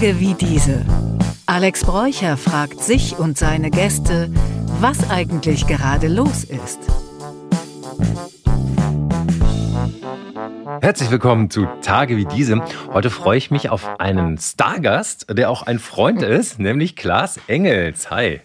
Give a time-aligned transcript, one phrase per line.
[0.00, 0.86] Tage wie diese.
[1.44, 4.30] Alex Bräucher fragt sich und seine Gäste,
[4.80, 6.78] was eigentlich gerade los ist.
[10.80, 12.62] Herzlich willkommen zu Tage wie diese.
[12.94, 18.10] Heute freue ich mich auf einen Stargast, der auch ein Freund ist, nämlich Klaas Engels.
[18.10, 18.40] Hi.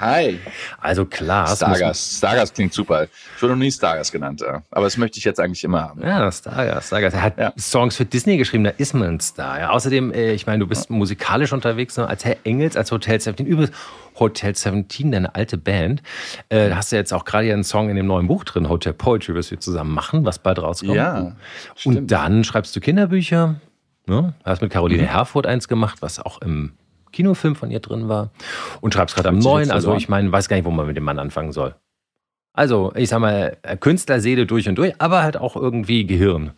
[0.00, 0.38] Hi.
[0.80, 1.56] Also Klaas.
[1.56, 2.16] Stargast.
[2.16, 3.04] Stargast klingt super.
[3.36, 6.00] Ich wurde noch nie Stargast genannt, aber das möchte ich jetzt eigentlich immer haben.
[6.02, 6.86] Ja, Stargast.
[6.86, 7.16] Stargast.
[7.16, 7.52] Er hat ja.
[7.58, 9.60] Songs für Disney geschrieben, da ist man ein Star.
[9.60, 10.96] Ja, außerdem, äh, ich meine, du bist ja.
[10.96, 13.44] musikalisch unterwegs, ne, als Herr Engels, als Hotel 17.
[13.44, 13.76] Übrigens,
[14.18, 16.02] Hotel 17, deine alte Band.
[16.48, 18.94] Äh, da hast du jetzt auch gerade einen Song in dem neuen Buch drin, Hotel
[18.94, 20.94] Poetry, was wir zusammen machen, was bald rauskommt.
[20.94, 21.36] Ja.
[21.76, 21.96] Stimmt.
[21.96, 23.56] Und dann schreibst du Kinderbücher.
[24.06, 24.32] Ne?
[24.44, 25.08] Hast mit Caroline mhm.
[25.08, 26.72] Herfurth eins gemacht, was auch im
[27.12, 28.30] Kinofilm von ihr drin war
[28.80, 29.70] und schreibst gerade am neuen.
[29.70, 31.74] Also ich meine, weiß gar nicht, wo man mit dem Mann anfangen soll.
[32.52, 36.50] Also, ich sag mal, Künstlerseele durch und durch, aber halt auch irgendwie Gehirn.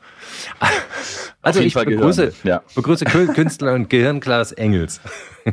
[1.45, 2.63] Also ich begrüße, ja.
[2.77, 5.01] begrüße Künstler und Gehirnclass Engels.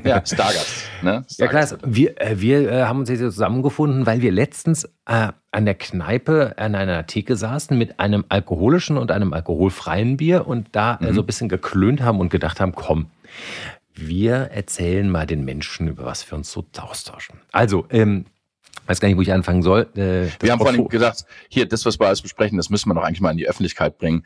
[0.03, 0.83] Ja, Stargast.
[1.01, 1.25] Ne?
[1.31, 1.71] Stargast.
[1.71, 1.79] Ja, klar.
[1.83, 6.53] Wir, äh, wir äh, haben uns jetzt zusammengefunden, weil wir letztens äh, an der Kneipe
[6.57, 11.13] an einer Theke saßen mit einem alkoholischen und einem alkoholfreien Bier und da mhm.
[11.15, 13.07] so ein bisschen geklönt haben und gedacht haben, komm,
[14.07, 17.39] wir erzählen mal den Menschen, über was wir uns so austauschen.
[17.51, 18.25] Also, ähm,
[18.87, 19.87] weiß gar nicht, wo ich anfangen soll.
[19.95, 23.03] Äh, wir haben vorhin gesagt, hier, das, was wir alles besprechen, das müssen wir doch
[23.03, 24.23] eigentlich mal in die Öffentlichkeit bringen.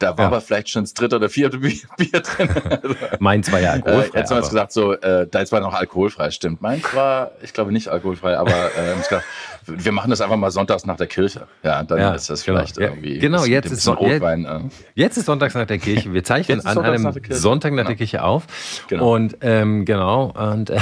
[0.00, 0.26] Da war ja.
[0.28, 2.48] aber vielleicht schon das dritte oder vierte Bier, drin.
[3.20, 4.16] Meins war ja alkoholfrei.
[4.16, 6.62] Äh, jetzt haben wir gesagt, so, äh, da ist war noch alkoholfrei, stimmt.
[6.62, 9.24] Meins war, ich glaube, nicht alkoholfrei, aber äh, gesagt,
[9.66, 11.46] wir machen das einfach mal sonntags nach der Kirche.
[11.62, 12.58] Ja, dann ja, ist das genau.
[12.58, 13.18] vielleicht irgendwie.
[13.18, 14.84] Genau, jetzt ist, Rotwein, jetzt, äh.
[14.94, 16.12] jetzt ist sonntags nach der Kirche.
[16.12, 18.46] Wir zeichnen an einem nach Sonntag nach der Kirche auf.
[18.88, 19.14] Genau.
[19.14, 20.80] Und ähm, genau, und äh,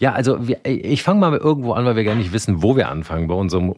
[0.00, 2.88] ja, also wir, ich fange mal irgendwo an, weil wir gar nicht wissen, wo wir
[2.88, 3.76] anfangen bei unserem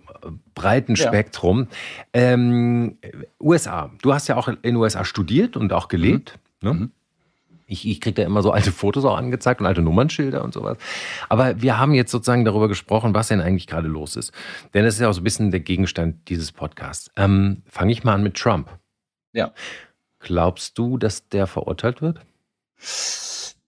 [0.54, 1.66] breiten Spektrum.
[2.14, 2.32] Ja.
[2.32, 2.96] Ähm,
[3.40, 3.90] USA.
[4.02, 6.38] Du hast ja auch in USA studiert und auch gelebt.
[6.60, 6.68] Mhm.
[6.68, 6.74] Ne?
[6.74, 6.90] Mhm.
[7.66, 10.78] Ich, ich kriege da immer so alte Fotos auch angezeigt und alte Nummernschilder und sowas.
[11.28, 14.32] Aber wir haben jetzt sozusagen darüber gesprochen, was denn eigentlich gerade los ist.
[14.74, 17.10] Denn das ist ja auch so ein bisschen der Gegenstand dieses Podcasts.
[17.16, 18.70] Ähm, Fange ich mal an mit Trump.
[19.32, 19.52] Ja.
[20.20, 22.20] Glaubst du, dass der verurteilt wird?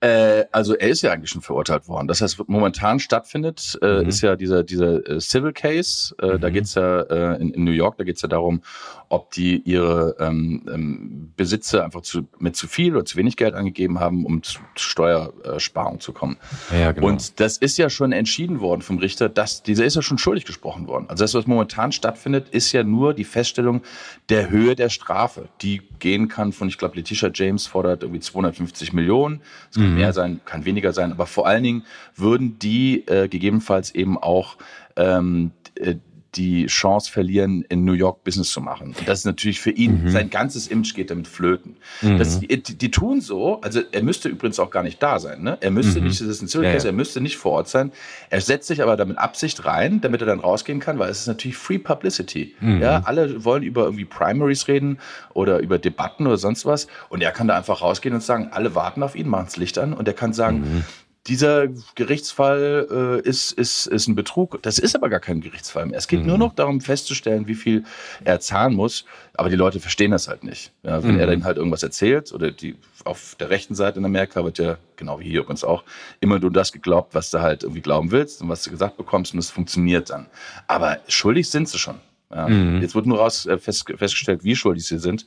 [0.04, 2.08] Äh, also er ist ja eigentlich schon verurteilt worden.
[2.08, 4.08] Das heißt, momentan stattfindet, äh, mhm.
[4.08, 6.14] ist ja dieser, dieser äh, Civil Case.
[6.20, 6.40] Äh, mhm.
[6.40, 8.60] Da geht's ja äh, in, in New York, da geht's ja darum,
[9.08, 13.54] ob die ihre ähm, ähm, Besitze einfach zu, mit zu viel oder zu wenig Geld
[13.54, 16.36] angegeben haben, um zu Steuersparung zu kommen.
[16.70, 17.06] Ja, genau.
[17.06, 20.44] Und das ist ja schon entschieden worden vom Richter, dass dieser ist ja schon schuldig
[20.44, 21.06] gesprochen worden.
[21.08, 23.80] Also das, was momentan stattfindet, ist ja nur die Feststellung
[24.28, 28.92] der Höhe der Strafe, die gehen kann von, ich glaube, Letitia James fordert irgendwie 250
[28.92, 29.40] Millionen.
[29.70, 29.93] Es mhm.
[29.94, 31.84] Mehr sein, kann weniger sein, aber vor allen Dingen
[32.16, 34.56] würden die äh, gegebenenfalls eben auch
[34.96, 35.96] ähm, äh,
[36.36, 38.94] die Chance verlieren, in New York Business zu machen.
[38.98, 40.10] Und das ist natürlich für ihn, mhm.
[40.10, 41.76] sein ganzes Image geht damit flöten.
[42.02, 42.18] Mhm.
[42.18, 45.42] Das, die, die, tun so, also er müsste übrigens auch gar nicht da sein.
[45.42, 45.58] Ne?
[45.60, 46.08] Er müsste mhm.
[46.08, 46.90] nicht, das ist ein Civil Case, ja, ja.
[46.90, 47.92] er müsste nicht vor Ort sein.
[48.30, 51.26] Er setzt sich aber damit Absicht rein, damit er dann rausgehen kann, weil es ist
[51.26, 52.54] natürlich Free Publicity.
[52.60, 52.80] Mhm.
[52.80, 54.98] Ja, alle wollen über irgendwie Primaries reden
[55.32, 56.86] oder über Debatten oder sonst was.
[57.08, 59.78] Und er kann da einfach rausgehen und sagen, alle warten auf ihn, machen das Licht
[59.78, 60.84] an und er kann sagen, mhm
[61.26, 64.62] dieser Gerichtsfall äh, ist, ist, ist ein Betrug.
[64.62, 65.98] Das ist aber gar kein Gerichtsfall mehr.
[65.98, 66.26] Es geht mhm.
[66.26, 67.84] nur noch darum festzustellen, wie viel
[68.24, 69.06] er zahlen muss.
[69.32, 70.70] Aber die Leute verstehen das halt nicht.
[70.82, 71.20] Ja, wenn mhm.
[71.20, 74.76] er dann halt irgendwas erzählt oder die auf der rechten Seite in Amerika wird ja,
[74.96, 75.82] genau wie hier übrigens auch,
[76.20, 79.32] immer nur das geglaubt, was du halt irgendwie glauben willst und was du gesagt bekommst
[79.32, 80.26] und es funktioniert dann.
[80.66, 81.96] Aber schuldig sind sie schon.
[82.34, 82.48] Ja.
[82.48, 82.82] Mhm.
[82.82, 85.26] Jetzt wird nur raus äh, fest, festgestellt, wie schuldig sie sind.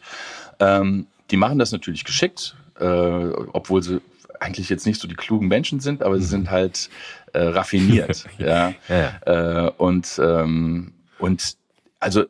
[0.59, 4.00] Ähm, die machen das natürlich geschickt, äh, obwohl sie
[4.40, 6.30] eigentlich jetzt nicht so die klugen Menschen sind, aber sie mhm.
[6.30, 6.90] sind halt
[7.34, 8.25] äh, raffiniert.
[8.38, 8.74] ja.
[8.88, 9.68] ja.
[9.68, 11.56] Äh, und, ähm, und
[12.00, 12.25] also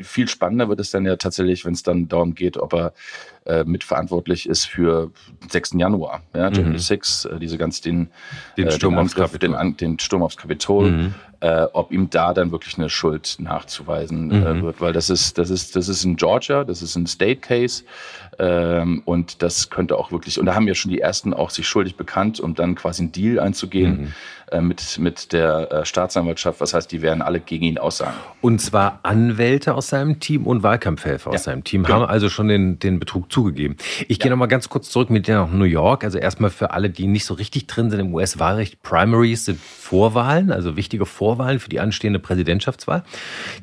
[0.00, 2.92] viel spannender wird es dann ja tatsächlich, wenn es dann darum geht, ob er
[3.46, 5.10] äh, mitverantwortlich ist für
[5.42, 5.72] den 6.
[5.74, 6.78] Januar, ja, January mhm.
[6.78, 8.08] 6, äh, diese ganz den,
[8.56, 11.14] den, äh, Sturm, den, Angriff, den, den, Sturm aufs Kapitol, mhm.
[11.42, 14.62] Äh, ob ihm da dann wirklich eine Schuld nachzuweisen äh, mhm.
[14.62, 17.82] wird, weil das ist, das ist, das ist in Georgia, das ist ein State Case
[18.38, 21.66] ähm, und das könnte auch wirklich, und da haben ja schon die ersten auch sich
[21.66, 24.12] schuldig bekannt, um dann quasi einen Deal einzugehen mhm.
[24.52, 26.60] Äh, mit, mit der äh, Staatsanwaltschaft.
[26.60, 28.16] Was heißt, die werden alle gegen ihn aussagen.
[28.40, 31.40] Und zwar Anwälte aus seinem Team und Wahlkampfhelfer aus ja.
[31.40, 32.00] seinem Team genau.
[32.00, 33.76] haben also schon den, den Betrug zugegeben.
[34.08, 34.22] Ich ja.
[34.22, 36.04] gehe nochmal ganz kurz zurück mit dir nach New York.
[36.04, 38.82] Also erstmal für alle, die nicht so richtig drin sind im US-Wahlrecht.
[38.82, 43.04] Primaries sind Vorwahlen, also wichtige Vorwahlen für die anstehende Präsidentschaftswahl,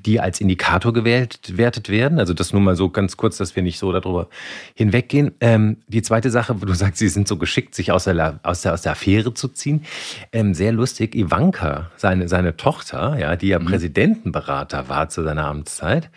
[0.05, 2.19] die als Indikator gewertet werden.
[2.19, 4.27] Also das nur mal so ganz kurz, dass wir nicht so darüber
[4.75, 5.31] hinweggehen.
[5.39, 8.61] Ähm, die zweite Sache, wo du sagst, sie sind so geschickt, sich aus der, aus
[8.61, 9.85] der, aus der Affäre zu ziehen.
[10.31, 13.65] Ähm, sehr lustig, Ivanka, seine, seine Tochter, ja, die ja mhm.
[13.65, 16.09] Präsidentenberater war zu seiner Amtszeit,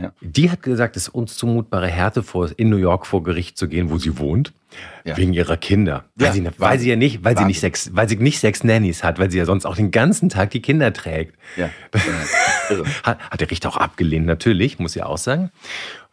[0.00, 0.12] ja.
[0.20, 3.68] die hat gesagt, es ist uns zumutbare Härte vor, in New York vor Gericht zu
[3.68, 4.52] gehen, wo sie wohnt.
[5.04, 5.16] Ja.
[5.16, 6.04] Wegen ihrer Kinder.
[6.16, 8.62] Weil, ja, sie, weil sie ja nicht, weil sie nicht sechs, weil sie nicht sechs
[8.62, 11.34] Nannies hat, weil sie ja sonst auch den ganzen Tag die Kinder trägt.
[11.56, 11.70] Ja.
[13.02, 15.50] hat, hat der Richter auch abgelehnt, natürlich, muss ich auch sagen.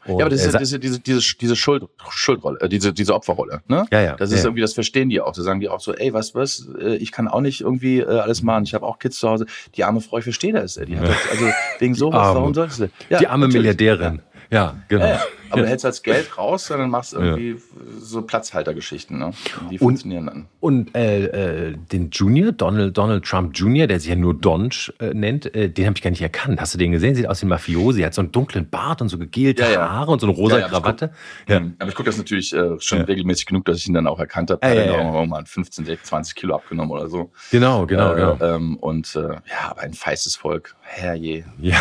[0.06, 3.14] Und ja, aber das ist ja diese, diese, diese, diese Schuld, Schuldrolle, äh, diese, diese
[3.14, 3.62] Opferrolle.
[3.68, 3.86] Ne?
[3.92, 4.16] Ja, ja.
[4.16, 5.34] Das ist ja, irgendwie, das verstehen die auch.
[5.34, 8.06] Da sagen die auch so, ey, was, was, äh, ich kann auch nicht irgendwie äh,
[8.06, 8.64] alles machen.
[8.66, 9.46] Ich habe auch Kids zu Hause.
[9.76, 10.76] Die arme Frau, ich verstehe das.
[10.76, 11.46] Die hat das, also
[11.80, 12.90] wegen sowas, warum sollst du?
[13.10, 13.78] Ja, die arme natürlich.
[13.78, 14.22] Milliardärin.
[14.52, 15.06] Ja, genau.
[15.06, 15.22] Ja,
[15.54, 17.58] aber du hältst als Geld raus, sondern machst irgendwie ja.
[18.00, 19.20] so Platzhaltergeschichten.
[19.20, 19.32] Ne?
[19.70, 20.46] Die funktionieren dann.
[20.60, 25.14] Und äh, äh, den Junior, Donald, Donald Trump Junior, der sich ja nur Donch äh,
[25.14, 26.60] nennt, äh, den habe ich gar nicht erkannt.
[26.60, 27.16] Hast du den gesehen?
[27.16, 28.02] Sieht aus wie ein Mafiosi.
[28.02, 30.62] Er hat so einen dunklen Bart und so gegelte ja, Haare und so eine rosa
[30.62, 31.12] Krawatte.
[31.48, 34.08] Guck, hm, aber ich gucke das natürlich äh, schon regelmäßig genug, dass ich ihn dann
[34.08, 34.62] auch erkannt habe.
[34.62, 37.32] Er hat auch mal 15, 20 Kilo abgenommen oder so.
[37.52, 38.38] Genau, genau, genau.
[38.42, 40.76] Ähm, und äh, ja, aber ein feistes Volk.
[40.84, 41.46] Herrje.
[41.60, 41.78] Ja.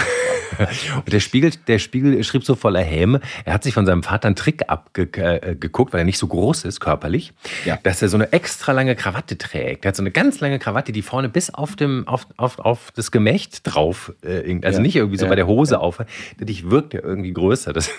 [0.96, 4.26] Und der Spiegel, der Spiegel schrieb so voller Häme, er hat sich von seinem Vater
[4.26, 7.32] einen Trick abgeguckt, äh, weil er nicht so groß ist körperlich,
[7.64, 7.78] ja.
[7.82, 9.84] dass er so eine extra lange Krawatte trägt.
[9.84, 12.90] Er hat so eine ganz lange Krawatte, die vorne bis auf, dem, auf, auf, auf
[12.92, 14.82] das Gemächt drauf, äh, also ja.
[14.82, 15.30] nicht irgendwie so ja.
[15.30, 16.02] bei der Hose auf.
[16.38, 17.72] Dadurch wirkt er irgendwie größer.
[17.72, 17.90] Das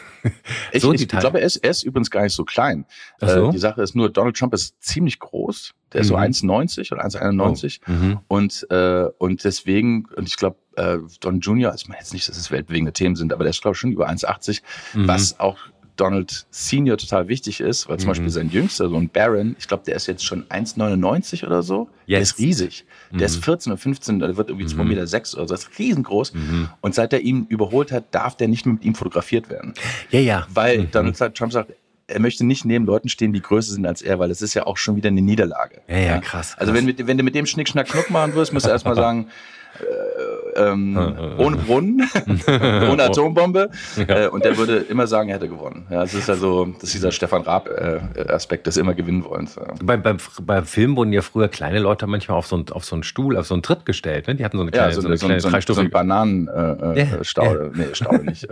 [0.72, 2.86] ich, so ich, ich glaube, er ist, er ist übrigens gar nicht so klein.
[3.20, 3.50] So?
[3.50, 5.74] Äh, die Sache ist nur, Donald Trump ist ziemlich groß.
[5.94, 6.34] Der ist mhm.
[6.34, 7.80] so 1,90 oder 1,91.
[7.88, 7.92] Oh.
[7.92, 8.20] Mhm.
[8.28, 12.28] Und, äh, und deswegen, und ich glaube, äh, Don Junior, also ich meine jetzt nicht,
[12.28, 14.62] dass es weltbewegende Themen sind, aber der ist, glaube ich, schon über 1,80,
[14.94, 15.08] mhm.
[15.08, 15.58] was auch
[15.96, 18.12] Donald Senior total wichtig ist, weil zum mhm.
[18.12, 21.90] Beispiel sein jüngster Sohn Baron, ich glaube, der ist jetzt schon 1,99 oder so.
[22.06, 22.08] Yes.
[22.08, 22.86] Der ist riesig.
[23.12, 23.18] Mhm.
[23.20, 24.88] Der ist 14 oder 15, der wird irgendwie 2,6 mhm.
[24.88, 26.34] Meter sechs oder so, das ist riesengroß.
[26.34, 26.70] Mhm.
[26.82, 29.74] Und seit er ihn überholt hat, darf der nicht mehr mit ihm fotografiert werden.
[30.10, 30.48] Ja, ja.
[30.54, 30.92] Weil mhm.
[30.92, 31.74] Donald Trump sagt,
[32.14, 34.66] er möchte nicht neben Leuten stehen, die größer sind als er, weil das ist ja
[34.66, 35.82] auch schon wieder eine Niederlage.
[35.88, 36.52] Ja, ja, krass.
[36.52, 36.56] krass.
[36.58, 39.28] Also wenn, wenn du mit dem Schnick, Schnack, Knuck machen wirst, musst du erstmal sagen,
[40.56, 40.98] ähm,
[41.38, 42.10] ohne Brunnen,
[42.48, 43.70] ohne Atombombe.
[43.96, 44.26] Ja.
[44.26, 45.86] Äh, und der würde immer sagen, er hätte gewonnen.
[45.90, 49.60] Ja, das ist also das ist dieser Stefan Raab-Aspekt äh, des immer gewinnen wollens.
[49.84, 52.96] Beim, beim, beim Film wurden ja früher kleine Leute manchmal auf so, einen, auf so
[52.96, 54.28] einen Stuhl, auf so einen Tritt gestellt.
[54.28, 54.36] Ne?
[54.36, 57.72] Die hatten so eine kleine, ja, so, so eine, so kleine so, so, so Bananenstaude.
[57.76, 58.48] Äh, äh, nee, Staude nicht.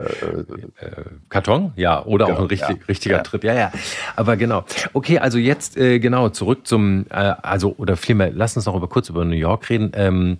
[1.29, 1.73] Karton?
[1.75, 3.43] Ja, oder genau, auch ein richtig, richtiger Tritt.
[3.43, 3.71] Ja, ja.
[4.15, 4.63] Aber genau.
[4.93, 9.25] Okay, also jetzt genau zurück zum, also oder vielmehr, lass uns noch über, kurz über
[9.25, 9.91] New York reden.
[9.93, 10.37] Ähm,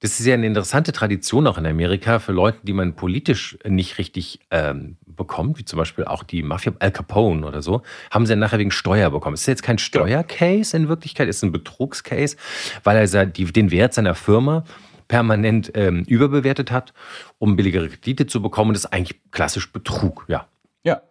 [0.00, 3.98] das ist ja eine interessante Tradition auch in Amerika für Leute, die man politisch nicht
[3.98, 8.32] richtig ähm, bekommt, wie zum Beispiel auch die Mafia Al Capone oder so, haben sie
[8.32, 9.34] dann nachher wegen Steuer bekommen.
[9.34, 12.36] Es ist jetzt kein Steuercase in Wirklichkeit, es ist ein Betrugscase,
[12.84, 14.64] weil er den Wert seiner Firma
[15.08, 16.92] permanent ähm, überbewertet hat,
[17.38, 18.74] um billigere Kredite zu bekommen.
[18.74, 20.48] Das ist eigentlich klassisch Betrug, ja.
[20.82, 21.02] Ja.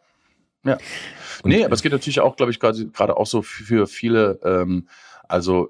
[0.63, 0.77] Ja.
[1.43, 4.87] Und, nee, aber es geht natürlich auch, glaube ich, gerade auch so für viele, ähm,
[5.27, 5.69] also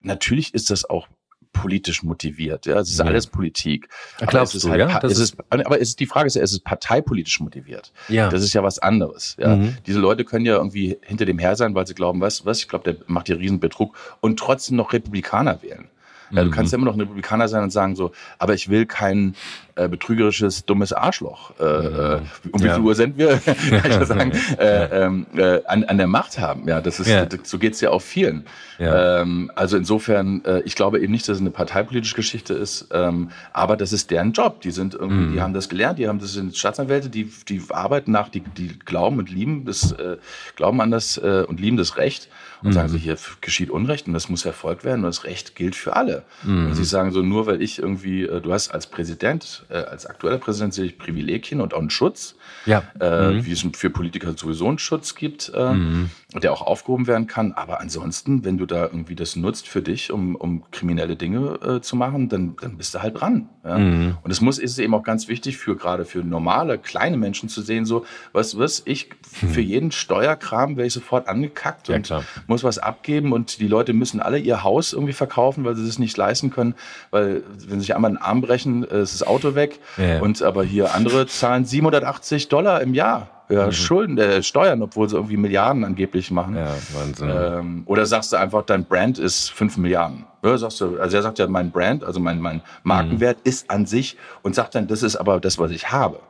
[0.00, 1.08] natürlich ist das auch
[1.54, 2.66] politisch motiviert.
[2.66, 3.06] Ja, es ist ja.
[3.06, 3.88] alles Politik.
[4.26, 4.98] Glaubst du, halt, ja?
[5.00, 7.92] Das ist, aber es ist, die Frage ist ja, ist es parteipolitisch motiviert?
[8.08, 8.28] Ja.
[8.28, 9.36] Das ist ja was anderes.
[9.38, 9.56] Ja?
[9.56, 9.78] Mhm.
[9.86, 12.68] Diese Leute können ja irgendwie hinter dem her sein, weil sie glauben, was, was, ich
[12.68, 15.88] glaube, der macht hier Riesen-Betrug und trotzdem noch Republikaner wählen.
[16.34, 16.76] Ja, du kannst mhm.
[16.76, 19.34] ja immer noch ein Republikaner sein und sagen so, aber ich will kein
[19.76, 21.52] äh, betrügerisches, dummes Arschloch.
[21.58, 22.20] Äh, äh,
[22.52, 22.74] um wie ja.
[22.74, 23.38] viel Uhr sind wir?
[23.82, 26.68] Kann ich sagen, äh, ähm, äh, an, an der Macht haben.
[26.68, 27.26] Ja, das ist, ja.
[27.42, 28.46] so geht's ja auch vielen.
[28.78, 29.22] Ja.
[29.22, 33.30] Ähm, also insofern, äh, ich glaube eben nicht, dass es eine parteipolitische Geschichte ist, ähm,
[33.52, 34.60] aber das ist deren Job.
[34.60, 35.32] Die sind irgendwie, mhm.
[35.32, 38.78] die haben das gelernt, die haben das sind Staatsanwälte, die, die arbeiten nach, die, die
[38.78, 40.18] glauben und lieben das, äh,
[40.56, 42.28] glauben an das äh, und lieben das Recht
[42.64, 42.74] und mhm.
[42.74, 45.96] sagen so, hier geschieht Unrecht und das muss Erfolg werden und das Recht gilt für
[45.96, 46.24] alle.
[46.44, 46.68] Mhm.
[46.68, 50.06] Und sie sagen so, nur weil ich irgendwie, äh, du hast als Präsident, äh, als
[50.06, 52.82] aktueller Präsident sehe ich Privilegien und auch einen Schutz, ja.
[52.98, 53.44] äh, mhm.
[53.44, 56.08] wie es für Politiker sowieso einen Schutz gibt, mhm.
[56.42, 57.52] der auch aufgehoben werden kann.
[57.52, 61.80] Aber ansonsten, wenn du da irgendwie das nutzt für dich, um, um kriminelle Dinge äh,
[61.82, 63.50] zu machen, dann, dann bist du halt dran.
[63.62, 63.78] Ja?
[63.78, 64.16] Mhm.
[64.22, 67.60] Und es muss ist eben auch ganz wichtig für gerade für normale kleine Menschen zu
[67.60, 69.66] sehen, so was was ich für mhm.
[69.66, 73.92] jeden Steuerkram wäre ich sofort angekackt ja, und klar muss was abgeben und die Leute
[73.92, 76.74] müssen alle ihr Haus irgendwie verkaufen, weil sie es nicht leisten können,
[77.10, 79.80] weil wenn sie sich einmal den Arm brechen, äh, ist das Auto weg.
[79.96, 80.20] Ja.
[80.20, 83.28] Und aber hier andere zahlen 780 Dollar im Jahr.
[83.48, 83.72] Ja, mhm.
[83.72, 86.56] Schulden, äh, Steuern, obwohl sie irgendwie Milliarden angeblich machen.
[86.56, 87.30] Ja, Wahnsinn.
[87.30, 90.24] Ähm, oder sagst du einfach, dein Brand ist 5 Milliarden.
[90.42, 93.50] Ja, sagst du, also er sagt ja, mein Brand, also mein, mein Markenwert mhm.
[93.50, 96.20] ist an sich und sagt dann, das ist aber das, was ich habe.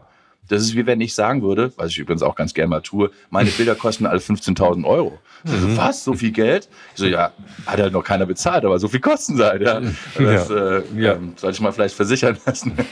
[0.48, 3.10] Das ist wie wenn ich sagen würde, was ich übrigens auch ganz gerne mal tue,
[3.30, 5.18] meine Bilder kosten alle 15.000 Euro.
[5.44, 5.50] Mhm.
[5.50, 6.04] So, was?
[6.04, 6.68] So viel Geld?
[6.94, 7.32] Ich so, ja,
[7.66, 9.62] hat halt noch keiner bezahlt, aber so viel kosten sie halt.
[9.62, 9.80] Ja.
[9.80, 10.76] Das, ja.
[10.78, 11.12] Äh, ja.
[11.14, 12.74] Ähm, soll ich mal vielleicht versichern lassen.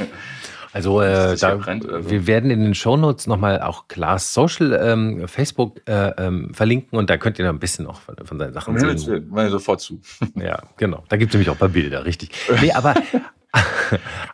[0.75, 2.11] Also äh, da, brennt, also.
[2.11, 7.11] wir werden in den Shownotes nochmal auch Klaas Social ähm, Facebook äh, ähm, verlinken und
[7.11, 9.29] da könnt ihr noch ein bisschen auch von, von seinen Sachen sehen.
[9.31, 10.01] Meine sofort zu.
[10.35, 11.05] Ja, genau.
[11.11, 12.31] Da gibt es nämlich auch ein paar Bilder, richtig.
[12.63, 12.95] Nee, aber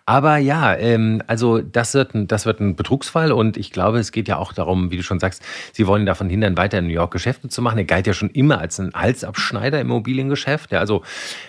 [0.06, 4.12] Aber ja, ähm, also das wird, ein, das wird ein Betrugsfall und ich glaube, es
[4.12, 6.92] geht ja auch darum, wie du schon sagst, sie wollen davon hindern, weiter in New
[6.92, 7.78] York Geschäfte zu machen.
[7.78, 10.72] Er galt ja schon immer als ein Halsabschneider im Immobiliengeschäft.
[10.72, 11.02] Ja, also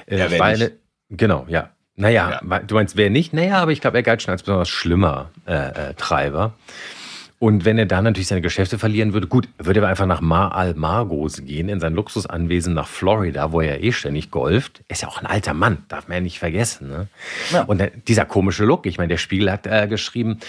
[0.07, 0.71] äh, ja, war eine,
[1.09, 1.69] genau, ja.
[1.95, 2.59] Naja, ja.
[2.59, 3.33] du meinst, wer nicht?
[3.33, 6.53] Naja, aber ich glaube, er galt schon als besonders schlimmer äh, äh, Treiber.
[7.39, 10.55] Und wenn er dann natürlich seine Geschäfte verlieren würde, gut, würde er einfach nach Mar
[10.55, 14.81] al Margos gehen, in sein Luxusanwesen nach Florida, wo er eh ständig golft.
[14.89, 16.89] Ist ja auch ein alter Mann, darf man ja nicht vergessen.
[16.89, 17.07] Ne?
[17.53, 17.63] Ja.
[17.63, 20.39] Und dieser komische Look, ich meine, der Spiegel hat äh, geschrieben,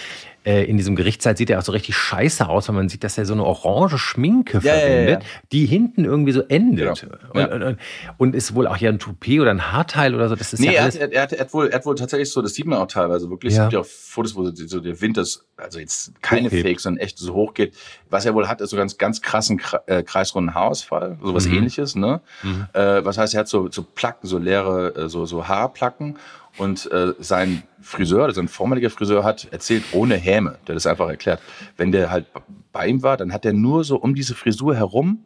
[0.43, 3.17] äh, in diesem Gerichtssaal sieht er auch so richtig scheiße aus, weil man sieht, dass
[3.17, 7.07] er so eine orange Schminke ja, verwendet, die hinten irgendwie so endet.
[7.33, 7.53] Genau.
[7.53, 7.77] Und, und,
[8.17, 10.35] und, ist wohl auch ja ein Toupet oder ein Haarteil oder so.
[10.35, 11.95] Das ist nee, ja er, hat, er, er, hat, er, hat wohl, er hat wohl
[11.95, 13.53] tatsächlich so, das sieht man auch teilweise wirklich.
[13.53, 16.63] Es gibt ja auch Fotos, wo so der Wind das, also jetzt keine okay.
[16.63, 17.75] Fakes, sondern echt so hoch geht.
[18.09, 21.55] Was er wohl hat, ist so ganz, ganz krassen äh, kreisrunden Haarausfall, sowas mhm.
[21.55, 22.21] ähnliches, ne?
[22.43, 22.67] Mhm.
[22.73, 26.17] Äh, was heißt, er hat so, so Placken, so leere, äh, so, so Haarplacken
[26.57, 31.09] und äh, sein Friseur, also sein vormaliger Friseur hat erzählt, ohne Häme, der das einfach
[31.09, 31.41] erklärt.
[31.77, 32.25] Wenn der halt
[32.71, 35.23] bei ihm war, dann hat er nur so um diese Frisur herum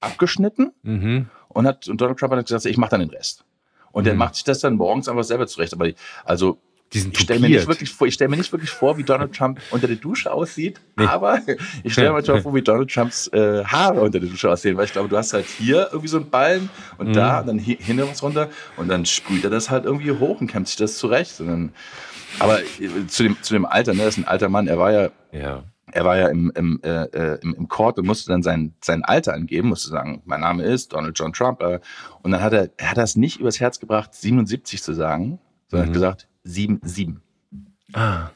[0.00, 1.26] abgeschnitten mhm.
[1.48, 3.44] und hat und Donald Trump hat gesagt, ich mache dann den Rest.
[3.92, 4.06] Und mhm.
[4.06, 5.72] der macht sich das dann morgens einfach selber zurecht.
[5.72, 5.90] Aber
[6.24, 6.58] also
[6.92, 9.34] diesen ich stelle mir nicht wirklich vor, ich stelle mir nicht wirklich vor, wie Donald
[9.34, 11.06] Trump unter der Dusche aussieht, nee.
[11.06, 11.40] aber
[11.84, 14.86] ich stelle mir schon vor, wie Donald Trumps äh, Haare unter der Dusche aussehen, weil
[14.86, 16.68] ich glaube, du hast halt hier irgendwie so einen Ballen
[16.98, 17.12] und mhm.
[17.12, 20.48] da und dann hinter was runter und dann sprüht er das halt irgendwie hoch und
[20.48, 21.40] kämmt sich das zurecht.
[21.40, 21.72] Und dann,
[22.40, 24.92] aber äh, zu dem, zu dem Alter, ne, das ist ein alter Mann, er war
[24.92, 25.62] ja, ja.
[25.92, 29.04] er war ja im, im, äh, äh, im, im Court und musste dann sein, sein
[29.04, 31.62] Alter angeben, musste sagen, mein Name ist Donald John Trump.
[31.62, 31.78] Äh,
[32.22, 35.86] und dann hat er, er hat das nicht übers Herz gebracht, 77 zu sagen, sondern
[35.86, 35.90] mhm.
[35.90, 37.16] hat gesagt, 7-7.
[37.92, 38.30] Ah.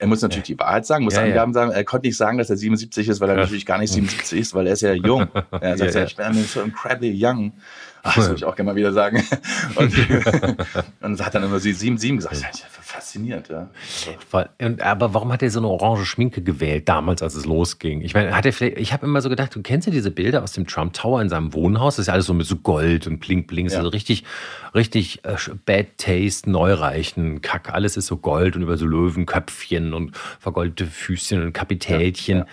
[0.00, 0.54] Er muss natürlich ja.
[0.54, 1.60] die Wahrheit sagen, muss ja, Angaben ja.
[1.60, 1.72] sagen.
[1.72, 3.42] Er konnte nicht sagen, dass er 77 ist, weil er ja.
[3.42, 5.26] natürlich gar nicht 77 ist, weil er ist ja jung.
[5.60, 7.52] Er sagt ja, ich bin so incredibly young.
[8.02, 9.22] Ach, das würde ich auch gerne mal wieder sagen.
[9.76, 9.92] Und,
[11.00, 12.42] und hat dann immer so 7-7 gesagt.
[12.80, 13.68] Faszinierend, ja.
[14.60, 18.00] Und, aber warum hat er so eine orange Schminke gewählt, damals, als es losging?
[18.00, 20.42] Ich meine, hat er vielleicht, ich habe immer so gedacht, du kennst ja diese Bilder
[20.42, 23.06] aus dem Trump Tower in seinem Wohnhaus, das ist ja alles so mit so Gold
[23.06, 23.78] und Blink Blink, ja.
[23.78, 24.24] also richtig,
[24.74, 25.36] richtig äh,
[25.66, 31.42] Bad Taste, Neureichen, Kack, alles ist so Gold und über so Löwenköpfchen und vergoldete Füßchen
[31.42, 32.38] und Kapitälchen.
[32.38, 32.50] Ja, ja.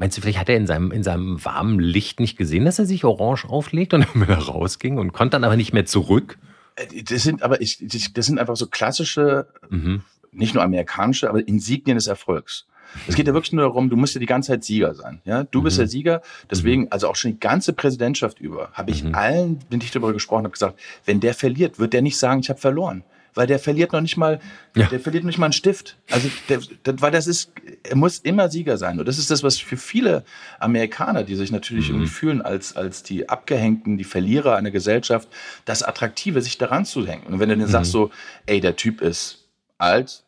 [0.00, 2.86] Meinst du, vielleicht hat er in seinem, in seinem warmen Licht nicht gesehen, dass er
[2.86, 6.38] sich orange auflegt und dann wieder rausging und konnte dann aber nicht mehr zurück?
[6.76, 10.00] Äh, das sind aber ich, das sind einfach so klassische, mhm.
[10.32, 12.64] nicht nur amerikanische, aber Insignien des Erfolgs.
[13.08, 15.20] Es geht ja wirklich nur darum, du musst ja die ganze Zeit Sieger sein.
[15.26, 15.82] Ja, du bist mhm.
[15.82, 16.22] der Sieger.
[16.50, 16.88] Deswegen, mhm.
[16.88, 19.14] also auch schon die ganze Präsidentschaft über, habe ich mhm.
[19.14, 22.48] allen, bin ich darüber gesprochen, habe gesagt, wenn der verliert, wird der nicht sagen, ich
[22.48, 23.04] habe verloren
[23.34, 24.40] weil der verliert noch nicht mal,
[24.74, 24.86] ja.
[24.86, 25.96] der verliert nicht mal einen Stift.
[26.10, 28.98] Also, der, der, weil das ist, er muss immer Sieger sein.
[28.98, 30.24] Und das ist das, was für viele
[30.58, 31.96] Amerikaner, die sich natürlich mhm.
[31.96, 35.28] irgendwie fühlen als, als die Abgehängten, die Verlierer einer Gesellschaft,
[35.64, 37.24] das Attraktive, sich daran zu hängen.
[37.24, 37.72] Und wenn du dann mhm.
[37.72, 38.10] sagst so,
[38.46, 40.24] ey, der Typ ist alt,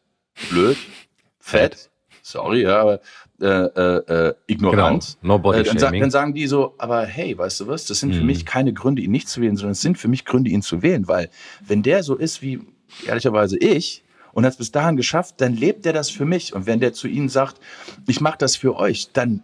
[0.51, 0.77] blöd,
[1.39, 1.91] fett,
[2.23, 3.01] sorry, ja, aber
[3.41, 5.19] äh, äh, äh ignorant.
[5.21, 5.39] Genau.
[5.39, 8.19] No äh, dann, dann, sagen die so, aber hey, weißt du was, das sind mhm.
[8.19, 10.63] für mich keine Gründe, ihn nicht zu wählen, sondern es sind für mich Gründe, ihn
[10.63, 11.29] zu wählen, weil
[11.61, 12.61] wenn der so ist wie
[13.07, 16.55] ehrlicherweise ich, und hat es bis dahin geschafft, dann lebt er das für mich.
[16.55, 17.61] Und wenn der zu ihnen sagt,
[18.07, 19.43] ich mache das für euch, dann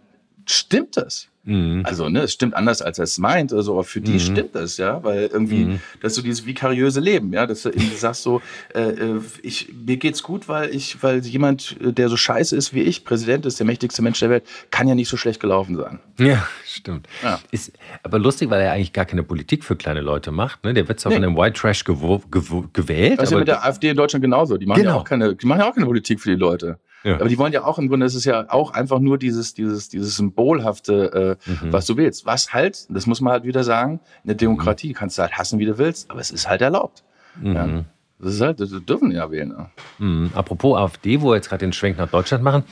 [0.51, 1.29] stimmt das.
[1.49, 1.83] Mhm.
[1.85, 4.19] Also, ne, es stimmt anders, als er es meint oder so, aber für die mhm.
[4.19, 5.79] stimmt das, ja, weil irgendwie, mhm.
[6.01, 8.41] das ist so dieses vikariöse Leben, ja, dass du sagst so,
[8.75, 12.81] äh, äh, ich, mir geht's gut, weil ich, weil jemand, der so scheiße ist wie
[12.81, 15.99] ich, Präsident ist, der mächtigste Mensch der Welt, kann ja nicht so schlecht gelaufen sein.
[16.19, 17.07] Ja, stimmt.
[17.23, 17.39] Ja.
[17.51, 17.71] Ist
[18.03, 20.73] aber lustig, weil er eigentlich gar keine Politik für kleine Leute macht, ne?
[20.73, 21.15] Der wird zwar nee.
[21.15, 23.17] von dem White Trash gewählt.
[23.17, 24.57] Das ist ja mit der AfD in Deutschland genauso.
[24.57, 24.95] Die machen genau.
[24.95, 26.79] ja auch keine, die machen ja auch keine Politik für die Leute.
[27.03, 27.15] Ja.
[27.15, 29.89] Aber die wollen ja auch im Grunde, es ist ja auch einfach nur dieses, dieses,
[29.89, 31.71] dieses symbolhafte, äh, mhm.
[31.71, 32.25] was du willst.
[32.25, 35.59] Was halt, das muss man halt wieder sagen, in der Demokratie kannst du halt hassen,
[35.59, 37.03] wie du willst, aber es ist halt erlaubt.
[37.41, 37.55] Mhm.
[37.55, 37.85] Ja.
[38.21, 39.53] Das ist halt, das dürfen ja wählen.
[39.97, 40.31] Mhm.
[40.33, 42.63] Apropos AfD, wo wir jetzt gerade den Schwenk nach Deutschland machen,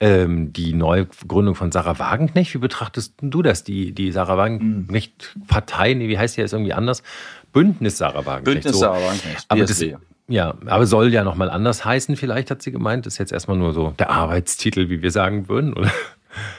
[0.00, 3.62] ähm, die Neugründung von Sarah Wagenknecht, wie betrachtest du das?
[3.62, 7.04] Die, die Sarah Wagenknecht-Partei, nee, wie heißt die jetzt irgendwie anders?
[7.52, 8.62] Bündnis Sarah Wagenknecht.
[8.62, 8.80] Bündnis so.
[8.80, 9.84] Sarah Wagenknecht, Aber das,
[10.30, 13.04] ja, aber soll ja nochmal anders heißen, vielleicht hat sie gemeint.
[13.04, 15.90] Das ist jetzt erstmal nur so der Arbeitstitel, wie wir sagen würden, oder?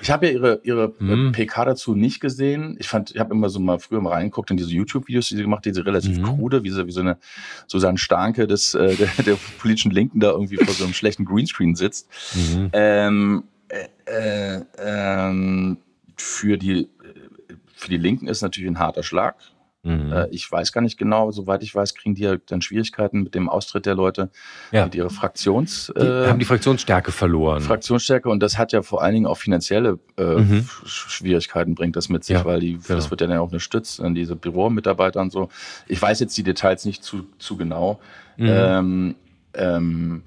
[0.02, 1.32] Ich habe ja ihre, ihre mhm.
[1.32, 2.76] PK dazu nicht gesehen.
[2.80, 5.44] Ich fand, ich habe immer so mal früher mal reingeguckt in diese YouTube-Videos, die sie
[5.44, 6.24] gemacht hat, diese relativ mhm.
[6.24, 7.18] krude, wie so, wie so eine
[7.68, 11.76] Susanne Starke des, äh, der, der politischen Linken da irgendwie vor so einem schlechten Greenscreen
[11.76, 12.10] sitzt.
[12.36, 12.70] Mhm.
[12.74, 15.78] Ähm, äh, äh, ähm,
[16.18, 16.90] für die
[17.82, 19.36] für die Linken ist natürlich ein harter Schlag.
[19.84, 20.12] Mhm.
[20.12, 23.34] Äh, ich weiß gar nicht genau, soweit ich weiß, kriegen die ja dann Schwierigkeiten mit
[23.34, 24.30] dem Austritt der Leute,
[24.72, 24.86] ja.
[24.86, 25.92] mit ihrer Fraktions...
[25.96, 27.62] Die äh, haben die Fraktionsstärke verloren.
[27.62, 30.70] Fraktionsstärke und das hat ja vor allen Dingen auch finanzielle äh, mhm.
[30.86, 32.96] Schwierigkeiten, bringt das mit sich, ja, weil die, genau.
[32.96, 35.50] das wird ja dann auch unterstützt, an diese Büromitarbeiter und so.
[35.88, 38.00] Ich weiß jetzt die Details nicht zu, zu genau.
[38.38, 38.48] Mhm.
[38.48, 39.16] Ähm,
[39.56, 40.24] ähm,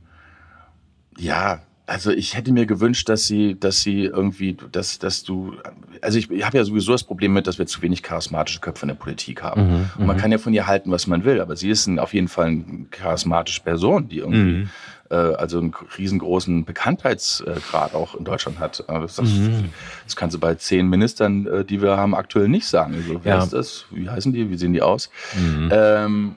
[1.17, 5.55] ja, also ich hätte mir gewünscht, dass sie, dass sie irgendwie, dass, dass du,
[6.01, 8.85] also ich, ich habe ja sowieso das Problem mit, dass wir zu wenig charismatische Köpfe
[8.85, 9.67] in der Politik haben.
[9.67, 10.21] Mhm, und man mhm.
[10.21, 12.47] kann ja von ihr halten, was man will, aber sie ist ein, auf jeden Fall
[12.47, 14.71] eine charismatische Person, die irgendwie, mhm.
[15.11, 18.83] äh, also einen riesengroßen Bekanntheitsgrad auch in Deutschland hat.
[18.89, 19.69] Das, das, mhm.
[20.05, 22.95] das kannst du bei zehn Ministern, äh, die wir haben, aktuell nicht sagen.
[22.95, 23.43] Also, wer ja.
[23.43, 23.85] ist das?
[23.91, 24.49] Wie heißen die?
[24.49, 25.11] Wie sehen die aus?
[25.37, 25.69] Mhm.
[25.71, 26.37] Ähm,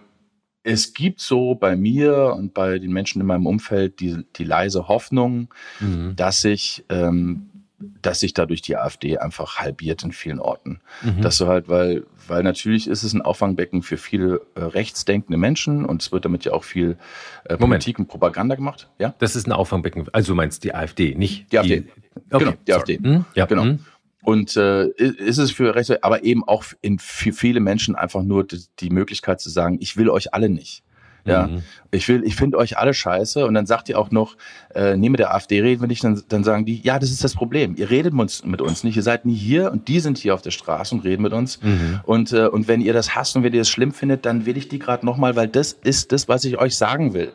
[0.67, 4.89] es gibt so bei mir und bei den Menschen in meinem Umfeld die, die leise
[4.89, 5.47] Hoffnung,
[5.79, 6.13] mhm.
[6.17, 7.50] dass sich ähm,
[8.01, 10.81] dass sich dadurch die AfD einfach halbiert in vielen Orten.
[11.03, 11.21] Mhm.
[11.21, 15.86] Dass du halt, weil, weil natürlich ist es ein Auffangbecken für viele äh, rechtsdenkende Menschen
[15.86, 16.97] und es wird damit ja auch viel
[17.45, 18.89] äh, Politik und Propaganda gemacht.
[18.97, 19.13] Ja?
[19.19, 21.81] Das ist ein Auffangbecken, also du meinst die AfD, nicht die AfD.
[21.81, 21.91] Die,
[22.31, 23.00] okay, genau, die AfD.
[23.00, 23.25] Mhm.
[23.36, 23.45] Ja.
[23.45, 23.65] Genau.
[23.65, 23.79] Mhm.
[24.27, 28.46] Und äh, ist es für Rechte, aber eben auch in, für viele Menschen einfach nur
[28.46, 30.84] die, die Möglichkeit zu sagen, ich will euch alle nicht.
[31.27, 31.63] Ja, mhm.
[31.91, 33.46] ich will, ich finde euch alle scheiße.
[33.46, 34.36] Und dann sagt ihr auch noch,
[34.74, 36.03] äh, nee, mit der AfD reden wir nicht.
[36.03, 37.75] Dann, dann sagen die, ja, das ist das Problem.
[37.77, 38.96] Ihr redet mit uns, mit uns nicht.
[38.96, 41.62] Ihr seid nie hier und die sind hier auf der Straße und reden mit uns.
[41.62, 42.00] Mhm.
[42.03, 44.57] Und, äh, und wenn ihr das hasst und wenn ihr das schlimm findet, dann will
[44.57, 47.31] ich die gerade nochmal, weil das ist das, was ich euch sagen will.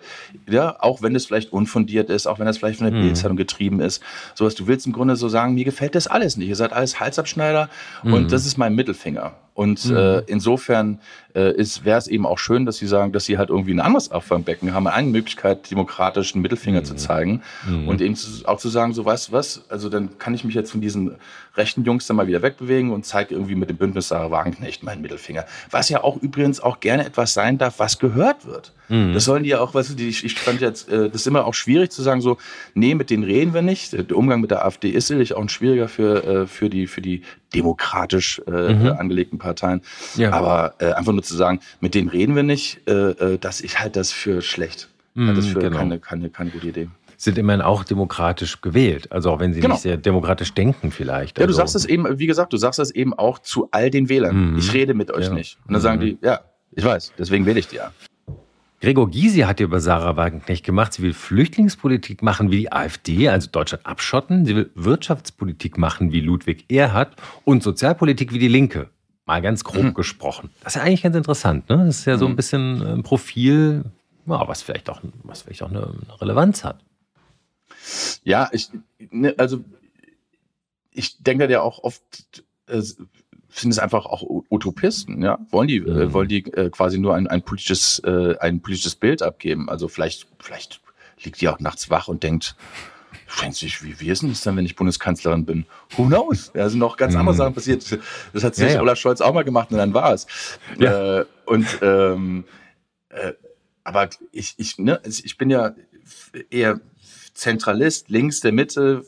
[0.48, 3.04] Ja, auch wenn es vielleicht unfundiert ist, auch wenn das vielleicht von der mhm.
[3.04, 4.02] Bildzeitung getrieben ist.
[4.34, 6.48] Sowas, du willst im Grunde so sagen, mir gefällt das alles nicht.
[6.48, 7.68] Ihr seid alles Halsabschneider
[8.02, 8.14] mhm.
[8.14, 9.32] und das ist mein Mittelfinger.
[9.54, 9.96] Und mhm.
[9.96, 10.98] äh, insofern
[11.34, 14.10] äh, wäre es eben auch schön, dass sie sagen, dass sie halt irgendwie ein anderes
[14.10, 16.84] Auffangbecken haben, eine Möglichkeit, demokratischen Mittelfinger mhm.
[16.84, 17.88] zu zeigen mhm.
[17.88, 20.54] und eben zu, auch zu sagen, so weißt du was, also dann kann ich mich
[20.54, 21.16] jetzt von diesen
[21.54, 25.02] rechten Jungs dann mal wieder wegbewegen und zeige irgendwie mit dem Bündnis Sarah Wagenknecht meinen
[25.02, 25.44] Mittelfinger.
[25.70, 28.72] Was ja auch übrigens auch gerne etwas sein darf, was gehört wird.
[28.92, 29.14] Mhm.
[29.14, 31.54] Das sollen die ja auch, weißt du, ich fand jetzt, äh, das ist immer auch
[31.54, 32.36] schwierig zu sagen, so,
[32.74, 33.94] nee, mit denen reden wir nicht.
[33.94, 37.00] Der Umgang mit der AfD ist sicherlich auch ein schwieriger für, äh, für, die, für
[37.00, 37.22] die
[37.54, 38.88] demokratisch äh, mhm.
[38.88, 39.80] angelegten Parteien.
[40.16, 40.32] Ja.
[40.32, 43.80] Aber äh, einfach nur zu sagen, mit denen reden wir nicht, äh, äh dass ich
[43.80, 44.88] halt das für schlecht.
[45.14, 45.78] Mhm, halt das für genau.
[45.78, 49.12] keine, keine, keine gute Idee sind immerhin auch demokratisch gewählt.
[49.12, 49.74] Also auch wenn sie genau.
[49.74, 51.38] nicht sehr demokratisch denken vielleicht.
[51.38, 51.52] Ja, also.
[51.52, 54.54] du sagst es eben, wie gesagt, du sagst es eben auch zu all den Wählern.
[54.54, 54.58] Mhm.
[54.58, 55.32] Ich rede mit euch ja.
[55.32, 55.56] nicht.
[55.64, 55.84] Und dann mhm.
[55.84, 56.40] sagen die, ja,
[56.72, 57.92] ich weiß, deswegen wähle ich die ja.
[58.82, 60.92] Gregor Gysi hat ja über Sarah Wagenknecht gemacht.
[60.92, 64.44] Sie will Flüchtlingspolitik machen wie die AfD, also Deutschland abschotten.
[64.44, 67.14] Sie will Wirtschaftspolitik machen wie Ludwig Erhard
[67.44, 68.90] und Sozialpolitik wie die Linke.
[69.24, 69.94] Mal ganz grob mhm.
[69.94, 70.50] gesprochen.
[70.64, 71.68] Das ist ja eigentlich ganz interessant.
[71.68, 71.76] Ne?
[71.86, 72.36] Das ist ja so ein mhm.
[72.36, 73.84] bisschen ein Profil,
[74.26, 76.80] ja, was, vielleicht auch, was vielleicht auch eine Relevanz hat.
[78.24, 78.68] Ja, ich,
[78.98, 79.60] ne, also
[80.90, 82.02] ich denke ja auch oft,
[82.66, 82.82] äh,
[83.52, 85.38] sind es einfach auch Utopisten, ja?
[85.50, 86.00] Wollen die, äh, mhm.
[86.00, 89.68] äh, wollen die äh, quasi nur ein, ein politisches, äh, ein politisches Bild abgeben?
[89.68, 90.80] Also vielleicht, vielleicht
[91.22, 92.56] liegt die auch nachts wach und denkt,
[93.52, 95.66] sich, wie, wie ist denn das dann, wenn ich Bundeskanzlerin bin?
[95.96, 96.52] Who knows?
[96.52, 97.38] Da sind noch ganz andere mhm.
[97.38, 97.98] Sachen passiert.
[98.32, 98.80] Das hat sich ja, ja.
[98.80, 100.26] Olaf Scholz auch mal gemacht und dann war es.
[100.78, 101.20] Ja.
[101.20, 102.44] Äh, und ähm,
[103.08, 103.32] äh,
[103.84, 105.74] aber ich, ich, ne, ich bin ja
[106.50, 106.80] eher
[107.34, 109.04] Zentralist, links der Mitte.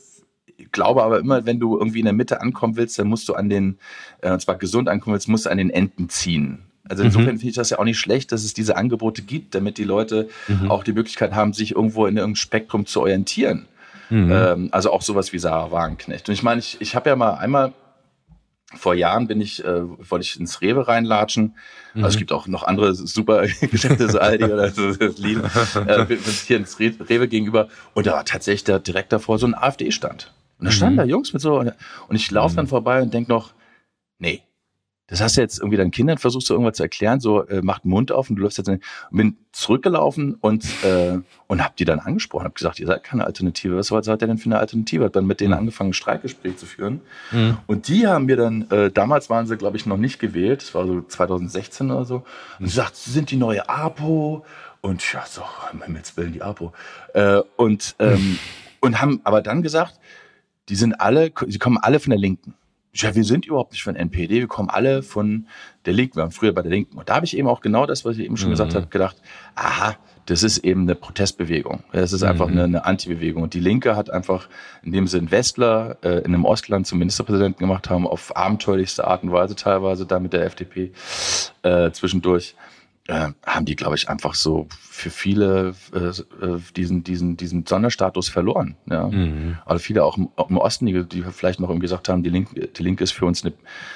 [0.74, 3.34] Ich glaube aber immer, wenn du irgendwie in der Mitte ankommen willst, dann musst du
[3.34, 3.78] an den,
[4.22, 6.64] äh, und zwar gesund ankommen willst, musst du an den Enden ziehen.
[6.88, 7.06] Also mhm.
[7.06, 7.38] insofern mhm.
[7.38, 10.28] finde ich das ja auch nicht schlecht, dass es diese Angebote gibt, damit die Leute
[10.48, 10.72] mhm.
[10.72, 13.66] auch die Möglichkeit haben, sich irgendwo in irgendeinem Spektrum zu orientieren.
[14.10, 14.32] Mhm.
[14.32, 16.28] Ähm, also auch sowas wie Sarah Wagenknecht.
[16.28, 17.72] Und ich meine, ich, ich habe ja mal einmal
[18.76, 21.54] vor Jahren bin ich, äh, wollte ich ins Rewe reinlatschen.
[21.94, 22.04] Mhm.
[22.04, 25.40] Also es gibt auch noch andere super Geschäfte, so Aldi oder so, Lied.
[25.86, 29.54] Äh, bin hier ins Rewe gegenüber und da war tatsächlich da direkt davor so ein
[29.54, 30.32] AfD-Stand.
[30.58, 30.98] Und da standen mhm.
[30.98, 32.56] da Jungs mit so, und ich laufe mhm.
[32.56, 33.54] dann vorbei und denk noch,
[34.18, 34.42] nee,
[35.06, 37.84] das hast du jetzt irgendwie deinen Kindern versuchst du irgendwas zu erklären, so äh, macht
[37.84, 41.84] den Mund auf und du läufst jetzt und bin zurückgelaufen und äh, und hab die
[41.84, 43.76] dann angesprochen, hab gesagt, ihr seid keine Alternative.
[43.76, 45.04] Was seid ihr denn für eine Alternative?
[45.04, 45.58] Hab dann mit denen mhm.
[45.58, 47.02] angefangen, Streikgespräche zu führen.
[47.32, 47.58] Mhm.
[47.66, 50.74] Und die haben mir dann, äh, damals waren sie, glaube ich, noch nicht gewählt, das
[50.74, 52.24] war so 2016 oder so,
[52.58, 54.46] und sie sagt, sie sind die neue APO
[54.80, 55.42] und ja, so,
[55.84, 56.72] Himmels Willen, die APO.
[57.12, 58.38] Äh, und, ähm,
[58.80, 60.00] und haben aber dann gesagt,
[60.68, 62.54] die sind alle, sie kommen alle von der Linken
[62.94, 65.46] ja, wir sind überhaupt nicht von NPD, wir kommen alle von
[65.84, 66.96] der Linken, wir waren früher bei der Linken.
[66.96, 68.52] Und da habe ich eben auch genau das, was ich eben schon mhm.
[68.52, 69.16] gesagt habe, gedacht,
[69.56, 69.96] aha,
[70.26, 71.82] das ist eben eine Protestbewegung.
[71.92, 72.52] Das ist einfach mhm.
[72.52, 73.42] eine, eine Anti-Bewegung.
[73.42, 74.48] Und die Linke hat einfach,
[74.82, 79.24] indem sie einen Westler äh, in einem Ostland zum Ministerpräsidenten gemacht haben, auf abenteuerlichste Art
[79.24, 80.92] und Weise teilweise, da mit der FDP
[81.62, 82.54] äh, zwischendurch,
[83.06, 88.30] äh, haben die, glaube ich, einfach so für viele äh, äh, diesen, diesen, diesen Sonderstatus
[88.30, 88.76] verloren.
[88.88, 89.08] Ja?
[89.08, 89.58] Mhm.
[89.66, 92.68] Also viele auch im, im Osten, die, die, vielleicht noch irgendwie gesagt haben, die Linke,
[92.68, 93.52] die Linke ist für uns eine,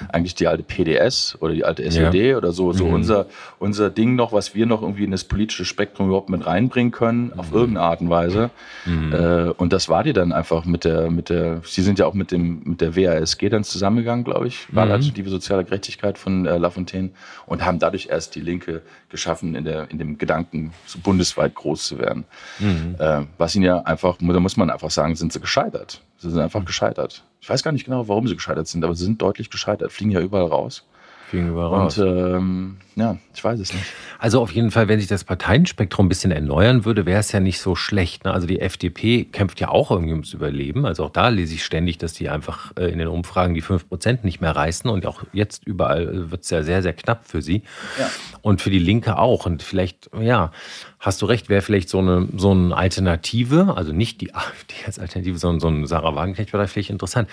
[0.09, 2.37] eigentlich die alte PDS oder die alte SED ja.
[2.37, 2.93] oder so, so mhm.
[2.93, 3.25] unser,
[3.57, 7.31] unser Ding noch, was wir noch irgendwie in das politische Spektrum überhaupt mit reinbringen können,
[7.33, 7.39] mhm.
[7.39, 8.51] auf irgendeine Art und Weise.
[8.85, 9.13] Mhm.
[9.13, 12.13] Äh, und das war die dann einfach mit der, mit der, sie sind ja auch
[12.13, 15.31] mit dem, mit der WASG dann zusammengegangen, glaube ich, Wahlalternative mhm.
[15.31, 17.09] Soziale Gerechtigkeit von äh, Lafontaine
[17.47, 21.83] und haben dadurch erst die Linke geschaffen, in, der, in dem Gedanken, so bundesweit groß
[21.83, 22.25] zu werden.
[22.59, 22.95] Mhm.
[22.99, 26.01] Äh, was ihnen ja einfach, da muss man einfach sagen, sind sie gescheitert.
[26.17, 27.23] Sie sind einfach gescheitert.
[27.41, 30.11] Ich weiß gar nicht genau, warum sie gescheitert sind, aber sie sind deutlich gescheitert, fliegen
[30.11, 30.85] ja überall raus.
[31.29, 31.97] Fliegen überall raus.
[31.99, 33.85] Und ähm, ja, ich weiß es nicht.
[34.17, 37.39] Also auf jeden Fall, wenn sich das Parteienspektrum ein bisschen erneuern würde, wäre es ja
[37.39, 38.25] nicht so schlecht.
[38.25, 38.33] Ne?
[38.33, 40.87] Also die FDP kämpft ja auch irgendwie ums Überleben.
[40.87, 44.19] Also auch da lese ich ständig, dass die einfach äh, in den Umfragen die 5%
[44.23, 44.89] nicht mehr reißen.
[44.89, 47.61] Und auch jetzt überall wird es ja sehr, sehr knapp für sie.
[47.99, 48.09] Ja.
[48.41, 49.45] Und für die Linke auch.
[49.45, 50.51] Und vielleicht, ja,
[50.99, 54.97] hast du recht, wäre vielleicht so eine, so eine Alternative, also nicht die AfD als
[54.97, 57.29] Alternative, sondern so ein Sarah Wagenknecht wäre vielleicht interessant.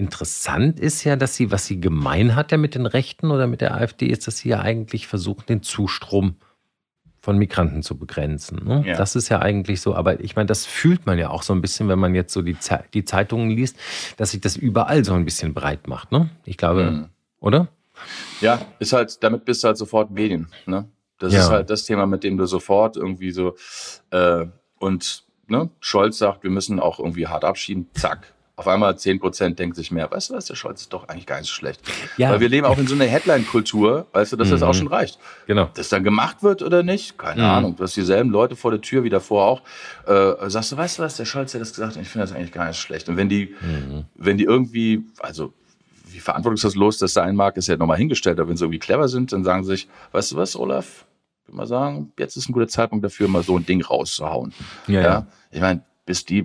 [0.00, 3.60] Interessant ist ja, dass sie, was sie gemein hat ja mit den Rechten oder mit
[3.60, 6.36] der AfD, ist, dass sie ja eigentlich versuchen, den Zustrom
[7.20, 8.64] von Migranten zu begrenzen.
[8.64, 8.84] Ne?
[8.86, 8.96] Ja.
[8.96, 11.60] Das ist ja eigentlich so, aber ich meine, das fühlt man ja auch so ein
[11.60, 13.76] bisschen, wenn man jetzt so die, Ze die Zeitungen liest,
[14.16, 16.12] dass sich das überall so ein bisschen breit macht.
[16.12, 16.30] Ne?
[16.44, 17.08] Ich glaube, mhm.
[17.40, 17.66] oder?
[18.40, 20.46] Ja, ist halt, damit bist du halt sofort Medien.
[20.64, 20.88] Ne?
[21.18, 21.40] Das ja.
[21.40, 23.56] ist halt das Thema, mit dem du sofort irgendwie so
[24.10, 24.46] äh,
[24.78, 29.58] und ne, Scholz sagt, wir müssen auch irgendwie hart abschieben, zack, auf einmal 10 Prozent
[29.60, 31.80] denken sich mehr, weißt du was, der Scholz ist doch eigentlich gar nicht so schlecht.
[32.16, 32.32] Ja.
[32.32, 34.52] Weil wir leben auch in so einer Headline-Kultur, weißt du, dass mhm.
[34.52, 34.78] das auch mhm.
[34.78, 35.20] schon reicht.
[35.46, 35.62] Genau.
[35.62, 37.48] Ob das dann gemacht wird oder nicht, keine mhm.
[37.48, 37.76] Ahnung.
[37.76, 39.62] Du hast dieselben Leute vor der Tür wie davor auch.
[40.08, 42.50] Äh, sagst du, weißt du was, der Scholz hat das gesagt, ich finde das eigentlich
[42.50, 43.08] gar nicht so schlecht.
[43.08, 44.06] Und wenn die, mhm.
[44.16, 45.52] wenn die irgendwie, also
[46.06, 49.32] wie verantwortungslos das sein mag, ist ja nochmal hingestellt, aber wenn sie irgendwie clever sind,
[49.32, 51.04] dann sagen sie sich, weißt du was, Olaf,
[51.42, 54.52] ich würde mal sagen, jetzt ist ein guter Zeitpunkt dafür, mal so ein Ding rauszuhauen.
[54.88, 55.02] Ja, ja.
[55.02, 55.26] ja.
[55.52, 56.44] Ich meine, bis die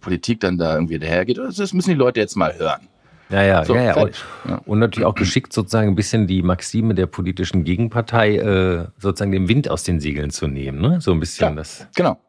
[0.00, 1.38] Politik dann da irgendwie dahergeht.
[1.38, 2.88] Das müssen die Leute jetzt mal hören.
[3.28, 3.96] Ja, ja, so, ja, ja.
[3.96, 4.24] Und.
[4.66, 9.48] Und, natürlich auch geschickt sozusagen ein bisschen die Maxime der politischen Gegenpartei äh, sozusagen den
[9.48, 11.00] Wind aus den Segeln zu nehmen, ne?
[11.00, 11.88] So ein bisschen ja, das.
[11.96, 12.20] Genau.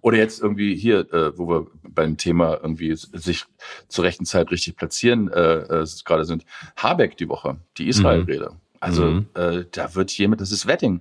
[0.00, 3.44] Oder jetzt irgendwie hier, äh, wo wir beim Thema irgendwie sich
[3.88, 6.44] zur rechten Zeit richtig platzieren äh, äh, gerade sind,
[6.76, 8.50] Habeck die Woche, die Israel-Rede.
[8.50, 8.56] Mhm.
[8.80, 9.26] Also mhm.
[9.34, 11.00] Äh, da wird jemand, das ist Wetting.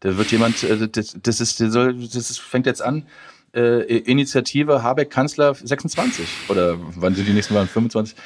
[0.00, 3.06] Da wird jemand, äh, das, das ist, das, soll, das ist, fängt jetzt an,
[3.56, 8.16] äh, Initiative Habeck Kanzler 26 oder wann sind die nächsten Wahlen 25?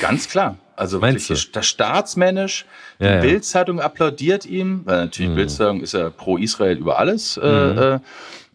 [0.00, 0.58] Ganz klar.
[0.76, 2.66] Also Meinst wirklich das staatsmännisch.
[3.00, 5.36] Die ja, Bildzeitung applaudiert ihm, weil natürlich mhm.
[5.36, 7.36] Bildzeitung ist ja pro Israel über alles.
[7.36, 7.78] Äh, mhm.
[7.78, 7.98] Äh,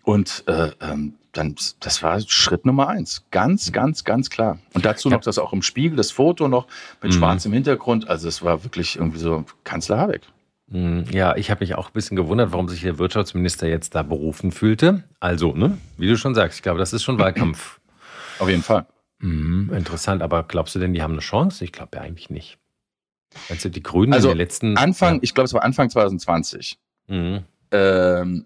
[0.03, 3.23] und äh, ähm, dann, das war Schritt Nummer eins.
[3.31, 4.59] Ganz, ganz, ganz klar.
[4.73, 6.67] Und dazu noch das auch im Spiegel, das Foto noch
[7.01, 7.17] mit mhm.
[7.17, 8.09] schwarzem Hintergrund.
[8.09, 10.21] Also es war wirklich irgendwie so Kanzler Habeck.
[10.71, 14.03] Hm, ja, ich habe mich auch ein bisschen gewundert, warum sich der Wirtschaftsminister jetzt da
[14.03, 15.03] berufen fühlte.
[15.19, 17.79] Also, ne, wie du schon sagst, ich glaube, das ist schon Wahlkampf.
[18.37, 18.85] Auf jeden Fall.
[19.19, 21.63] Mhm, interessant, aber glaubst du denn, die haben eine Chance?
[21.63, 22.57] Ich glaube ja eigentlich nicht.
[23.49, 24.77] Also die Grünen also in der letzten.
[24.77, 25.19] Anfang, ja.
[25.23, 27.43] ich glaube, es war Anfang 2020, mhm.
[27.71, 28.45] ähm,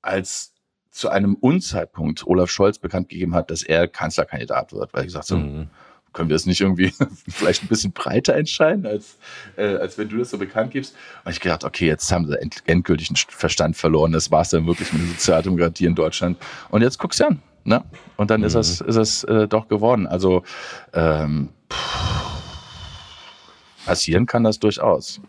[0.00, 0.54] als
[0.90, 5.26] zu einem Unzeitpunkt Olaf Scholz bekannt gegeben hat, dass er Kanzlerkandidat wird, weil ich gesagt
[5.26, 5.68] so, mhm
[6.14, 6.94] können wir es nicht irgendwie
[7.28, 9.18] vielleicht ein bisschen breiter entscheiden, als,
[9.56, 10.96] äh, als wenn du das so bekannt gibst?
[11.24, 14.12] Und ich gedacht, okay, jetzt haben sie end endgültig einen Verstand verloren.
[14.12, 16.38] Das war es dann wirklich mit der Sozialdemokratie in Deutschland.
[16.70, 17.42] Und jetzt guckst du an.
[17.64, 17.82] Ne?
[18.16, 18.46] Und dann mhm.
[18.46, 20.06] ist es, ist es äh, doch geworden.
[20.06, 20.42] Also
[20.92, 21.50] ähm,
[23.84, 25.20] passieren kann das durchaus.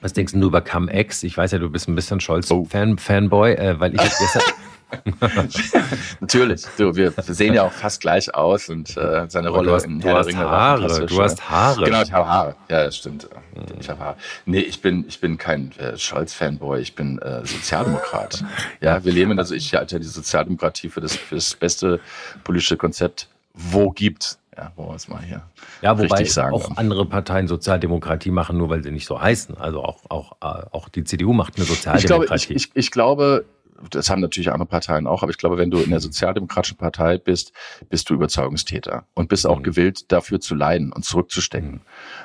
[0.00, 1.22] Was denkst du über Cum-Ex?
[1.22, 3.60] Ich weiß ja, du bist ein bisschen Scholz-Fanboy, oh.
[3.60, 4.42] äh, weil ich gestern,
[6.20, 6.64] Natürlich.
[6.76, 10.00] Du, wir sehen ja auch fast gleich aus und äh, seine Rolle du hast, in
[10.00, 11.06] du hast Ringe Haare.
[11.06, 11.84] Du hast Haare.
[11.84, 12.56] Genau, ich habe Haare.
[12.68, 13.28] Ja, das stimmt.
[13.54, 13.80] Mhm.
[13.80, 14.16] Ich habe Haare.
[14.44, 16.80] Nee, ich bin, ich bin kein äh, Scholz-Fanboy.
[16.80, 18.44] Ich bin äh, Sozialdemokrat.
[18.80, 22.00] ja, wir leben, also ich halte ja die Sozialdemokratie für das, für das beste
[22.44, 24.38] politische Konzept, wo gibt.
[24.56, 25.42] Ja, wo wir es mal hier
[25.82, 26.78] ja, wobei auch können.
[26.78, 29.56] andere Parteien Sozialdemokratie machen, nur weil sie nicht so heißen.
[29.58, 32.44] Also auch, auch, äh, auch die CDU macht eine Sozialdemokratie.
[32.44, 33.44] Ich glaube, ich, ich, ich glaube
[33.90, 37.18] das haben natürlich andere Parteien auch, aber ich glaube, wenn du in der Sozialdemokratischen Partei
[37.18, 37.52] bist,
[37.88, 39.62] bist du Überzeugungstäter und bist auch mhm.
[39.62, 41.80] gewillt, dafür zu leiden und zurückzustecken.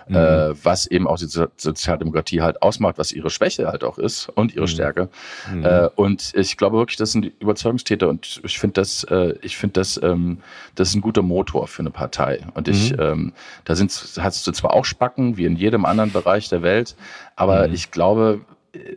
[0.07, 0.15] Mhm.
[0.15, 4.53] Äh, was eben auch die Sozialdemokratie halt ausmacht, was ihre Schwäche halt auch ist und
[4.53, 4.69] ihre mhm.
[4.69, 5.09] Stärke.
[5.51, 5.65] Mhm.
[5.65, 9.73] Äh, und ich glaube wirklich, das sind Überzeugungstäter und ich finde das, äh, ich finde
[9.73, 10.39] das, ähm,
[10.75, 12.45] das ist ein guter Motor für eine Partei.
[12.53, 12.99] Und ich, mhm.
[12.99, 13.33] ähm,
[13.65, 16.95] da sind, hast du zwar auch Spacken, wie in jedem anderen Bereich der Welt,
[17.35, 17.73] aber mhm.
[17.73, 18.41] ich glaube,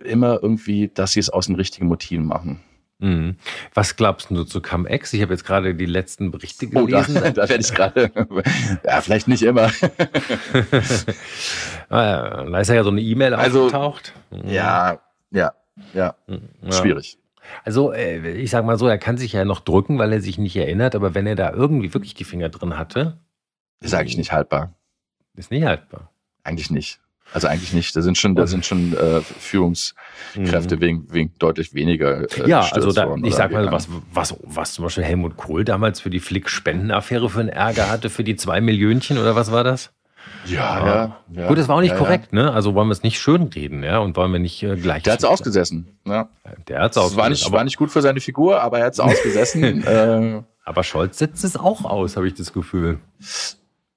[0.04, 2.60] immer irgendwie, dass sie es aus den richtigen Motiven machen.
[2.98, 3.36] Mhm.
[3.74, 5.12] Was glaubst du zu Cum-Ex?
[5.12, 7.16] Ich habe jetzt gerade die letzten Berichte gelesen.
[7.16, 8.10] Oh, da, da werde ich gerade,
[8.84, 9.70] ja, vielleicht nicht immer.
[11.90, 14.14] Ah da ist ja so eine E-Mail also, aufgetaucht.
[14.30, 14.48] Mhm.
[14.48, 15.52] Ja, Ja,
[15.92, 16.72] ja, ja.
[16.72, 17.18] schwierig.
[17.62, 20.38] Also, äh, ich sag mal so, er kann sich ja noch drücken, weil er sich
[20.38, 23.18] nicht erinnert, aber wenn er da irgendwie wirklich die Finger drin hatte.
[23.80, 24.72] Ist eigentlich nicht haltbar.
[25.36, 26.10] Ist nicht haltbar.
[26.42, 27.00] Eigentlich nicht.
[27.34, 27.94] Also eigentlich nicht.
[27.96, 30.80] Da sind schon, da sind schon äh, Führungskräfte mhm.
[30.80, 32.22] wegen, wegen deutlich weniger.
[32.38, 36.00] Äh, ja, also da, ich sag mal, was, was, was zum Beispiel Helmut Kohl damals
[36.00, 39.90] für die Flick-Spendenaffäre für einen Ärger hatte, für die zwei Millionchen oder was war das?
[40.46, 41.48] Ja, ja, ja.
[41.48, 42.52] Gut, das war auch nicht ja, korrekt, ne?
[42.52, 43.98] Also wollen wir es nicht schönreden, ja?
[43.98, 45.02] Und wollen wir nicht äh, gleich.
[45.02, 46.28] Der hat es ausgesessen, ja.
[46.68, 47.18] Der hat es ausgesessen.
[47.18, 49.84] War nicht, war nicht gut für seine Figur, aber er hat es ausgesessen.
[49.84, 53.00] äh, aber Scholz setzt es auch aus, habe ich das Gefühl.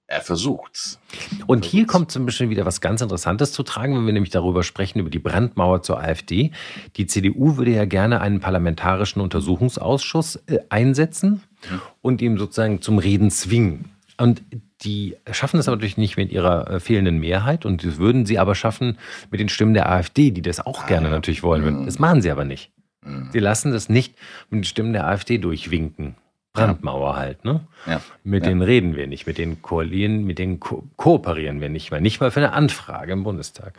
[0.10, 1.00] Er versucht's.
[1.48, 4.64] Und hier kommt zum Beispiel wieder was ganz Interessantes zu tragen, wenn wir nämlich darüber
[4.64, 6.52] sprechen, über die Brandmauer zur AfD.
[6.96, 11.82] Die CDU würde ja gerne einen parlamentarischen Untersuchungsausschuss äh, einsetzen mhm.
[12.02, 13.92] und ihm sozusagen zum Reden zwingen.
[14.18, 14.44] Und
[14.82, 18.40] die schaffen das aber natürlich nicht mit ihrer äh, fehlenden Mehrheit und das würden sie
[18.40, 18.98] aber schaffen
[19.30, 21.82] mit den Stimmen der AfD, die das auch gerne natürlich wollen würden.
[21.82, 21.86] Mhm.
[21.86, 22.72] Das machen sie aber nicht.
[23.04, 23.30] Mhm.
[23.34, 24.16] Sie lassen das nicht
[24.50, 26.16] mit den Stimmen der AfD durchwinken.
[26.66, 27.68] Brandmauer halt, ne?
[27.86, 28.02] Ja.
[28.24, 28.50] Mit ja.
[28.50, 32.20] denen reden wir nicht, mit denen koalieren, mit denen ko kooperieren wir nicht mehr, nicht
[32.20, 33.74] mal für eine Anfrage im Bundestag.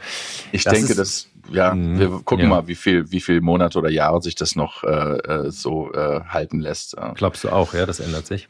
[0.52, 2.48] Ich das denke, dass ja, wir gucken ja.
[2.48, 6.20] mal, wie viel, wie viel Monate oder Jahre sich das noch äh, äh so äh,
[6.28, 6.96] halten lässt.
[7.14, 8.48] Glaubst du auch, ja, das ändert sich?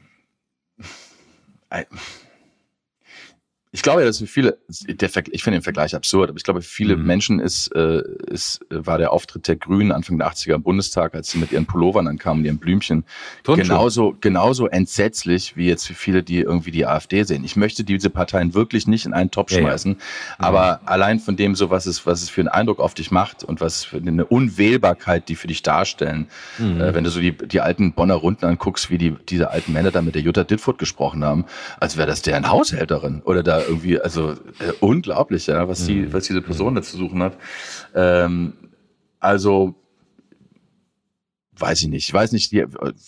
[3.79, 6.97] Ich glaube ja, dass viele, der, ich finde den Vergleich absurd, aber ich glaube, viele
[6.97, 7.07] mhm.
[7.07, 11.31] Menschen ist, äh, ist, war der Auftritt der Grünen Anfang der 80er im Bundestag, als
[11.31, 13.05] sie mit ihren Pullovern ankamen, ihren Blümchen,
[13.45, 17.45] genauso, genauso entsetzlich wie jetzt für viele, die irgendwie die AfD sehen.
[17.45, 20.49] Ich möchte diese Parteien wirklich nicht in einen Topf schmeißen, ja, ja.
[20.49, 20.89] aber mhm.
[20.89, 23.61] allein von dem so, was es, was es für einen Eindruck auf dich macht und
[23.61, 26.27] was für eine Unwählbarkeit, die für dich darstellen,
[26.59, 26.81] mhm.
[26.81, 29.93] äh, wenn du so die, die alten Bonner Runden anguckst, wie die, diese alten Männer
[29.93, 31.45] da mit der Jutta Dittfurt gesprochen haben,
[31.79, 36.13] als wäre das deren Haushälterin oder da irgendwie, also äh, unglaublich, ja, was, die, mhm.
[36.13, 37.37] was diese Person da zu suchen hat.
[37.95, 38.55] Ähm,
[39.21, 39.75] also
[41.61, 42.09] weiß ich nicht.
[42.09, 42.65] Ich weiß nicht, die,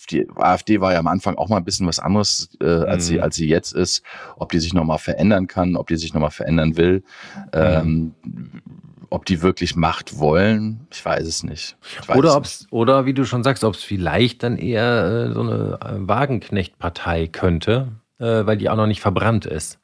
[0.09, 3.07] die AfD war ja am Anfang auch mal ein bisschen was anderes, äh, als, mhm.
[3.07, 4.03] sie, als sie jetzt ist.
[4.35, 7.03] Ob die sich nochmal verändern kann, ob die sich nochmal verändern will.
[7.53, 8.13] Ähm,
[9.09, 11.75] ob die wirklich Macht wollen, ich weiß es nicht.
[12.07, 12.71] Weiß oder, ob's, nicht.
[12.71, 17.27] oder wie du schon sagst, ob es vielleicht dann eher äh, so eine äh, Wagenknecht-Partei
[17.27, 19.79] könnte, äh, weil die auch noch nicht verbrannt ist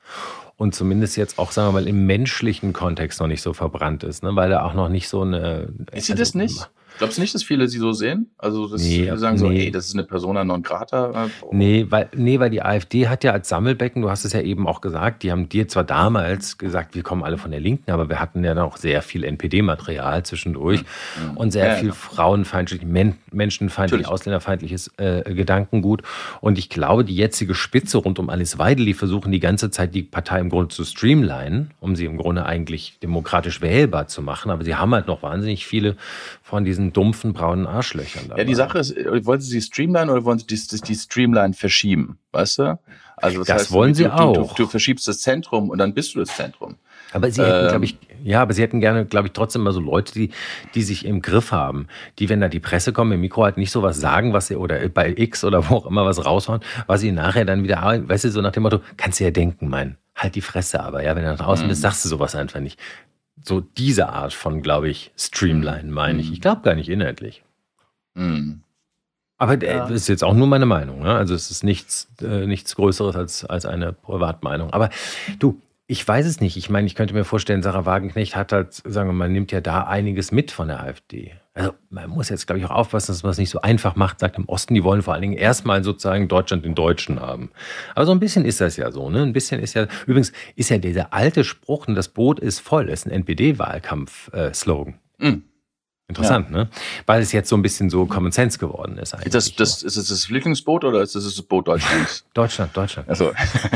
[0.58, 4.24] und zumindest jetzt auch, sagen wir mal, im menschlichen Kontext noch nicht so verbrannt ist,
[4.24, 4.36] ne?
[4.36, 5.70] weil er auch noch nicht so eine.
[5.94, 6.70] Ist sie also, das nicht?
[6.98, 8.32] Glaubst du nicht, dass viele sie so sehen?
[8.38, 9.66] Also, dass nee, sie sagen so, nee.
[9.66, 11.30] ey, das ist eine Persona non grata?
[11.42, 11.50] Oh.
[11.52, 14.68] Nee, weil, nee, weil die AfD hat ja als Sammelbecken, du hast es ja eben
[14.68, 18.10] auch gesagt, die haben dir zwar damals gesagt, wir kommen alle von der Linken, aber
[18.10, 21.38] wir hatten ja noch sehr viel NPD-Material zwischendurch mhm.
[21.38, 21.94] und sehr ja, viel ja.
[21.94, 24.08] frauenfeindlich, men menschenfeindlich, Natürlich.
[24.08, 26.04] ausländerfeindliches äh, Gedankengut.
[26.42, 30.04] Und ich glaube, die jetzige Spitze rund um Alice Weideli versuchen die ganze Zeit, die
[30.04, 34.52] Partei im Grunde zu streamlinen, um sie im Grunde eigentlich demokratisch wählbar zu machen.
[34.52, 35.96] Aber sie haben halt noch wahnsinnig viele
[36.42, 38.30] von diesen dumpfen braunen Arschlöchern.
[38.30, 38.42] Dabei.
[38.42, 38.96] Ja, die Sache ist,
[39.26, 42.18] wollen Sie sie streamline oder wollen Sie die, die Streamline verschieben?
[42.32, 42.80] Weißt du?
[43.18, 44.54] Also das, das heißt, wollen Sie du, auch.
[44.54, 46.76] Du, du, verschiebst das Zentrum und dann bist du das Zentrum.
[47.14, 49.72] Aber sie hätten, ähm, glaube ich, ja, aber sie hätten gerne, glaube ich, trotzdem mal
[49.72, 50.32] so Leute, die,
[50.76, 51.88] die sich im Griff haben,
[52.20, 54.56] die, wenn da die Presse kommt, im Mikro halt nicht so was sagen, was sie,
[54.56, 58.26] oder bei X oder wo auch immer was raushauen, was sie nachher dann wieder, weißt
[58.26, 61.16] du, so nach dem Motto, kannst du ja denken, mein, halt die Fresse aber, ja,
[61.16, 61.70] wenn du da draußen mhm.
[61.70, 62.80] bist, sagst du sowas einfach nicht
[63.48, 66.32] so diese Art von, glaube ich, Streamline meine ich.
[66.32, 67.44] Ich glaube gar nicht inhaltlich.
[68.14, 68.62] Mhm.
[69.38, 69.88] Aber äh, ja.
[69.88, 71.02] das ist jetzt auch nur meine Meinung.
[71.02, 71.14] Ne?
[71.14, 74.72] Also es ist nichts, äh, nichts Größeres als, als eine Privatmeinung.
[74.72, 74.90] Aber
[75.40, 76.58] du, ich weiß es nicht.
[76.58, 79.62] Ich meine, ich könnte mir vorstellen, Sarah Wagenknecht hat halt, sagen wir mal, nimmt ja
[79.62, 81.34] da einiges mit von der AfD.
[81.58, 84.20] Also man muss jetzt, glaube ich, auch aufpassen, dass man es nicht so einfach macht,
[84.20, 87.50] sagt im Osten, die wollen vor allen Dingen erstmal sozusagen Deutschland den Deutschen haben.
[87.96, 89.24] Aber so ein bisschen ist das ja so, ne?
[89.24, 93.08] Ein bisschen ist ja, übrigens ist ja dieser alte Spruch, das Boot ist voll, ist
[93.08, 95.00] ein NPD-Wahlkampf-Slogan.
[95.20, 95.44] Äh, mhm.
[96.10, 96.58] Interessant, ja.
[96.58, 96.70] ne?
[97.06, 99.26] Weil es jetzt so ein bisschen so Common Sense geworden ist eigentlich.
[99.28, 102.24] Ist das, das, ist das das Flüchtlingsboot oder ist das das Boot Deutschlands?
[102.34, 103.10] Deutschland, Deutschland.
[103.10, 103.34] Also,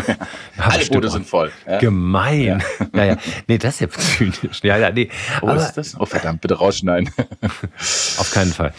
[0.58, 1.52] alle Boote sind voll.
[1.68, 1.80] Ja.
[1.80, 2.42] Gemein.
[2.42, 2.60] Ja.
[2.94, 3.18] ja, ja.
[3.48, 4.64] Nee, das ist ja zynisch.
[4.64, 5.10] Ja, ja, nee.
[5.42, 6.00] Wo Aber, ist das?
[6.00, 7.12] Oh, verdammt, bitte rausschneiden.
[7.42, 8.74] Auf keinen Fall.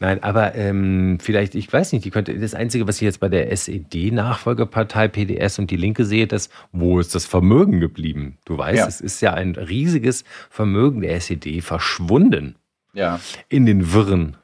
[0.00, 3.28] Nein, aber ähm, vielleicht, ich weiß nicht, die könnte, das Einzige, was ich jetzt bei
[3.28, 8.38] der SED-Nachfolgepartei PDS und die Linke sehe, das, wo ist das Vermögen geblieben?
[8.46, 8.86] Du weißt, ja.
[8.86, 12.56] es ist ja ein riesiges Vermögen der SED verschwunden.
[12.94, 13.20] Ja.
[13.50, 14.38] In den Wirren.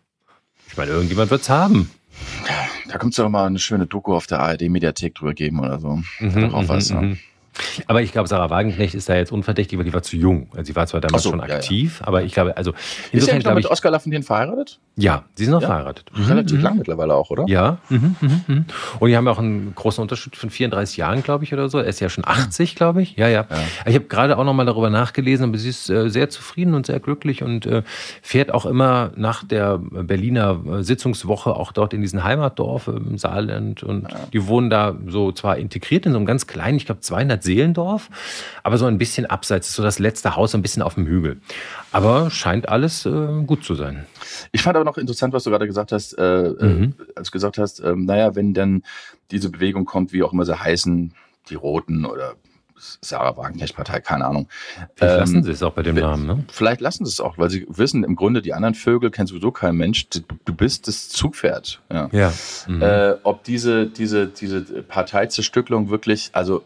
[0.68, 1.90] Ich meine, irgendjemand wird es haben.
[2.88, 6.02] Da kommt es doch mal eine schöne Doku auf der ARD-Mediathek drüber geben oder so.
[6.20, 7.06] Mhm, darauf was, mhm, ne?
[7.06, 7.18] Mhm.
[7.86, 10.48] Aber ich glaube, Sarah Wagenknecht ist da jetzt unverdächtig, weil die war zu jung.
[10.52, 12.08] Also sie war zwar damals so, schon aktiv, ja, ja.
[12.08, 12.72] aber ich glaube, also
[13.12, 14.78] insofern ist sie glaube ich mit Oskar Lafontaine verheiratet?
[14.98, 15.68] Ja, sie sind noch ja.
[15.68, 16.10] verheiratet.
[16.16, 16.24] Mhm.
[16.24, 16.62] Relativ mhm.
[16.62, 17.44] lang mittlerweile auch, oder?
[17.48, 17.76] Ja.
[17.90, 18.64] Mhm, mhm, mhm.
[18.98, 21.78] Und die haben auch einen großen Unterschied von 34 Jahren, glaube ich, oder so.
[21.78, 23.14] Er ist ja schon 80, glaube ich.
[23.16, 23.44] Ja, ja.
[23.84, 26.86] Ich habe gerade auch noch mal darüber nachgelesen, aber sie ist äh, sehr zufrieden und
[26.86, 27.82] sehr glücklich und äh,
[28.22, 33.82] fährt auch immer nach der Berliner äh, Sitzungswoche auch dort in diesen Heimatdorf im Saarland.
[33.82, 37.42] Und die wohnen da so zwar integriert in so einem ganz kleinen, ich glaube 200
[37.46, 38.10] Seelendorf,
[38.62, 41.40] aber so ein bisschen abseits, so das letzte Haus, so ein bisschen auf dem Hügel.
[41.92, 44.06] Aber scheint alles äh, gut zu sein.
[44.52, 46.94] Ich fand aber noch interessant, was du gerade gesagt hast, äh, äh, mhm.
[47.14, 48.82] als du gesagt hast, äh, naja, wenn dann
[49.30, 51.14] diese Bewegung kommt, wie auch immer sie heißen,
[51.48, 52.34] die Roten oder
[52.78, 54.48] Sarah Wagenknecht-Partei, keine Ahnung.
[54.94, 56.44] Vielleicht ähm, lassen sie es auch bei dem Namen, ne?
[56.50, 59.50] Vielleicht lassen sie es auch, weil sie wissen, im Grunde, die anderen Vögel kennt sowieso
[59.50, 60.08] kein Mensch.
[60.10, 61.80] Du bist das Zugpferd.
[61.90, 62.08] Ja.
[62.12, 62.32] ja.
[62.68, 62.82] Mhm.
[62.82, 66.64] Äh, ob diese, diese, diese Parteizerstückelung wirklich, also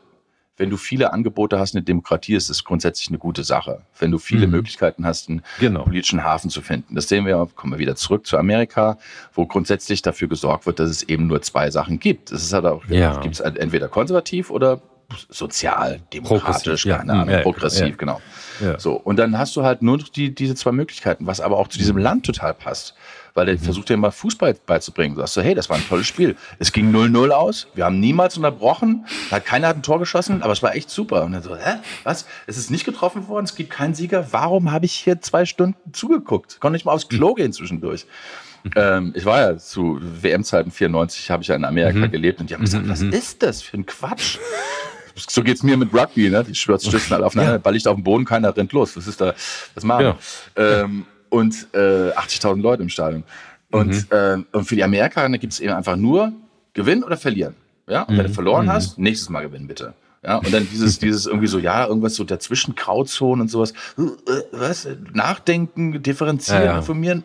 [0.57, 3.83] wenn du viele Angebote hast in der Demokratie, ist es grundsätzlich eine gute Sache.
[3.99, 4.53] Wenn du viele mhm.
[4.53, 5.85] Möglichkeiten hast, einen genau.
[5.85, 6.95] politischen Hafen zu finden.
[6.95, 8.99] Das sehen wir, kommen wir wieder zurück zu Amerika,
[9.33, 12.31] wo grundsätzlich dafür gesorgt wird, dass es eben nur zwei Sachen gibt.
[12.31, 13.21] Es ist halt auch, ja.
[13.21, 14.83] gibt es halt entweder konservativ oder
[15.29, 17.20] sozial, demokratisch, keine ja.
[17.20, 18.20] Ahnung, ja, progressiv, genau.
[18.77, 21.79] So, und dann hast du halt nur die, diese zwei Möglichkeiten, was aber auch zu
[21.79, 22.03] diesem mhm.
[22.03, 22.94] Land total passt
[23.35, 23.61] weil der mhm.
[23.61, 25.14] versucht dir mal Fußball beizubringen.
[25.14, 26.37] Du sagst so, hey, das war ein tolles Spiel.
[26.59, 30.53] Es ging 0-0 aus, wir haben niemals unterbrochen, hat keiner hat ein Tor geschossen, aber
[30.53, 31.25] es war echt super.
[31.25, 32.27] Und dann so, hä, was?
[32.46, 34.33] Es ist nicht getroffen worden, es gibt keinen Sieger.
[34.33, 36.61] Warum habe ich hier zwei Stunden zugeguckt?
[36.61, 38.07] Konnte nicht mal aufs Klo gehen zwischendurch.
[38.77, 42.11] Ähm, ich war ja zu WM-Zeiten 94, habe ich ja in Amerika mhm.
[42.11, 42.90] gelebt und die haben gesagt, mhm.
[42.90, 44.38] was ist das für ein Quatsch?
[45.29, 46.45] So geht's mir mit Rugby, ne?
[46.45, 47.59] Die stürzen alle aufeinander, ja.
[47.59, 48.97] Ball liegt auf dem Boden, keiner rennt los.
[48.97, 49.35] Was ist da?
[49.75, 50.15] Was machen?
[50.57, 50.83] Ja.
[50.83, 53.25] Ähm, und äh, 80.000 Leute im Stadion.
[53.71, 54.17] Und, mhm.
[54.17, 56.33] äh, und für die Amerikaner gibt es eben einfach nur
[56.73, 57.55] gewinnen oder verlieren.
[57.89, 58.03] Ja?
[58.03, 58.19] Und mhm.
[58.19, 58.35] wenn du mhm.
[58.35, 58.73] verloren mhm.
[58.73, 59.95] hast, nächstes Mal gewinnen bitte.
[60.23, 63.73] Ja, und dann dieses, dieses irgendwie so, ja, irgendwas so dazwischen, Grauzonen und sowas.
[64.53, 64.87] Was?
[65.15, 66.79] Nachdenken, differenzieren, ja, ja.
[66.79, 67.25] informieren.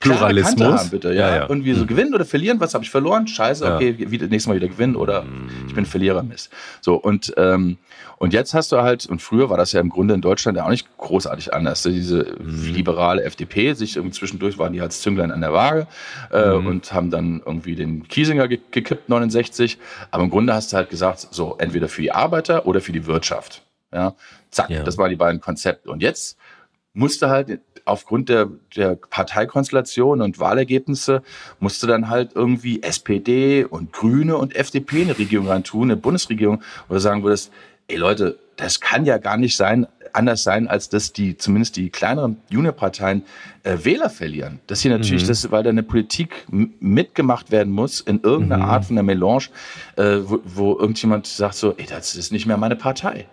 [0.00, 0.80] Pluralismus.
[0.80, 1.12] Haben, bitte.
[1.12, 1.42] Ja, ja.
[1.48, 1.86] Irgendwie so mhm.
[1.86, 2.58] gewinnen oder verlieren.
[2.58, 3.28] Was habe ich verloren?
[3.28, 5.24] Scheiße, okay, wieder, nächstes Mal wieder gewinnen oder
[5.68, 6.50] ich bin Verlierer, Mist.
[6.80, 7.78] So, und, ähm,
[8.20, 10.66] und jetzt hast du halt, und früher war das ja im Grunde in Deutschland ja
[10.66, 11.82] auch nicht großartig anders.
[11.84, 12.74] Diese mhm.
[12.74, 15.86] liberale FDP, sich irgendwie zwischendurch waren die als Zünglein an der Waage
[16.30, 16.66] äh, mhm.
[16.66, 19.78] und haben dann irgendwie den Kiesinger ge gekippt, 69.
[20.10, 23.06] Aber im Grunde hast du halt gesagt, so entweder für die Arbeiter oder für die
[23.06, 23.62] Wirtschaft.
[23.90, 24.14] Ja,
[24.50, 24.82] zack, ja.
[24.82, 25.90] das waren die beiden Konzepte.
[25.90, 26.36] Und jetzt
[26.92, 31.22] musste halt aufgrund der, der Parteikonstellation und Wahlergebnisse
[31.58, 36.94] musste dann halt irgendwie SPD und Grüne und FDP eine Regierung reintun, eine Bundesregierung, wo
[36.94, 37.50] du sagen würdest,
[37.90, 41.90] ey Leute, das kann ja gar nicht sein, anders sein, als dass die, zumindest die
[41.90, 43.22] kleineren Juniorparteien
[43.62, 44.60] äh, Wähler verlieren.
[44.66, 45.28] Dass hier natürlich, mhm.
[45.28, 48.70] das, weil da eine Politik mitgemacht werden muss, in irgendeiner mhm.
[48.70, 49.44] Art von einer Melange,
[49.96, 53.26] äh, wo, wo irgendjemand sagt so, ey, das ist nicht mehr meine Partei.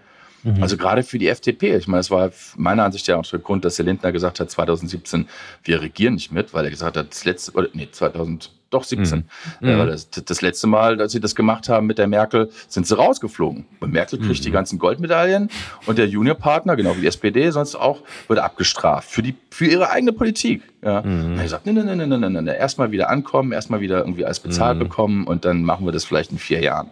[0.44, 0.62] Mhm.
[0.62, 1.76] Also gerade für die FDP.
[1.76, 4.50] Ich meine, es war meiner Ansicht ja auch der Grund, dass der Lindner gesagt hat,
[4.50, 5.28] 2017,
[5.64, 9.26] wir regieren nicht mit, weil er gesagt hat, das letzte, oder nee, 2000, doch 17.
[9.60, 9.68] Mhm.
[9.68, 12.96] Ja, das, das, letzte Mal, als sie das gemacht haben mit der Merkel, sind sie
[12.96, 13.66] rausgeflogen.
[13.80, 14.44] Und Merkel kriegt mhm.
[14.44, 15.50] die ganzen Goldmedaillen
[15.86, 19.90] und der Juniorpartner, genau wie die SPD, sonst auch, wird abgestraft für die für ihre
[19.90, 20.62] eigene Politik.
[20.84, 21.02] Ja.
[21.02, 21.34] Mhm.
[21.34, 24.26] Und er sagt, nee, nee, nee, nee, nee, nee, erstmal wieder ankommen, erstmal wieder irgendwie
[24.26, 24.84] alles bezahlt mhm.
[24.84, 26.90] bekommen und dann machen wir das vielleicht in vier Jahren.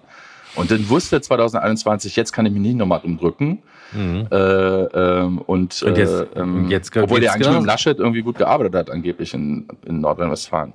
[0.56, 3.62] Und dann wusste 2021, jetzt kann ich mich nicht nochmal umdrücken.
[3.92, 4.28] Mhm.
[4.32, 7.60] Äh, ähm, und, und jetzt, äh, ähm, jetzt obwohl der eigentlich genau.
[7.60, 10.74] mit Laschet irgendwie gut gearbeitet hat, angeblich in, in Nordrhein-Westfalen.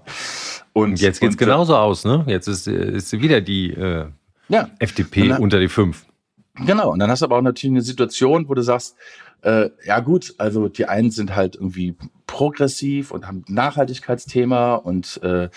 [0.72, 2.24] Und, jetzt geht es genauso aus, ne?
[2.26, 4.06] Jetzt ist, ist wieder die äh,
[4.48, 4.70] ja.
[4.78, 6.04] FDP dann, unter die fünf.
[6.54, 8.96] Genau, und dann hast du aber auch natürlich eine Situation, wo du sagst,
[9.42, 11.96] äh, ja gut, also die einen sind halt irgendwie
[12.30, 15.48] progressiv und haben Nachhaltigkeitsthema und äh,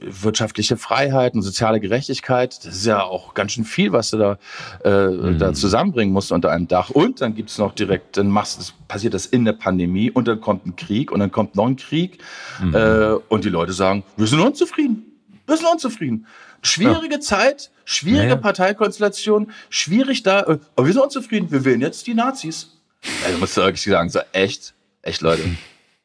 [0.00, 2.58] wirtschaftliche Freiheit und soziale Gerechtigkeit.
[2.64, 4.38] Das ist ja auch ganz schön viel, was du da,
[4.84, 5.38] äh, mhm.
[5.38, 6.90] da zusammenbringen musst unter einem Dach.
[6.90, 10.40] Und dann gibt's noch direkt, dann machst das, passiert das in der Pandemie und dann
[10.40, 12.18] kommt ein Krieg und dann kommt noch ein Krieg.
[12.62, 12.74] Mhm.
[12.74, 15.04] Äh, und die Leute sagen, wir sind unzufrieden.
[15.46, 16.26] Wir sind unzufrieden.
[16.60, 17.20] Schwierige ja.
[17.20, 18.36] Zeit, schwierige ja.
[18.36, 21.50] Parteikonstellation, schwierig da, äh, aber wir sind unzufrieden.
[21.50, 22.75] Wir wählen jetzt die Nazis.
[23.24, 25.42] Also musst du wirklich sagen, so echt, echt Leute.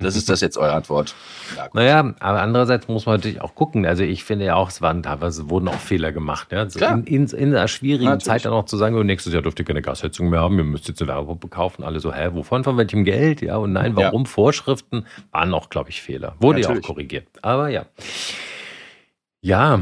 [0.02, 1.16] Das ist das jetzt eure Antwort.
[1.56, 3.86] Ja, naja, aber andererseits muss man natürlich auch gucken.
[3.86, 6.52] Also ich finde ja auch, es waren teilweise wurden auch Fehler gemacht.
[6.52, 6.60] Ja?
[6.60, 8.26] Also in, in, in, einer schwierigen natürlich.
[8.26, 10.64] Zeit dann auch zu sagen, oh, nächstes Jahr dürft ihr keine Gasheizung mehr haben, ihr
[10.64, 11.84] müsst jetzt eine Wärmepumpe kaufen.
[11.84, 13.42] Alle so, hä, wovon, von welchem Geld?
[13.42, 14.24] Ja, und nein, warum?
[14.24, 14.30] Ja.
[14.30, 16.36] Vorschriften waren auch, glaube ich, Fehler.
[16.40, 16.84] Wurde natürlich.
[16.84, 17.28] ja auch korrigiert.
[17.42, 17.86] Aber ja.
[19.42, 19.80] Ja,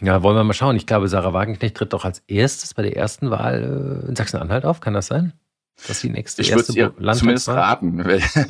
[0.00, 0.76] ja, wollen wir mal schauen.
[0.76, 4.64] Ich glaube, Sarah Wagenknecht tritt doch als erstes bei der ersten Wahl äh, in Sachsen-Anhalt
[4.64, 4.80] auf.
[4.80, 5.32] Kann das sein?
[5.88, 8.44] Dass die nächste ich erste ihr zumindest raten, welche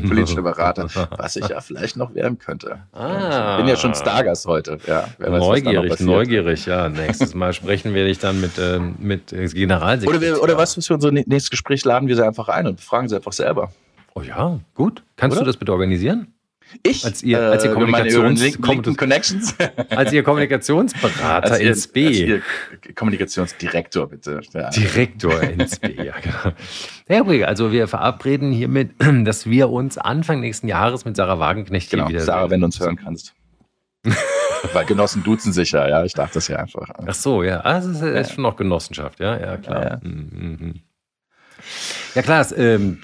[0.00, 2.80] politische Berater, was ich ja vielleicht noch werden könnte.
[2.92, 3.52] Ah.
[3.52, 4.78] Ich bin ja schon Stargast heute.
[4.86, 6.88] Ja, neugierig, neugierig, ja.
[6.88, 10.08] Nächstes Mal sprechen wir dich dann mit, äh, mit Generalsekretär.
[10.08, 13.08] Oder, wir, oder was für unser nächstes Gespräch laden wir sie einfach ein und fragen
[13.08, 13.72] sie einfach selber.
[14.14, 15.02] Oh ja, gut.
[15.16, 15.44] Kannst oder?
[15.44, 16.34] du das bitte organisieren?
[16.82, 17.04] Ich?
[17.04, 18.42] Als ihr, als ihr äh, Kommunikations
[19.90, 22.06] als ihr Kommunikationsberater als ihr, ins B.
[22.06, 22.42] Als ihr
[22.94, 24.40] Kommunikationsdirektor, bitte.
[24.54, 24.70] Ja.
[24.70, 26.56] Direktor ins B, ja, genau.
[27.08, 28.92] Ja, okay, also wir verabreden hiermit,
[29.24, 32.66] dass wir uns Anfang nächsten Jahres mit Sarah Wagenknecht genau, hier wieder Sarah, wenn du
[32.66, 33.34] uns hören kannst.
[34.72, 36.04] Weil Genossen duzen sich ja, ja.
[36.04, 36.88] Ich dachte das ja einfach.
[37.06, 37.60] Ach so, ja.
[37.64, 38.24] Ah, das ist, ja.
[38.24, 39.84] schon noch Genossenschaft, ja, ja, klar.
[39.84, 40.80] Ja, mhm.
[42.14, 42.98] Ja klar, es, ähm,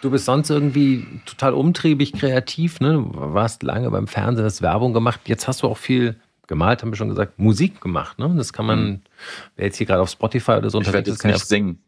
[0.00, 2.92] du bist sonst irgendwie total umtriebig, kreativ, ne?
[2.92, 5.20] Du warst lange beim Fernsehen, hast Werbung gemacht.
[5.26, 6.16] Jetzt hast du auch viel
[6.46, 8.32] gemalt, haben wir schon gesagt, Musik gemacht, ne?
[8.36, 9.00] Das kann man, mhm.
[9.56, 11.78] wer jetzt hier gerade auf Spotify oder so ich unterwegs ist, kann nicht singen.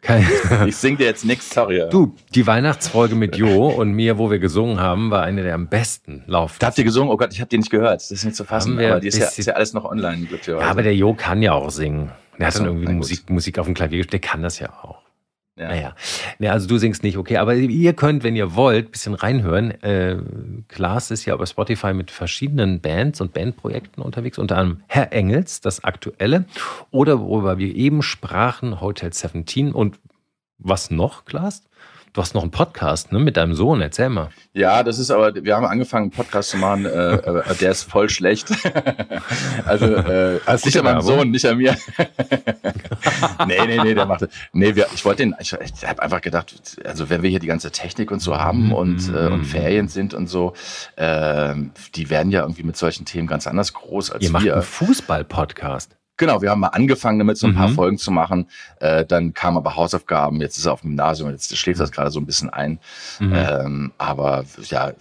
[0.00, 0.26] Kein
[0.66, 1.82] ich sing dir jetzt nichts, sorry.
[1.90, 5.68] Du, die Weihnachtsfolge mit Jo und mir, wo wir gesungen haben, war eine der am
[5.68, 6.56] besten laufen.
[6.60, 7.10] Da habt ihr gesungen?
[7.10, 8.00] Oh Gott, ich hab die nicht gehört.
[8.00, 8.78] Das ist nicht zu fassen.
[8.78, 10.64] aber die ist ja, ist ja alles noch online, glücklicherweise.
[10.64, 12.10] Ja, aber der Jo kann ja auch singen.
[12.38, 14.12] Der hat dann irgendwie Musik, Musik auf dem Klavier gespielt.
[14.12, 15.07] Der kann das ja auch.
[15.58, 15.68] Ja.
[15.68, 15.94] Naja.
[16.38, 17.36] Ja, also du singst nicht, okay.
[17.36, 19.70] Aber ihr könnt, wenn ihr wollt, ein bisschen reinhören.
[19.82, 20.18] Äh,
[20.68, 25.60] Klaas ist ja über Spotify mit verschiedenen Bands und Bandprojekten unterwegs, unter anderem Herr Engels,
[25.60, 26.44] das aktuelle.
[26.90, 29.98] Oder worüber wir eben sprachen, Hotel 17 und
[30.58, 31.67] was noch, Klaas?
[32.18, 34.30] Du hast noch einen Podcast ne, mit deinem Sohn, erzähl mal.
[34.52, 37.84] Ja, das ist aber, wir haben angefangen, einen Podcast zu machen, äh, äh, der ist
[37.84, 38.50] voll schlecht.
[39.64, 41.76] also, äh, also nicht an meinem Sohn, nicht an mir.
[43.46, 46.80] nee, nee, nee, der macht Nee, wir, ich wollte den, ich, ich habe einfach gedacht,
[46.84, 49.44] also wenn wir hier die ganze Technik und so haben mhm, und, äh, und mhm.
[49.44, 50.54] Ferien sind und so,
[50.96, 51.54] äh,
[51.94, 54.40] die werden ja irgendwie mit solchen Themen ganz anders groß als Ihr wir.
[54.40, 55.97] Ihr macht einen Fußball-Podcast.
[56.18, 57.56] Genau, wir haben mal angefangen damit, so ein mhm.
[57.56, 58.48] paar Folgen zu machen.
[58.80, 60.40] Äh, dann kamen aber Hausaufgaben.
[60.40, 62.78] Jetzt ist er auf dem Gymnasium, jetzt schläft das gerade so ein bisschen ein.
[63.20, 63.32] Mhm.
[63.34, 64.92] Ähm, aber ja,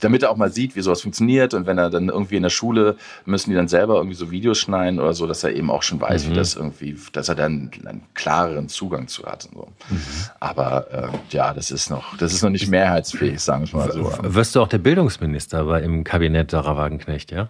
[0.00, 2.50] damit er auch mal sieht, wie sowas funktioniert und wenn er dann irgendwie in der
[2.50, 5.82] Schule müssen die dann selber irgendwie so Videos schneiden oder so, dass er eben auch
[5.82, 6.30] schon weiß, mhm.
[6.30, 9.46] wie das irgendwie, dass er dann einen klareren Zugang zu hat.
[9.46, 9.68] Und so.
[9.90, 10.00] Mhm.
[10.40, 14.12] Aber äh, ja, das ist noch, das ist noch nicht mehrheitsfähig, sagen wir mal so.
[14.22, 17.48] Wirst du auch der Bildungsminister bei im Kabinett Sarah Wagenknecht, ja?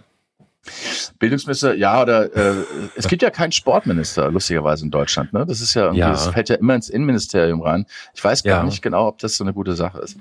[1.18, 2.54] Bildungsminister, ja, oder äh,
[2.94, 5.32] es gibt ja keinen Sportminister, lustigerweise in Deutschland.
[5.32, 5.44] Ne?
[5.44, 6.10] Das ist ja ja.
[6.10, 7.86] das fällt ja immer ins Innenministerium rein.
[8.14, 8.62] Ich weiß gar ja.
[8.62, 10.18] nicht genau, ob das so eine gute Sache ist.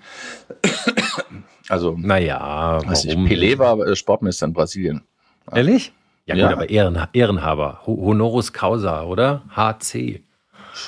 [1.69, 5.03] also, naja, weiß ich, Pelé war äh, Sportminister in Brasilien.
[5.51, 5.93] Ehrlich?
[6.25, 6.47] Ja, ja.
[6.47, 7.81] gut, aber Ehren, Ehrenhaber.
[7.85, 9.43] Honoris Causa, oder?
[9.55, 10.23] HC.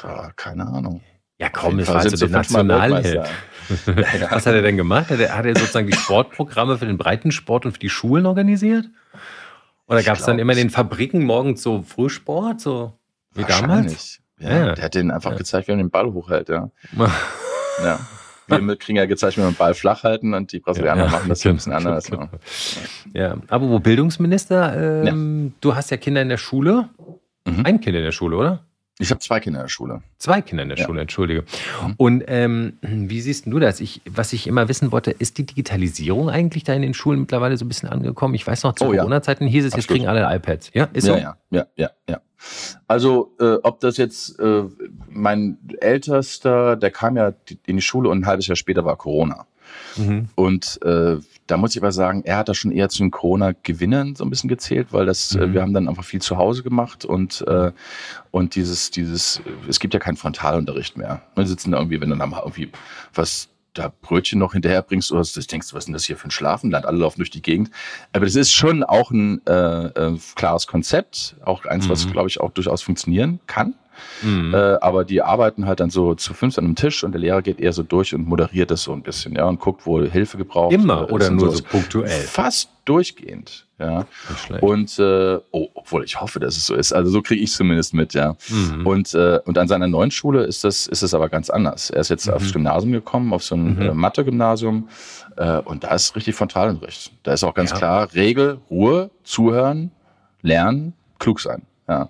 [0.03, 1.01] Ja, keine Ahnung.
[1.37, 3.27] Ja, komm, das war also der Nationalheld.
[3.85, 5.09] Was hat er denn gemacht?
[5.09, 8.85] Hat er, hat er sozusagen die Sportprogramme für den Breitensport und für die Schulen organisiert?
[9.93, 12.93] Oder gab es dann immer in den Fabriken morgens so Frühsport, so
[13.35, 14.19] wie damals?
[14.39, 15.37] Ja, ja, der hat den einfach ja.
[15.37, 16.69] gezeigt, wie man den Ball hochhält, ja.
[17.83, 17.99] ja.
[18.47, 21.29] Wir kriegen ja gezeigt, wie man den Ball flach halten und die Brasilianer ja, machen
[21.29, 22.09] das ein bisschen anders.
[22.09, 22.29] Ja.
[23.13, 26.89] ja, aber wo Bildungsminister, ähm, du hast ja Kinder in der Schule.
[27.45, 27.65] Mhm.
[27.65, 28.65] Ein Kind in der Schule, oder?
[28.99, 30.03] Ich habe zwei Kinder in der Schule.
[30.19, 30.85] Zwei Kinder in der ja.
[30.85, 31.41] Schule, entschuldige.
[31.41, 31.93] Mhm.
[31.97, 33.79] Und ähm, wie siehst du das?
[33.79, 37.57] Ich, was ich immer wissen wollte, ist die Digitalisierung eigentlich da in den Schulen mittlerweile
[37.57, 38.35] so ein bisschen angekommen?
[38.35, 39.83] Ich weiß noch, zu oh, Corona-Zeiten hieß es, Absolut.
[39.83, 40.71] jetzt kriegen alle iPads.
[40.73, 41.19] Ja, ist ja, so?
[41.19, 42.21] Ja, ja, ja, ja.
[42.87, 44.63] Also, äh, ob das jetzt äh,
[45.09, 47.33] mein Ältester, der kam ja
[47.65, 49.47] in die Schule und ein halbes Jahr später war Corona.
[49.95, 50.29] Mhm.
[50.35, 51.17] Und äh,
[51.53, 54.31] da muss ich aber sagen, er hat da schon eher zu den Corona-Gewinnern so ein
[54.31, 55.53] bisschen gezählt, weil das, äh, mhm.
[55.53, 57.71] wir haben dann einfach viel zu Hause gemacht und, äh,
[58.31, 59.39] und dieses, dieses,
[59.69, 61.21] es gibt ja keinen Frontalunterricht mehr.
[61.35, 62.71] Wir sitzen da irgendwie, wenn du dann irgendwie
[63.13, 66.27] was da Brötchen noch hinterher bringst oder du denkst, was ist denn das hier für
[66.27, 66.87] ein Schlafenland?
[66.87, 67.69] Alle laufen durch die Gegend.
[68.13, 71.91] Aber das ist schon auch ein äh, äh, klares Konzept, auch eins, mhm.
[71.91, 73.75] was, glaube ich, auch durchaus funktionieren kann.
[74.21, 74.53] Mhm.
[74.53, 77.41] Äh, aber die arbeiten halt dann so zu fünf an einem Tisch und der Lehrer
[77.41, 80.37] geht eher so durch und moderiert das so ein bisschen, ja, und guckt, wo Hilfe
[80.37, 82.09] gebraucht Immer oder nur so, so punktuell?
[82.09, 84.05] Fast durchgehend, ja.
[84.61, 86.93] Und äh, oh, obwohl ich hoffe, dass es so ist.
[86.93, 88.35] Also so kriege ich zumindest mit, ja.
[88.49, 88.85] Mhm.
[88.85, 91.89] Und, äh, und an seiner neuen Schule ist das, ist das aber ganz anders.
[91.89, 92.33] Er ist jetzt mhm.
[92.33, 93.81] aufs Gymnasium gekommen, auf so ein mhm.
[93.81, 94.89] äh, Mathe-Gymnasium.
[95.37, 97.11] Äh, und da ist richtig Frontalunterricht.
[97.23, 97.77] Da ist auch ganz ja.
[97.77, 99.91] klar Regel, Ruhe, zuhören,
[100.41, 101.63] lernen, klug sein.
[101.93, 102.09] Ja.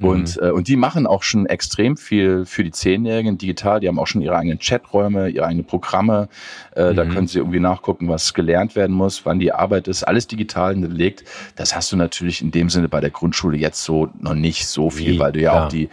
[0.00, 0.46] Und, mhm.
[0.46, 3.80] äh, und die machen auch schon extrem viel für die Zehnjährigen digital.
[3.80, 6.28] Die haben auch schon ihre eigenen Chaträume, ihre eigenen Programme.
[6.76, 6.96] Äh, mhm.
[6.96, 10.04] Da können sie irgendwie nachgucken, was gelernt werden muss, wann die Arbeit ist.
[10.04, 11.24] Alles digital hinterlegt.
[11.56, 14.88] Das hast du natürlich in dem Sinne bei der Grundschule jetzt so noch nicht so
[14.90, 15.18] viel, Wie?
[15.18, 15.88] weil du ja, ja, auch die,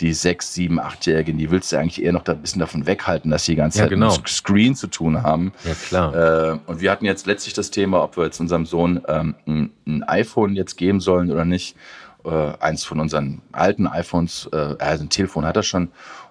[0.00, 3.30] die sechs, sieben, achtjährigen, die willst du eigentlich eher noch da ein bisschen davon weghalten,
[3.30, 4.16] dass sie die ganze ja, Zeit genau.
[4.16, 5.52] mit Screen zu tun haben.
[5.64, 6.54] Ja, klar.
[6.54, 9.70] Äh, und wir hatten jetzt letztlich das Thema, ob wir jetzt unserem Sohn ähm, ein,
[9.86, 11.76] ein iPhone jetzt geben sollen oder nicht
[12.24, 15.88] äh, eins von unseren alten iPhones, äh, also ein Telefon hat er schon.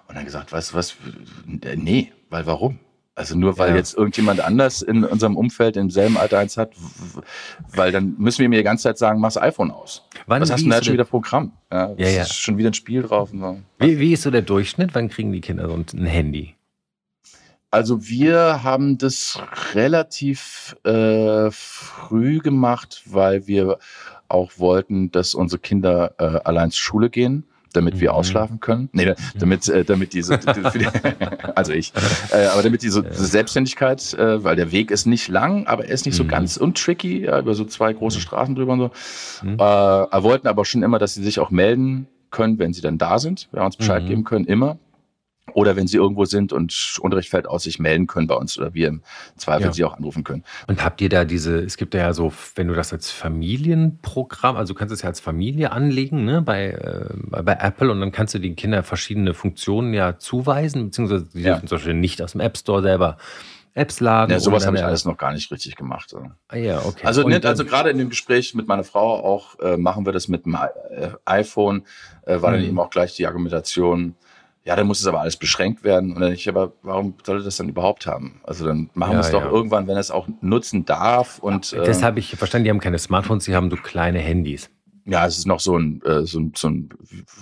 [0.08, 0.96] Und dann gesagt, weißt du was,
[1.46, 2.78] nee, weil warum?
[3.14, 3.76] Also nur weil ja.
[3.76, 6.72] jetzt irgendjemand anders in unserem Umfeld im selben Alter eins hat,
[7.74, 10.08] weil dann müssen wir mir die ganze Zeit sagen, mach's iPhone aus.
[10.26, 11.52] Wann, Was hast du denn da schon wieder Programm?
[11.70, 12.22] Ja, ja, ja.
[12.22, 13.30] ist schon wieder ein Spiel drauf.
[13.30, 13.60] So.
[13.78, 14.94] Wie, wie ist so der Durchschnitt?
[14.94, 16.54] Wann kriegen die Kinder so ein Handy?
[17.70, 19.38] Also wir haben das
[19.74, 23.78] relativ äh, früh gemacht, weil wir
[24.30, 28.16] auch wollten, dass unsere Kinder äh, allein zur Schule gehen damit wir mhm.
[28.16, 28.88] ausschlafen können.
[28.92, 30.40] Nee, damit, äh, damit diese,
[31.54, 31.92] also ich,
[32.32, 36.06] äh, aber damit diese, Selbstständigkeit, äh, weil der Weg ist nicht lang, aber er ist
[36.06, 36.28] nicht so mhm.
[36.28, 38.22] ganz untricky, ja, über so zwei große mhm.
[38.22, 38.90] Straßen drüber und so.
[39.42, 39.54] Mhm.
[39.54, 42.98] Äh, wir wollten aber schon immer, dass sie sich auch melden können, wenn sie dann
[42.98, 44.08] da sind, wir uns Bescheid mhm.
[44.08, 44.78] geben können, immer.
[45.54, 48.74] Oder wenn sie irgendwo sind und Unterricht fällt aus, sich melden können bei uns oder
[48.74, 49.02] wir im
[49.36, 49.72] Zweifel ja.
[49.72, 50.44] sie auch anrufen können.
[50.66, 54.74] Und habt ihr da diese, es gibt ja so, wenn du das als Familienprogramm, also
[54.74, 58.34] du kannst es ja als Familie anlegen, ne, bei, äh, bei Apple und dann kannst
[58.34, 61.52] du den Kindern verschiedene Funktionen ja zuweisen, beziehungsweise die ja.
[61.52, 63.18] dürfen zum Beispiel nicht aus dem App Store selber
[63.74, 64.32] Apps laden.
[64.32, 66.14] Ja, sowas habe ich alles noch gar nicht richtig gemacht.
[66.48, 67.06] Ah, ja, okay.
[67.06, 70.26] Also, nicht, also gerade in dem Gespräch mit meiner Frau auch äh, machen wir das
[70.28, 71.84] mit dem äh, iPhone,
[72.26, 72.54] äh, war mhm.
[72.54, 74.16] dann eben auch gleich die Argumentation,
[74.64, 76.14] ja, dann muss es aber alles beschränkt werden.
[76.14, 78.40] Und dann ich, aber warum sollte das dann überhaupt haben?
[78.44, 79.50] Also dann machen ja, wir es doch ja.
[79.50, 81.38] irgendwann, wenn es auch nutzen darf.
[81.38, 84.70] Und, das äh, habe ich verstanden, die haben keine Smartphones, die haben so kleine Handys.
[85.06, 86.90] Ja, es ist noch so ein, äh, so ein, so ein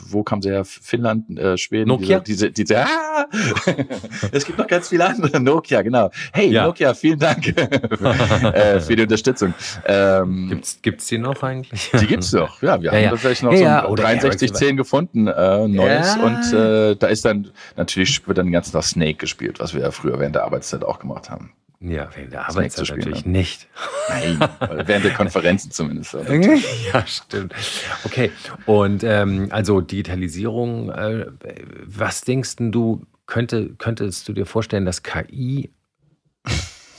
[0.09, 0.65] wo kam sie her?
[0.65, 1.89] Finnland, äh, Schweden?
[1.89, 2.21] Nokia?
[2.21, 3.27] Diese, diese, diese ah!
[4.33, 5.41] es gibt noch ganz viele andere.
[5.41, 6.11] Nokia, genau.
[6.33, 6.67] Hey, ja.
[6.67, 9.55] Nokia, vielen Dank äh, für die Unterstützung.
[9.87, 11.91] Ähm, gibt's, gibt's die noch eigentlich?
[12.01, 12.81] Die gibt's doch, ja.
[12.81, 13.17] Wir ja, haben ja.
[13.17, 16.17] vielleicht noch ja, so ein 6310 gefunden, äh, neues.
[16.17, 19.83] Und äh, da ist dann, natürlich wird dann den ganzen Tag Snake gespielt, was wir
[19.83, 21.53] ja früher während der Arbeitszeit auch gemacht haben.
[21.81, 23.33] Ja, während der Arbeitszeit natürlich ne?
[23.33, 23.69] nicht.
[24.09, 24.41] Nein,
[24.85, 26.13] während der Konferenzen zumindest.
[26.93, 27.55] ja, stimmt.
[28.05, 28.33] Okay,
[28.67, 31.27] und ähm, also Digitalisierung, äh,
[31.85, 35.71] was denkst du, könnte, könntest du dir vorstellen, dass KI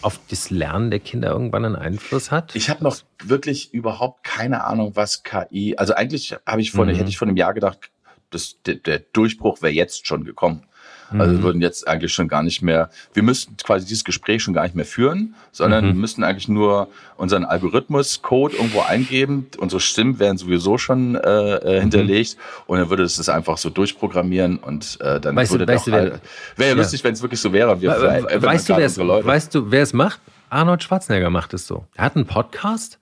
[0.02, 2.56] auf das Lernen der Kinder irgendwann einen Einfluss hat?
[2.56, 5.76] Ich habe noch wirklich überhaupt keine Ahnung, was KI.
[5.78, 6.92] Also eigentlich habe ich vor, mhm.
[6.92, 7.92] hätte ich vor einem Jahr gedacht,
[8.30, 10.66] das, der, der Durchbruch wäre jetzt schon gekommen.
[11.18, 11.44] Also wir mhm.
[11.44, 14.76] würden jetzt eigentlich schon gar nicht mehr, wir müssten quasi dieses Gespräch schon gar nicht
[14.76, 16.00] mehr führen, sondern mhm.
[16.00, 19.48] müssten eigentlich nur unseren Algorithmus, Code irgendwo eingeben.
[19.58, 21.82] Unsere Stimmen wären sowieso schon äh, äh mhm.
[21.82, 22.64] hinterlegt mhm.
[22.68, 25.88] und dann würde es das einfach so durchprogrammieren und äh, dann weißt würde du, weißt
[25.88, 26.22] doch, wäre
[26.58, 27.82] ja lustig, wenn es wirklich so wäre.
[27.82, 30.20] Wir, weißt, du, weißt du, wer es macht?
[30.50, 31.86] Arnold Schwarzenegger macht es so.
[31.96, 33.00] Er hat einen Podcast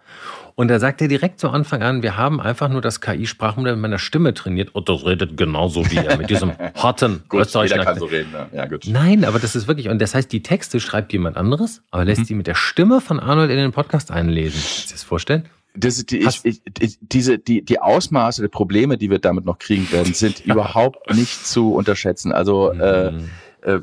[0.60, 3.84] und da sagt er direkt zu Anfang an, wir haben einfach nur das KI-Sprachmodell mit
[3.84, 8.00] meiner Stimme trainiert und das redet genauso wie er mit diesem harten gut, jeder kann
[8.00, 8.48] so reden, ne?
[8.52, 8.86] ja, gut.
[8.88, 12.22] Nein, aber das ist wirklich, und das heißt, die Texte schreibt jemand anderes, aber lässt
[12.22, 12.26] mhm.
[12.26, 14.60] sie mit der Stimme von Arnold in den Podcast einlesen.
[14.60, 15.46] Kannst du dir das vorstellen?
[15.76, 19.92] Das, die, ich, ich, diese, die, die Ausmaße der Probleme, die wir damit noch kriegen
[19.92, 22.32] werden, sind überhaupt nicht zu unterschätzen.
[22.32, 23.30] Also äh, mhm.
[23.62, 23.82] äh, äh,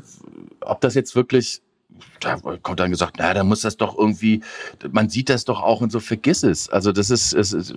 [0.59, 1.61] ob das jetzt wirklich
[2.19, 4.41] da kommt dann gesagt, na, da muss das doch irgendwie,
[4.91, 6.69] man sieht das doch auch und so, vergiss es.
[6.69, 7.75] Also das ist, es ist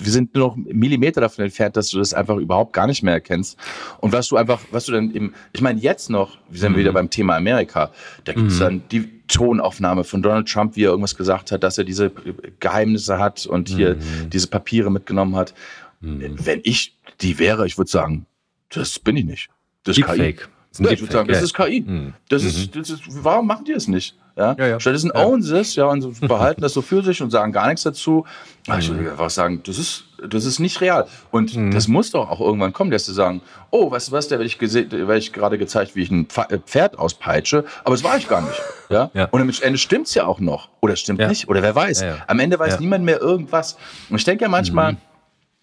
[0.00, 3.14] wir sind nur noch Millimeter davon entfernt, dass du das einfach überhaupt gar nicht mehr
[3.14, 3.58] erkennst.
[4.00, 6.78] Und was du einfach, was du dann im, ich meine jetzt noch, wir sind mhm.
[6.78, 7.90] wieder beim Thema Amerika,
[8.24, 8.60] da gibt's mhm.
[8.60, 12.12] dann die Tonaufnahme von Donald Trump, wie er irgendwas gesagt hat, dass er diese
[12.60, 14.30] Geheimnisse hat und hier mhm.
[14.30, 15.54] diese Papiere mitgenommen hat.
[16.00, 16.36] Mhm.
[16.44, 18.26] Wenn ich die wäre, ich würde sagen,
[18.70, 19.50] das bin ich nicht.
[19.84, 20.48] Das ist Deepfake.
[20.78, 21.80] Ja, ich würde sagen, das ist KI.
[21.80, 22.14] Mhm.
[22.28, 22.80] Das, ist, mhm.
[22.80, 24.14] das ist, warum machen die es nicht?
[24.36, 24.54] Ja?
[24.56, 24.80] Ja, ja.
[24.80, 25.24] Stattdessen ja.
[25.24, 28.24] own es, ja, und behalten das so für sich und sagen gar nichts dazu.
[28.68, 28.78] Mhm.
[28.78, 31.06] Ich würde einfach sagen, das ist, das ist nicht real.
[31.32, 31.72] Und mhm.
[31.72, 34.44] das muss doch auch irgendwann kommen, dass sie sagen, oh, weißt du was, da werde
[34.44, 38.28] ich, werd ich gerade gezeigt, wie ich ein äh, Pferd auspeitsche, aber das war ich
[38.28, 38.60] gar nicht.
[38.90, 39.10] Ja?
[39.12, 39.26] ja.
[39.26, 40.70] Und am Ende stimmt es ja auch noch.
[40.80, 41.46] Oder stimmt nicht.
[41.46, 42.02] Oder wer weiß.
[42.26, 43.76] Am Ende weiß niemand mehr irgendwas.
[44.08, 44.96] Und ich denke ja manchmal, mhm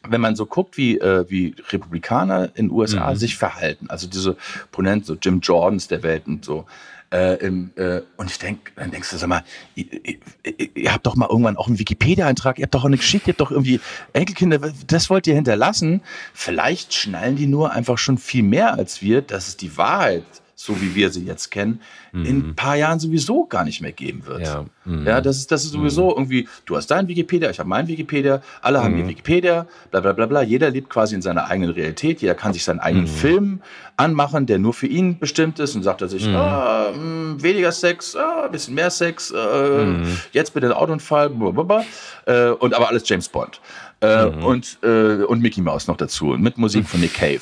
[0.10, 3.16] wenn man so guckt, wie, äh, wie Republikaner in den USA mhm.
[3.18, 4.38] sich verhalten, also diese
[4.72, 6.66] Ponenten, so Jim Jordans der Welt und so,
[7.12, 9.44] äh, im, äh, und ich denke, dann denkst du, sag mal,
[9.76, 12.98] ihr, ihr, ihr, habt doch mal irgendwann auch einen Wikipedia-Eintrag, ihr habt doch auch eine
[12.98, 13.80] Geschichte, ihr habt doch irgendwie
[14.14, 16.02] Enkelkinder, das wollt ihr hinterlassen.
[16.34, 20.24] Vielleicht schnallen die nur einfach schon viel mehr als wir, dass es die Wahrheit
[20.56, 21.82] so wie wir sie jetzt kennen,
[22.14, 22.26] mhm.
[22.26, 24.42] in ein paar Jahren sowieso gar nicht mehr geben wird.
[24.42, 25.06] Ja, mhm.
[25.06, 26.12] ja das, ist, das ist sowieso mhm.
[26.12, 29.10] irgendwie, du hast dein Wikipedia, ich habe mein Wikipedia, alle haben ihr mhm.
[29.10, 30.42] Wikipedia, bla bla bla bla.
[30.42, 33.10] Jeder lebt quasi in seiner eigenen Realität, jeder kann sich seinen eigenen mhm.
[33.10, 33.62] Film
[33.98, 37.72] anmachen, der nur für ihn bestimmt ist und sagt er sich, ah, mh, hm, weniger
[37.72, 39.86] Sex, ah, bisschen mehr Sex, äh,
[40.32, 41.86] jetzt bitte der Autounfall, blablabla,
[42.26, 43.60] äh, und aber alles James Bond.
[44.02, 44.46] Äh, mhm.
[44.46, 47.42] und, äh, und Mickey Mouse noch dazu mit Musik von Nick Cave.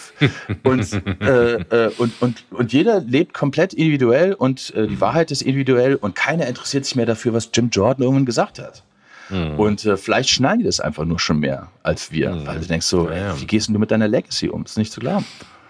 [0.63, 5.41] und, äh, äh, und, und, und jeder lebt komplett individuell und äh, die Wahrheit ist
[5.41, 8.83] individuell und keiner interessiert sich mehr dafür, was Jim Jordan irgendwann gesagt hat.
[9.29, 9.59] Mhm.
[9.59, 12.45] Und vielleicht schneiden die das einfach nur schon mehr als wir, mhm.
[12.45, 13.39] weil du denkst so, ja.
[13.39, 14.63] wie gehst du mit deiner Legacy um?
[14.63, 15.25] Das ist nicht zu glauben.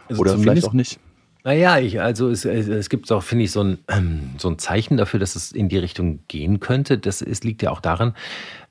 [0.09, 0.99] Also Oder vielleicht auch nicht.
[1.45, 4.95] Naja, ich, also es, es gibt auch, finde ich, so ein, ähm, so ein Zeichen
[4.95, 6.97] dafür, dass es in die Richtung gehen könnte.
[6.97, 8.15] Das ist, liegt ja auch daran,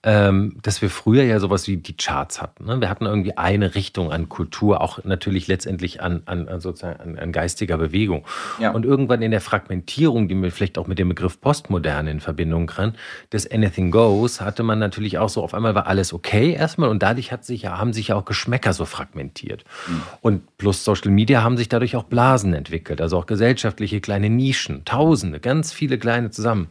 [0.04, 2.64] ähm, dass wir früher ja sowas wie die Charts hatten.
[2.64, 2.80] Ne?
[2.80, 7.18] Wir hatten irgendwie eine Richtung an Kultur, auch natürlich letztendlich an, an, an sozusagen an,
[7.18, 8.24] an, geistiger Bewegung.
[8.58, 8.72] Ja.
[8.72, 12.66] Und irgendwann in der Fragmentierung, die wir vielleicht auch mit dem Begriff Postmoderne in Verbindung
[12.66, 12.94] kann,
[13.32, 17.02] des Anything Goes, hatte man natürlich auch so, auf einmal war alles okay erstmal und
[17.02, 19.64] dadurch hat sich, haben sich ja auch Geschmäcker so fragmentiert.
[19.86, 20.02] Mhm.
[20.20, 24.84] Und plus Social Media haben sich dadurch auch Blasen entwickelt, also auch gesellschaftliche kleine Nischen,
[24.84, 26.68] Tausende, ganz viele kleine zusammen.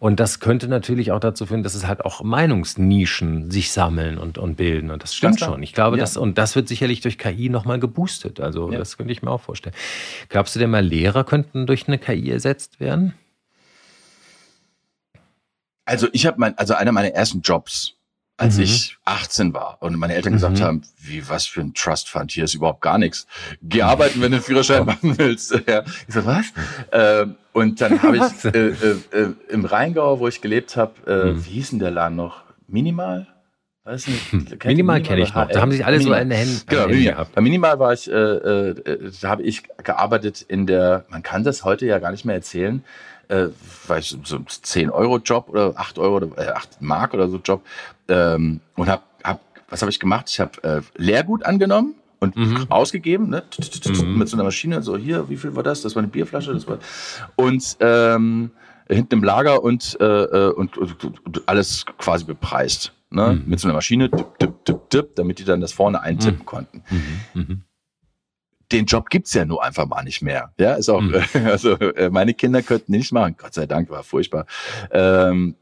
[0.00, 4.38] Und das könnte natürlich auch dazu führen, dass es halt auch Meinungsnischen sich sammeln und,
[4.38, 4.90] und bilden.
[4.90, 5.62] Und das stimmt schon.
[5.62, 6.02] Ich glaube, ja.
[6.02, 8.40] das, und das wird sicherlich durch KI nochmal geboostet.
[8.40, 8.78] Also, ja.
[8.78, 9.74] das könnte ich mir auch vorstellen.
[10.28, 13.14] Glaubst du denn mal, Lehrer könnten durch eine KI ersetzt werden?
[15.84, 17.93] Also, ich habe mein, also einer meiner ersten Jobs
[18.36, 18.64] als mhm.
[18.64, 20.62] ich 18 war und meine Eltern gesagt mhm.
[20.62, 23.26] haben, wie was für ein Trust Fund, hier ist überhaupt gar nichts.
[23.62, 25.54] Geh arbeiten, wenn du einen Führerschein machen willst.
[25.66, 25.82] Ja.
[26.06, 26.46] Ich so, was?
[26.92, 31.32] Ähm, und dann habe ich äh, äh, äh, im Rheingau, wo ich gelebt habe, äh,
[31.32, 31.46] mhm.
[31.46, 32.42] wie hieß denn der Laden noch?
[32.66, 33.26] Minimal?
[33.84, 34.32] Weiß nicht.
[34.32, 34.46] Hm.
[34.64, 35.46] Minimal kenne ich noch.
[35.46, 36.18] Da haben sich alle Minimal.
[36.18, 37.34] so in den Händen, genau, Händen gehabt.
[37.34, 41.64] Bei Minimal war ich, äh, äh, da habe ich gearbeitet in der, man kann das
[41.64, 42.82] heute ja gar nicht mehr erzählen,
[43.28, 43.48] äh,
[43.86, 47.62] war ich so ein 10-Euro-Job oder 8 Euro oder äh, 8 Mark oder so Job
[48.08, 50.28] ähm, und habe, hab, was habe ich gemacht?
[50.30, 52.66] Ich habe äh, Leergut angenommen und mhm.
[52.70, 53.42] ausgegeben, ne?
[53.86, 54.18] Mhm.
[54.18, 55.82] mit so einer Maschine, so hier, wie viel war das?
[55.82, 56.78] Das war eine Bierflasche, das war
[57.36, 58.50] und ähm,
[58.88, 62.92] hinten im Lager und, äh, äh und, und, alles quasi bepreist.
[63.10, 63.40] Ne?
[63.40, 63.48] Mhm.
[63.48, 66.46] Mit so einer Maschine, dip, dip, dip, dip, damit die dann das vorne eintippen mhm.
[66.46, 66.82] konnten.
[67.34, 67.62] Mhm.
[68.72, 70.52] den Job gibt's ja nur einfach mal nicht mehr.
[70.58, 71.02] Ja, ist auch,
[71.44, 73.36] also äh, meine Kinder könnten nicht machen.
[73.38, 74.46] Gott sei Dank, war furchtbar.
[74.90, 75.56] Ähm,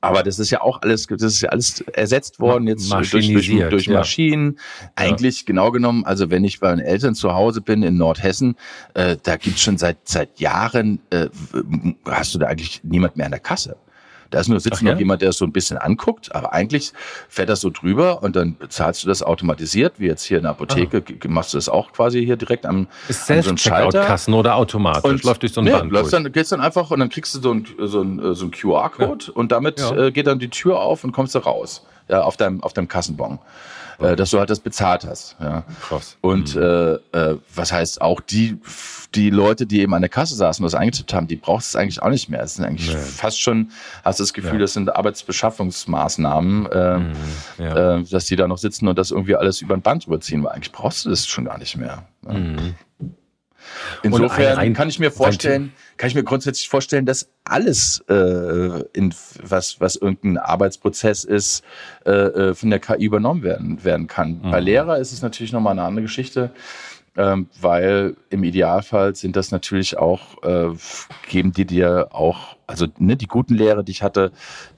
[0.00, 3.48] aber das ist ja auch alles, das ist ja alles ersetzt worden jetzt durch, durch,
[3.70, 4.56] durch Maschinen.
[4.56, 4.88] Ja.
[4.96, 8.56] Eigentlich genau genommen, also wenn ich bei meinen Eltern zu Hause bin in Nordhessen,
[8.94, 11.28] äh, da gibt's schon seit seit Jahren, äh,
[12.06, 13.76] hast du da eigentlich niemand mehr an der Kasse.
[14.30, 14.98] Da ist nur sitzt Ach, noch ja?
[14.98, 16.92] jemand, der es so ein bisschen anguckt, aber eigentlich
[17.28, 20.52] fährt das so drüber und dann bezahlst du das automatisiert, wie jetzt hier in der
[20.52, 21.28] Apotheke, ah.
[21.28, 24.04] machst du das auch quasi hier direkt am, ist an so einem Schalter.
[24.04, 27.00] Kassen oder automatisch, und läuft durch so ein nee, Band dann, gehst dann einfach und
[27.00, 29.32] dann kriegst du so ein, so ein, so ein QR-Code ja.
[29.34, 30.06] und damit ja.
[30.06, 32.88] äh, geht dann die Tür auf und kommst du raus, ja, auf deinem, auf deinem
[32.88, 33.38] Kassenbon
[34.00, 35.36] äh, dass du halt das bezahlt hast.
[35.40, 35.64] Ja.
[35.82, 36.16] Krass.
[36.20, 36.62] Und mhm.
[36.62, 38.58] äh, äh, was heißt auch die
[39.14, 41.76] die Leute, die eben an der Kasse saßen und das eingetippt haben, die brauchst es
[41.76, 42.42] eigentlich auch nicht mehr.
[42.42, 43.00] Es sind eigentlich nee.
[43.00, 43.70] fast schon,
[44.04, 44.58] hast du das Gefühl, ja.
[44.60, 47.12] das sind Arbeitsbeschaffungsmaßnahmen, äh, mhm.
[47.58, 47.96] ja.
[47.96, 50.52] äh, dass die da noch sitzen und das irgendwie alles über ein Band überziehen, weil
[50.52, 52.04] eigentlich brauchst du das schon gar nicht mehr.
[52.26, 52.32] Ja.
[52.32, 52.74] Mhm.
[54.02, 58.14] Insofern kann ich mir vorstellen, kann ich mir grundsätzlich vorstellen, dass alles, äh,
[58.92, 61.64] in, was, was irgendein Arbeitsprozess ist,
[62.06, 64.40] äh, äh von der KI übernommen werden, werden kann.
[64.42, 64.50] Mhm.
[64.50, 66.52] Bei Lehrer ist es natürlich nochmal eine andere Geschichte,
[67.16, 70.74] ähm, weil im Idealfall sind das natürlich auch, äh,
[71.28, 74.32] geben die dir auch, also ne, die guten Lehrer, die ich hatte,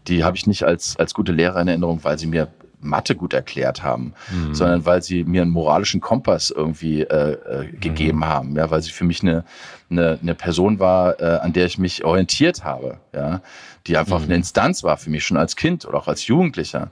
[0.08, 2.48] die habe ich nicht als, als gute Lehrer in Erinnerung, weil sie mir
[2.82, 4.54] Mathe gut erklärt haben, mhm.
[4.54, 8.24] sondern weil sie mir einen moralischen Kompass irgendwie äh, äh, gegeben mhm.
[8.24, 9.44] haben, ja, weil sie für mich eine,
[9.90, 13.40] eine, eine Person war, äh, an der ich mich orientiert habe, ja,
[13.86, 14.26] die einfach mhm.
[14.26, 16.90] eine Instanz war für mich schon als Kind oder auch als Jugendlicher.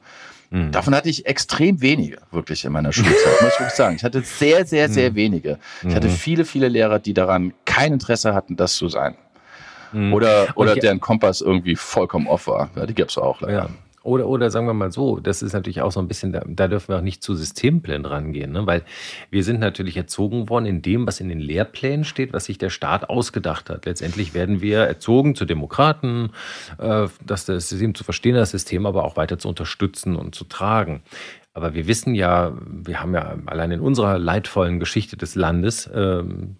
[0.50, 0.72] Mhm.
[0.72, 3.96] Davon hatte ich extrem wenige, wirklich in meiner Schulzeit, muss ich wirklich sagen.
[3.96, 5.14] Ich hatte sehr, sehr, sehr mhm.
[5.14, 5.58] wenige.
[5.86, 6.12] Ich hatte mhm.
[6.12, 9.16] viele, viele Lehrer, die daran kein Interesse hatten, das zu sein.
[9.92, 12.70] Oder, oder deren Kompass irgendwie vollkommen off war.
[12.76, 13.58] Ja, die gab es auch leider.
[13.58, 13.68] Ja.
[14.02, 16.68] Oder, oder sagen wir mal so, das ist natürlich auch so ein bisschen, da, da
[16.68, 18.66] dürfen wir auch nicht zu Systemblind rangehen, ne?
[18.66, 18.82] weil
[19.30, 22.70] wir sind natürlich erzogen worden in dem, was in den Lehrplänen steht, was sich der
[22.70, 23.84] Staat ausgedacht hat.
[23.84, 26.30] Letztendlich werden wir erzogen zu Demokraten,
[26.78, 31.02] äh, das System zu verstehen, das System aber auch weiter zu unterstützen und zu tragen.
[31.52, 36.56] Aber wir wissen ja, wir haben ja allein in unserer leidvollen Geschichte des Landes ähm,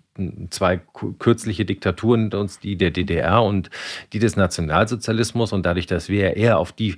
[0.51, 0.81] zwei
[1.19, 3.71] kürzliche Diktaturen uns, die der DDR und
[4.13, 6.97] die des Nationalsozialismus und dadurch, dass wir eher auf die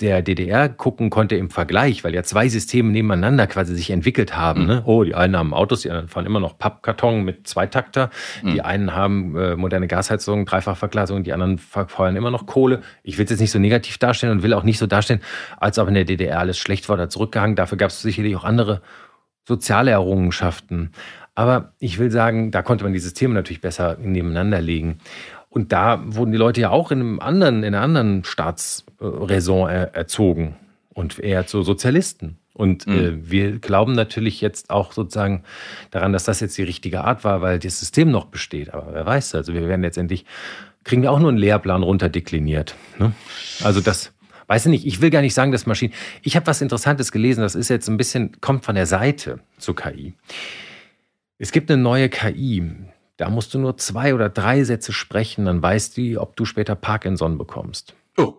[0.00, 4.62] der DDR gucken konnte im Vergleich, weil ja zwei Systeme nebeneinander quasi sich entwickelt haben.
[4.62, 4.66] Mhm.
[4.66, 4.82] Ne?
[4.86, 8.10] Oh, die einen haben Autos, die anderen fahren immer noch Pappkarton mit Zweitakter.
[8.42, 8.52] Mhm.
[8.54, 12.82] Die einen haben äh, moderne Gasheizungen, Dreifachverglasung, die anderen verfeuern immer noch Kohle.
[13.04, 15.20] Ich will es jetzt nicht so negativ darstellen und will auch nicht so darstellen,
[15.58, 17.54] als ob in der DDR alles schlecht war oder zurückgehangen.
[17.54, 18.82] Dafür gab es sicherlich auch andere
[19.46, 20.90] soziale Errungenschaften.
[21.34, 24.98] Aber ich will sagen, da konnte man die Systeme natürlich besser nebeneinander legen.
[25.50, 30.56] Und da wurden die Leute ja auch in, einem anderen, in einer anderen Staatsräson erzogen
[30.92, 32.38] und eher zu Sozialisten.
[32.54, 32.94] Und mhm.
[32.94, 35.42] äh, wir glauben natürlich jetzt auch sozusagen
[35.90, 38.72] daran, dass das jetzt die richtige Art war, weil das System noch besteht.
[38.72, 40.24] Aber wer weiß, also wir werden letztendlich,
[40.84, 42.76] kriegen wir auch nur einen Lehrplan runterdekliniert.
[42.98, 43.12] Ne?
[43.64, 44.12] Also das,
[44.46, 45.92] weiß ich nicht, ich will gar nicht sagen, dass Maschinen.
[46.22, 49.74] Ich habe was Interessantes gelesen, das ist jetzt ein bisschen, kommt von der Seite zur
[49.74, 50.14] KI.
[51.38, 52.62] Es gibt eine neue KI.
[53.16, 56.74] Da musst du nur zwei oder drei Sätze sprechen, dann weißt du, ob du später
[56.74, 57.94] Parkinson bekommst.
[58.16, 58.34] Oh.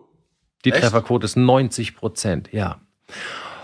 [0.64, 0.82] Die Echt?
[0.82, 2.80] Trefferquote ist 90 Prozent, ja.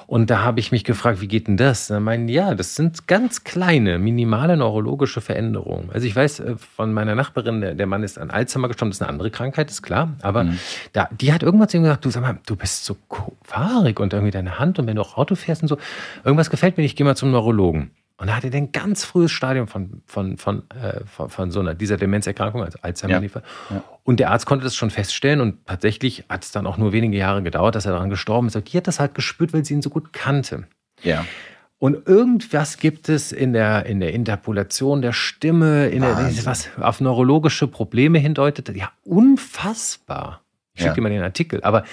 [0.07, 1.87] Und da habe ich mich gefragt, wie geht denn das?
[1.87, 5.89] Da meinen, ja, das sind ganz kleine, minimale neurologische Veränderungen.
[5.91, 8.99] Also ich weiß äh, von meiner Nachbarin, der, der Mann ist an Alzheimer gestorben, das
[8.99, 10.14] ist eine andere Krankheit, ist klar.
[10.20, 10.59] Aber mhm.
[10.93, 12.97] da, die hat irgendwann zu ihm gesagt, du sag mal, du bist so
[13.43, 15.78] fahrig und irgendwie deine Hand und wenn du auch Auto fährst und so,
[16.24, 17.91] irgendwas gefällt mir nicht, geh mal zum Neurologen.
[18.23, 21.59] Und da hatte er ein ganz frühes Stadium von, von, von, äh, von, von, so
[21.59, 23.20] einer, dieser Demenzerkrankung, also Alzheimer.
[23.20, 23.43] Ja.
[23.68, 23.83] Ja.
[24.05, 27.16] Und der Arzt konnte das schon feststellen und tatsächlich hat es dann auch nur wenige
[27.16, 28.55] Jahre gedauert, dass er daran gestorben ist.
[28.55, 30.68] Und die hat das halt gespürt, weil sie ihn so gut kannte.
[31.03, 31.27] Ja.
[31.79, 37.01] Und irgendwas gibt es in der, in der Interpolation der Stimme, in der, was auf
[37.01, 38.68] neurologische Probleme hindeutet.
[38.77, 40.41] Ja, unfassbar.
[40.75, 40.95] Ich schicke ja.
[40.95, 41.62] dir mal den Artikel.
[41.62, 41.85] Aber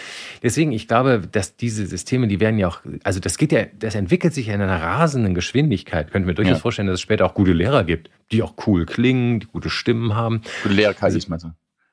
[0.42, 3.94] deswegen, ich glaube, dass diese Systeme, die werden ja auch, also das geht ja, das
[3.96, 6.12] entwickelt sich ja in einer rasenden Geschwindigkeit.
[6.12, 6.62] Könnten wir durchaus ja.
[6.62, 10.16] vorstellen, dass es später auch gute Lehrer gibt, die auch cool klingen, die gute Stimmen
[10.16, 10.42] haben.
[10.64, 11.52] Gute Lehrer, meinst du?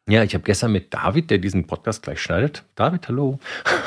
[0.08, 3.40] Ja, ich habe gestern mit David, der diesen Podcast gleich schneidet, David, hallo,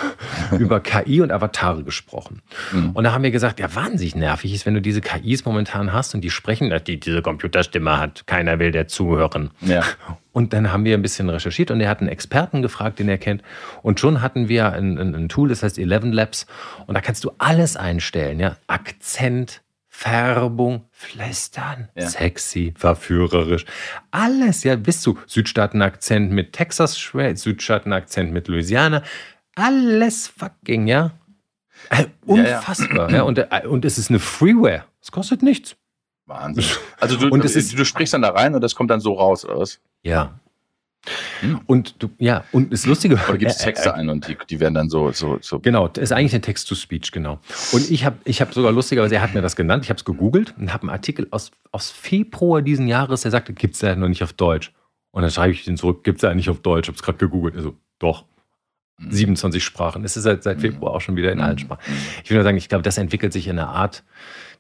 [0.60, 2.42] über KI und Avatare gesprochen.
[2.74, 2.90] Mhm.
[2.90, 6.14] Und da haben wir gesagt, ja, wahnsinnig nervig ist, wenn du diese KIs momentan hast
[6.14, 9.52] und die sprechen, die diese Computerstimme hat, keiner will der zuhören.
[9.62, 9.86] Ja.
[10.34, 13.18] Und dann haben wir ein bisschen recherchiert und er hat einen Experten gefragt, den er
[13.18, 13.42] kennt.
[13.82, 16.48] Und schon hatten wir ein, ein, ein Tool, das heißt Eleven Labs.
[16.86, 19.62] Und da kannst du alles einstellen, ja, Akzent,
[20.00, 22.08] Färbung, Flüstern, ja.
[22.08, 23.66] sexy, verführerisch.
[24.12, 29.04] Alles, ja, bis zu Südstaaten-Akzent mit Texas, Südstaaten-Akzent mit Louisiana.
[29.56, 31.12] Alles fucking, ja.
[31.90, 33.10] Äh, unfassbar.
[33.10, 33.22] Ja, ja.
[33.24, 34.86] Und, äh, und es ist eine Freeware.
[35.02, 35.76] Es kostet nichts.
[36.28, 36.64] Wahnsinn.
[37.02, 39.44] Also du, und ist, du sprichst dann da rein und das kommt dann so raus,
[39.44, 39.82] oder was?
[40.04, 40.40] Ja.
[41.42, 41.62] Hm.
[41.66, 43.16] Und du, ja, und das Lustige.
[43.16, 45.60] Oder gibt es Texte äh, ein und die, die werden dann so, so, so.
[45.60, 47.40] Genau, das ist eigentlich ein Text-to-Speech, genau.
[47.72, 50.06] Und ich habe ich hab sogar lustigerweise, er hat mir das genannt, ich habe es
[50.06, 53.96] gegoogelt und habe einen Artikel aus, aus Februar diesen Jahres, der sagte, gibt es ja
[53.96, 54.74] noch nicht auf Deutsch.
[55.12, 57.04] Und dann schreibe ich den zurück, gibt es ja nicht auf Deutsch, ich habe es
[57.04, 57.56] gerade gegoogelt.
[57.56, 58.26] Also, doch.
[59.10, 59.66] 27 hm.
[59.66, 60.04] Sprachen.
[60.04, 60.74] Es ist seit, seit hm.
[60.74, 61.82] Februar auch schon wieder in allen Sprachen.
[62.24, 64.04] Ich will nur sagen, ich glaube, das entwickelt sich in einer Art,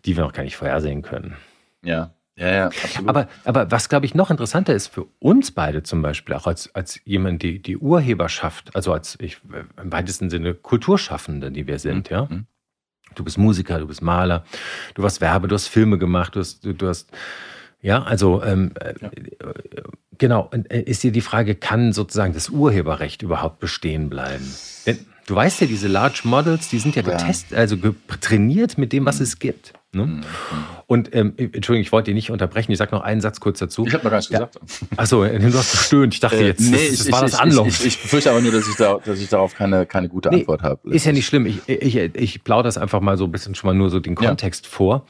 [0.06, 1.36] die wir noch gar nicht vorhersehen können.
[1.84, 2.14] Ja.
[2.40, 3.10] Ja, ja, absolut.
[3.10, 6.74] Aber, aber was, glaube ich, noch interessanter ist für uns beide zum Beispiel, auch als,
[6.74, 9.42] als jemand, die, die Urheberschaft, also als ich,
[9.82, 12.16] im weitesten Sinne Kulturschaffende, die wir sind, mhm.
[12.16, 12.28] ja.
[12.30, 12.46] Mhm.
[13.16, 14.46] Du bist Musiker, du bist Maler,
[14.94, 17.12] du hast Werbe, du hast Filme gemacht, du hast, du, du hast
[17.82, 18.72] ja, also ähm,
[19.02, 19.08] ja.
[19.08, 19.84] Äh,
[20.18, 24.46] genau, äh, ist dir die Frage, kann sozusagen das Urheberrecht überhaupt bestehen bleiben?
[24.86, 27.76] Denn du weißt ja, diese Large Models, die sind ja, getestet, also
[28.20, 29.24] trainiert mit dem, was mhm.
[29.24, 29.74] es gibt.
[29.92, 30.06] Ne?
[30.06, 30.22] Mhm.
[30.88, 32.72] Und ähm, Entschuldigung, ich wollte dich nicht unterbrechen.
[32.72, 33.86] Ich sage noch einen Satz kurz dazu.
[33.86, 34.46] Ich habe noch gar nichts ja.
[34.46, 34.60] gesagt.
[34.98, 36.14] Achso, du hast gestöhnt.
[36.14, 37.68] Ich dachte äh, jetzt, nee, das, das ich, war das Anlauf.
[37.68, 40.30] Ich, ich, ich, befürchte aber nur, dass ich, da, dass ich darauf keine, keine gute
[40.30, 40.90] nee, Antwort habe.
[40.92, 41.46] Ist ja nicht schlimm.
[41.46, 44.16] Ich, ich, ich plaudere das einfach mal so ein bisschen schon mal nur so den
[44.16, 44.72] Kontext ja.
[44.72, 45.06] vor,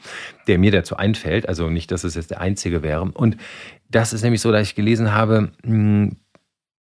[0.46, 1.48] der mir dazu einfällt.
[1.48, 3.02] Also nicht, dass es jetzt der einzige wäre.
[3.02, 3.36] Und
[3.90, 6.16] das ist nämlich so, dass ich gelesen habe, hm,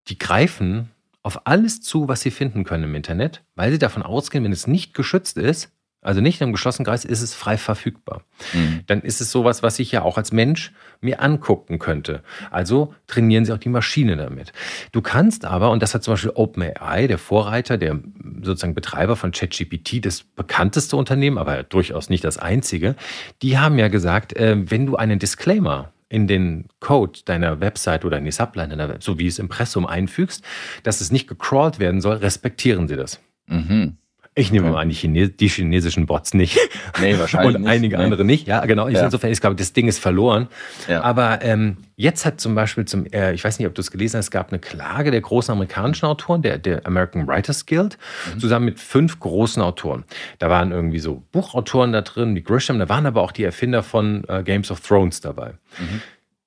[0.09, 0.91] die greifen
[1.23, 4.67] auf alles zu, was sie finden können im Internet, weil sie davon ausgehen, wenn es
[4.67, 8.23] nicht geschützt ist, also nicht im geschlossenen Kreis, ist es frei verfügbar.
[8.55, 8.83] Mhm.
[8.87, 12.23] Dann ist es sowas, was ich ja auch als Mensch mir angucken könnte.
[12.53, 14.53] Also trainieren Sie auch die Maschine damit.
[14.93, 17.99] Du kannst aber, und das hat zum Beispiel OpenAI, der Vorreiter, der
[18.43, 22.95] sozusagen Betreiber von ChatGPT, das bekannteste Unternehmen, aber durchaus nicht das einzige,
[23.43, 28.19] die haben ja gesagt, äh, wenn du einen Disclaimer in den Code deiner Website oder
[28.19, 30.45] in die Subline deiner Website, so wie es Impressum einfügst,
[30.83, 33.21] dass es nicht gecrawlt werden soll, respektieren sie das.
[33.47, 33.99] Mhm.
[34.39, 34.75] Ich nehme okay.
[34.75, 36.59] mal an, die, Chines die, chinesischen Bots nicht.
[37.01, 38.05] Nee, wahrscheinlich Und einige nee.
[38.05, 38.49] andere nicht.
[38.49, 38.89] Ja, genau.
[38.89, 39.05] Ja.
[39.05, 40.49] Insofern, ich glaube, das Ding ist verloren.
[40.89, 41.03] Ja.
[41.03, 44.19] Aber ähm, jetzt hat zum Beispiel, zum, äh, ich weiß nicht, ob du es gelesen
[44.19, 47.99] hast, es gab eine Klage der großen amerikanischen Autoren, der, der American Writers Guild,
[48.35, 48.41] mhm.
[48.41, 50.05] zusammen mit fünf großen Autoren.
[50.39, 53.83] Da waren irgendwie so Buchautoren da drin, wie Grisham, da waren aber auch die Erfinder
[53.83, 55.55] von äh, Games of Thrones dabei.
[55.79, 56.03] Mhm.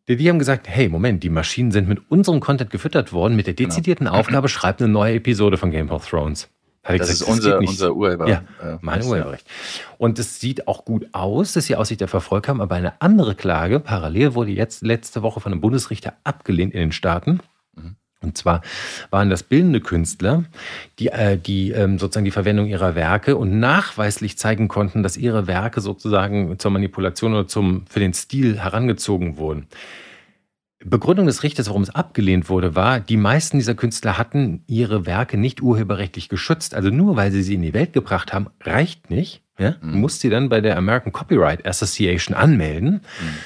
[0.07, 3.53] Die haben gesagt, hey, Moment, die Maschinen sind mit unserem Content gefüttert worden, mit der
[3.53, 3.69] genau.
[3.69, 4.19] dezidierten genau.
[4.19, 6.49] Aufgabe, schreibt eine neue Episode von Game of Thrones.
[6.83, 8.27] Hat das gesagt, ist unser, unser Urheber.
[8.27, 8.43] Ja,
[8.81, 9.45] mein Urheberrecht.
[9.99, 13.35] Und es sieht auch gut aus, dass sie Aussicht dafür Erfolg haben, aber eine andere
[13.35, 17.39] Klage, parallel wurde jetzt letzte Woche von einem Bundesrichter abgelehnt in den Staaten.
[17.75, 17.97] Mhm.
[18.23, 18.61] Und zwar
[19.11, 20.43] waren das bildende Künstler,
[20.97, 25.45] die, äh, die ähm, sozusagen die Verwendung ihrer Werke und nachweislich zeigen konnten, dass ihre
[25.45, 29.67] Werke sozusagen zur Manipulation oder zum, für den Stil herangezogen wurden.
[30.83, 35.37] Begründung des Richters, warum es abgelehnt wurde, war, die meisten dieser Künstler hatten ihre Werke
[35.37, 36.73] nicht urheberrechtlich geschützt.
[36.73, 39.43] Also nur weil sie sie in die Welt gebracht haben, reicht nicht.
[39.59, 39.75] Ja?
[39.81, 39.99] Mhm.
[39.99, 43.01] Muss sie dann bei der American Copyright Association anmelden.
[43.21, 43.37] Mhm.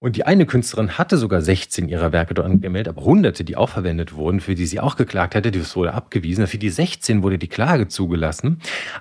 [0.00, 3.68] Und die eine Künstlerin hatte sogar 16 ihrer Werke dort angemeldet, aber hunderte, die auch
[3.68, 6.46] verwendet wurden, für die sie auch geklagt hatte, das wurde abgewiesen.
[6.46, 8.60] Für die 16 wurde die Klage zugelassen.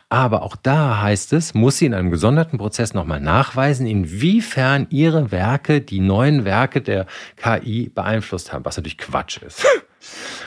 [0.10, 5.32] Aber auch da heißt es, muss sie in einem gesonderten Prozess nochmal nachweisen, inwiefern ihre
[5.32, 9.68] Werke die neuen Werke der KI beeinflusst haben, was natürlich Quatsch ist.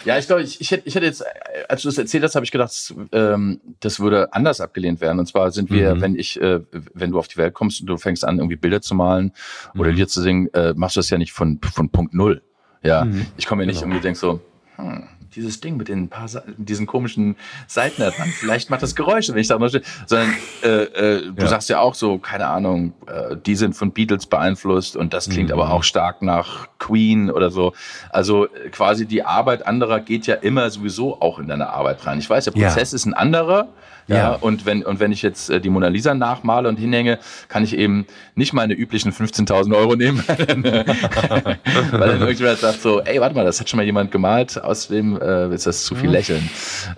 [0.05, 1.25] Ja, ich glaube, ich, ich, hätte, ich hätte jetzt,
[1.69, 5.19] als du das erzählt hast, habe ich gedacht, ähm, das würde anders abgelehnt werden.
[5.19, 6.01] Und zwar sind wir, mhm.
[6.01, 6.61] wenn ich, äh,
[6.95, 9.33] wenn du auf die Welt kommst und du fängst an, irgendwie Bilder zu malen
[9.75, 9.81] mhm.
[9.81, 12.43] oder Lieder zu singen, äh, machst du das ja nicht von, von Punkt Null.
[12.83, 13.27] Ja, mhm.
[13.37, 13.93] ich komme ja nicht genau.
[13.93, 14.41] irgendwie denk so,
[14.77, 15.05] hm,
[15.35, 18.03] dieses Ding mit den paar diesen komischen Seiten.
[18.39, 19.85] Vielleicht macht das Geräusche, wenn ich da mal stehe.
[20.07, 21.49] Sondern äh, äh, du ja.
[21.49, 25.49] sagst ja auch so, keine Ahnung, äh, die sind von Beatles beeinflusst und das klingt
[25.49, 25.55] mhm.
[25.55, 27.73] aber auch stark nach Queen oder so.
[28.11, 32.19] Also äh, quasi die Arbeit anderer geht ja immer sowieso auch in deine Arbeit rein.
[32.19, 32.97] Ich weiß, der Prozess ja.
[32.97, 33.69] ist ein anderer.
[34.11, 37.21] Ja, ja, und wenn, und wenn ich jetzt äh, die Mona Lisa nachmale und hinhänge,
[37.47, 40.25] kann ich eben nicht meine üblichen 15.000 Euro nehmen.
[40.27, 41.59] Weil
[41.93, 45.55] dann irgendjemand sagt so, ey, warte mal, das hat schon mal jemand gemalt, außerdem äh,
[45.55, 46.13] ist das zu viel hm.
[46.13, 46.51] Lächeln.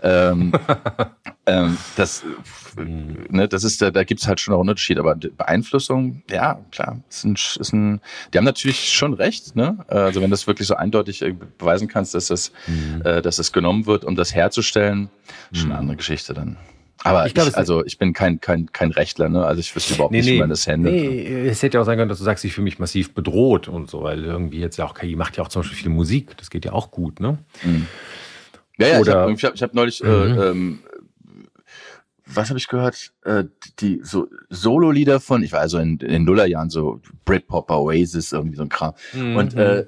[0.02, 0.52] ähm,
[1.46, 2.24] ähm, das,
[2.76, 3.26] hm.
[3.28, 6.60] ne, das ist, da, da gibt es halt schon auch einen Unterschied, aber Beeinflussung, ja,
[6.70, 8.00] klar, ist ein, ist ein,
[8.32, 9.84] die haben natürlich schon recht, ne?
[9.86, 13.02] Also wenn das wirklich so eindeutig äh, beweisen kannst, dass das, mhm.
[13.04, 15.10] äh, dass das genommen wird, um das herzustellen,
[15.52, 15.80] schon eine hm.
[15.80, 16.56] andere Geschichte dann.
[17.04, 19.44] Aber ich, glaub, ich also ich bin kein, kein, kein Rechtler, ne?
[19.44, 20.94] Also ich wüsste überhaupt nee, nicht, nee, wie man das handelt.
[20.94, 23.68] Nee, es hätte ja auch sein können, dass du sagst, ich fühle mich massiv bedroht
[23.68, 26.36] und so, weil irgendwie jetzt ja auch KI macht ja auch zum Beispiel viel Musik,
[26.36, 27.38] das geht ja auch gut, ne?
[27.64, 27.86] Mhm.
[28.78, 30.38] Ja, ja, Oder, ich habe hab, hab neulich, äh, mhm.
[30.38, 30.78] äh, ähm,
[32.24, 33.12] was habe ich gehört?
[33.24, 33.44] Äh,
[33.80, 38.56] die so Solo-Lieder von, ich war also in, in den Nullerjahren so Britpop, Oasis, irgendwie
[38.56, 38.94] so ein Kram.
[39.12, 39.36] Mhm.
[39.36, 39.86] Und äh, äh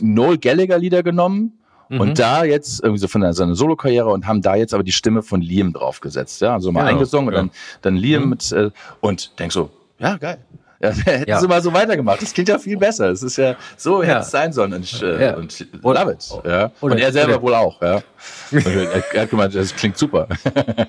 [0.00, 1.58] Noel Gallagher Lieder genommen
[1.88, 2.00] Mhm.
[2.00, 5.22] Und da jetzt irgendwie so von seiner Solo-Karriere und haben da jetzt aber die Stimme
[5.22, 6.40] von Liam draufgesetzt.
[6.40, 7.40] Ja, also mal genau, eingesungen ja.
[7.40, 8.30] und dann, dann Liam mhm.
[8.30, 8.70] mit, äh,
[9.00, 10.38] und denk so, ja, geil.
[10.78, 11.40] Ja, hätten ja.
[11.40, 12.20] sie mal so weitergemacht.
[12.20, 13.08] Das klingt ja viel besser.
[13.08, 14.08] Es ist ja so ja.
[14.08, 14.74] hätte es sein sollen.
[14.74, 15.36] Und ich äh, ja.
[15.36, 16.28] und love it.
[16.44, 16.70] Ja.
[16.80, 17.42] und er selber oder.
[17.42, 17.80] wohl auch.
[17.80, 18.02] Ja.
[18.52, 20.28] er, er hat gemeint, das klingt super.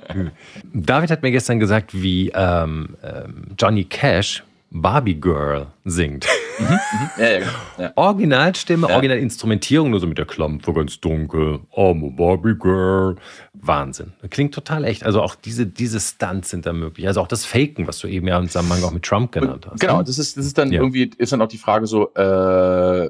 [0.74, 6.28] David hat mir gestern gesagt, wie ähm, ähm, Johnny Cash Barbie Girl singt.
[6.60, 6.80] Mhm, mhm.
[7.18, 7.52] Ja, ja, genau.
[7.78, 7.92] ja.
[7.96, 8.90] Originalstimme.
[8.90, 11.60] Originalinstrumentierung, nur so mit der Klampe ganz dunkel.
[11.74, 13.16] I'm a Barbie Girl.
[13.54, 14.14] Wahnsinn.
[14.30, 15.04] Klingt total echt.
[15.04, 17.08] Also auch diese, diese Stunts sind da möglich.
[17.08, 19.80] Also auch das Faken, was du eben ja im Zusammenhang auch mit Trump genannt hast.
[19.80, 23.10] Genau, das ist, das ist dann irgendwie, ist dann auch die Frage so, äh,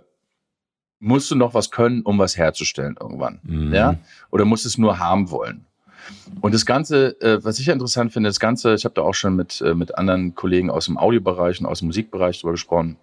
[1.00, 3.40] musst du noch was können, um was herzustellen irgendwann?
[3.44, 3.74] Mhm.
[3.74, 3.96] Ja?
[4.32, 5.67] Oder musst du es nur haben wollen?
[6.42, 9.14] Und das Ganze, äh, was ich ja interessant finde, das Ganze, ich habe da auch
[9.14, 12.98] schon mit, äh, mit anderen Kollegen aus dem Audiobereich und aus dem Musikbereich drüber gesprochen.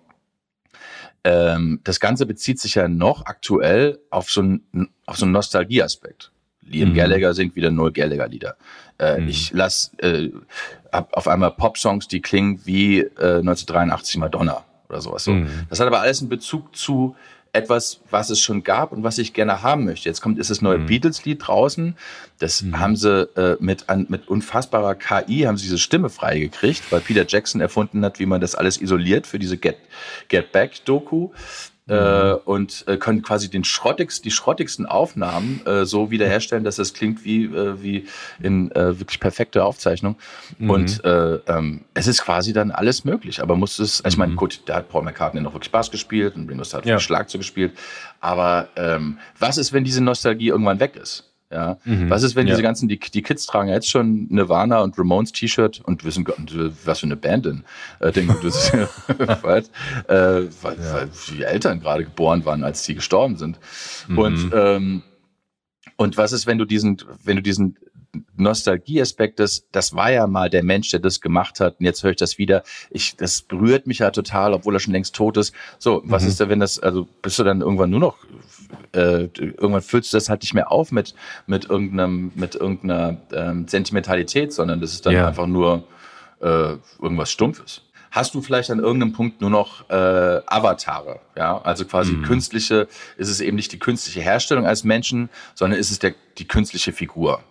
[1.25, 6.31] Ähm, das Ganze bezieht sich ja noch aktuell auf so einen, auf so einen Nostalgieaspekt.
[6.67, 6.95] Liam mhm.
[6.95, 8.57] Gallagher singt wieder null Gallagher-Lieder.
[8.99, 9.29] Äh, mhm.
[9.29, 10.31] Ich lass äh,
[10.91, 15.25] auf einmal Pop-Songs, die klingen wie äh, 1983 Madonna oder sowas.
[15.25, 15.33] So.
[15.33, 15.49] Mhm.
[15.69, 17.17] Das hat aber alles einen Bezug zu
[17.55, 20.09] etwas, was es schon gab und was ich gerne haben möchte.
[20.09, 20.87] Jetzt kommt ist das neue mhm.
[20.87, 21.97] Beatles-Lied draußen.
[22.39, 22.79] Das mhm.
[22.79, 27.25] haben sie äh, mit, an, mit unfassbarer KI haben sie diese Stimme freigekriegt, weil Peter
[27.27, 29.77] Jackson erfunden hat, wie man das alles isoliert für diese Get,
[30.29, 31.31] Get Back-Doku.
[31.87, 32.39] Äh, mhm.
[32.47, 37.27] und äh, können quasi den schrottigsten, die schrottigsten Aufnahmen äh, so wiederherstellen, dass es klingt
[37.27, 38.07] wie, äh, wie
[38.43, 40.17] in äh, wirklich perfekte Aufzeichnung.
[40.59, 40.71] Mhm.
[40.71, 43.43] Und äh, ähm, es ist quasi dann alles möglich.
[43.43, 44.37] Aber muss es, ich meine, mhm.
[44.37, 46.99] gut, da hat Paul McCartney noch wirklich Bass gespielt und Windows hat ja.
[46.99, 47.73] Schlagzeug gespielt.
[48.19, 51.34] Aber ähm, was ist, wenn diese Nostalgie irgendwann weg ist?
[51.51, 51.79] Ja.
[51.85, 52.11] Mhm.
[52.11, 52.55] Was ist, wenn ja.
[52.55, 56.27] diese ganzen, die, die Kids tragen jetzt schon Nirvana und Ramones T-Shirt und wissen,
[56.85, 57.65] was für eine Band denn?
[58.01, 58.73] Äh, denken, das,
[59.43, 59.63] weil,
[60.09, 63.59] äh, weil, weil die Eltern gerade geboren waren, als die gestorben sind.
[64.09, 64.19] Mhm.
[64.19, 65.03] Und, ähm,
[65.97, 67.77] und was ist, wenn du diesen, wenn du diesen
[68.37, 71.79] Nostalgieaspekt, das, das war ja mal der Mensch, der das gemacht hat.
[71.79, 72.63] Und jetzt höre ich das wieder.
[72.91, 75.55] Ich, das berührt mich ja total, obwohl er schon längst tot ist.
[75.79, 76.29] So, was mhm.
[76.29, 78.19] ist da, wenn das, also bist du dann irgendwann nur noch,
[78.93, 81.15] äh, irgendwann füllst du das halt nicht mehr auf mit,
[81.47, 85.27] mit irgendeinem, mit irgendeiner ähm, Sentimentalität, sondern das ist dann ja.
[85.27, 85.85] einfach nur
[86.41, 87.83] äh, irgendwas Stumpfes
[88.15, 89.95] hast du vielleicht an irgendeinem Punkt nur noch äh,
[90.47, 91.19] Avatare.
[91.37, 92.23] Ja, also quasi mhm.
[92.23, 92.87] künstliche,
[93.17, 96.93] ist es eben nicht die künstliche Herstellung als Menschen, sondern ist es der, die künstliche
[96.93, 97.43] Figur.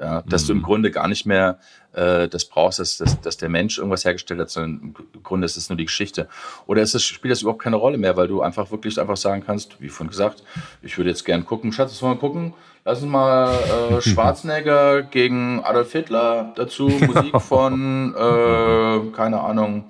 [0.00, 0.46] Ja, dass mhm.
[0.46, 0.62] du im mhm.
[0.62, 1.58] Grunde gar nicht mehr
[1.92, 5.56] äh, das brauchst, dass, dass, dass der Mensch irgendwas hergestellt hat, sondern im Grunde ist
[5.56, 6.28] es nur die Geschichte.
[6.66, 9.42] Oder ist das, spielt das überhaupt keine Rolle mehr, weil du einfach wirklich einfach sagen
[9.44, 10.42] kannst, wie vorhin gesagt,
[10.80, 12.54] ich würde jetzt gern gucken, Schatz, wollen wir gucken?
[12.84, 19.84] Lass uns mal äh, Schwarzenegger gegen Adolf Hitler, dazu Musik von, äh, keine Ahnung,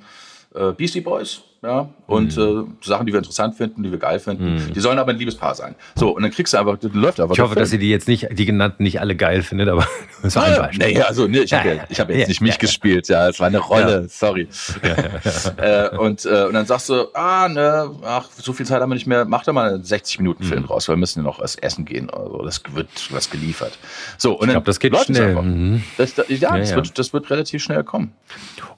[0.55, 2.75] äh, Beastie Boys ja, und mhm.
[2.83, 4.55] äh, Sachen, die wir interessant finden, die wir geil finden.
[4.55, 4.73] Mhm.
[4.73, 5.77] Die sollen aber ein Liebespaar sein.
[5.95, 7.37] So, und dann kriegst du einfach, das läuft einfach.
[7.37, 9.87] Ich hoffe, dass ihr die jetzt nicht, die genannten nicht alle geil findet, aber
[10.25, 10.95] das war ein Beispiel.
[10.95, 13.29] Nee, also, nee, ich habe ja, ja, ich hab jetzt ja, nicht mich gespielt, ja,
[13.29, 14.49] es war eine Rolle, sorry.
[15.57, 18.95] äh, und, äh, und dann sagst du, ah, ne, ach, so viel Zeit haben wir
[18.95, 20.67] nicht mehr, mach da mal einen 60 Minuten Film mhm.
[20.67, 23.79] raus, weil wir müssen ja noch was essen gehen, also das wird was geliefert.
[24.19, 25.41] So, und ich glaube, das geht schnell.
[25.41, 25.85] Mhm.
[25.97, 28.13] Das, ja, das, Wird, das wird relativ schnell kommen.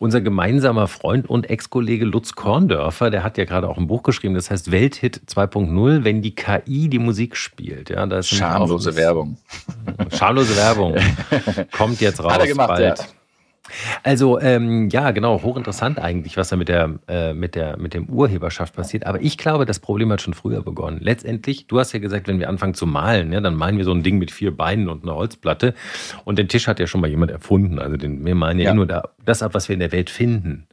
[0.01, 4.03] Unser gemeinsamer Freund und Ex-Kollege Lutz Kornde Ohrdörfer, der hat ja gerade auch ein Buch
[4.03, 7.91] geschrieben, das heißt Welthit 2.0, wenn die KI die Musik spielt.
[7.91, 9.37] Ja, da ist Schamlose Werbung.
[10.13, 10.97] Schamlose Werbung.
[11.73, 12.33] Kommt jetzt raus.
[12.33, 12.99] Hat er gemacht, bald.
[12.99, 13.05] Ja.
[14.03, 18.09] Also ähm, ja, genau, hochinteressant eigentlich, was da mit der, äh, mit, der, mit dem
[18.09, 19.07] Urheberschaft passiert.
[19.07, 20.99] Aber ich glaube, das Problem hat schon früher begonnen.
[21.01, 23.93] Letztendlich, du hast ja gesagt, wenn wir anfangen zu malen, ja, dann malen wir so
[23.93, 25.75] ein Ding mit vier Beinen und einer Holzplatte.
[26.25, 27.79] Und den Tisch hat ja schon mal jemand erfunden.
[27.79, 28.75] Also den, wir malen ja, ja.
[28.75, 30.67] Nur da, das ab, was wir in der Welt finden.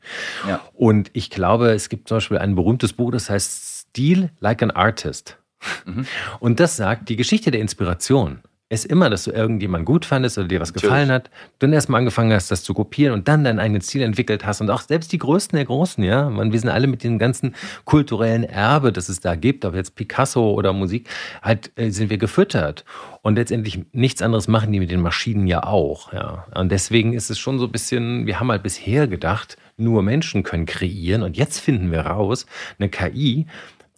[0.47, 0.59] Ja.
[0.73, 4.71] Und ich glaube, es gibt zum Beispiel ein berühmtes Buch, das heißt Steel Like an
[4.71, 5.37] Artist.
[5.85, 6.05] Mhm.
[6.39, 8.39] Und das sagt die Geschichte der Inspiration
[8.71, 10.83] ist immer, dass du irgendjemand gut fandest oder dir was Natürlich.
[10.83, 14.45] gefallen hat, dann erstmal angefangen hast, das zu kopieren und dann dein eigenes Ziel entwickelt
[14.45, 14.61] hast.
[14.61, 17.53] Und auch selbst die Größten der Großen, ja, man, wir sind alle mit dem ganzen
[17.83, 21.09] kulturellen Erbe, das es da gibt, ob jetzt Picasso oder Musik,
[21.41, 22.85] halt äh, sind wir gefüttert.
[23.21, 26.45] Und letztendlich nichts anderes machen die mit den Maschinen ja auch, ja.
[26.55, 30.43] Und deswegen ist es schon so ein bisschen, wir haben halt bisher gedacht, nur Menschen
[30.43, 32.45] können kreieren und jetzt finden wir raus,
[32.79, 33.47] eine KI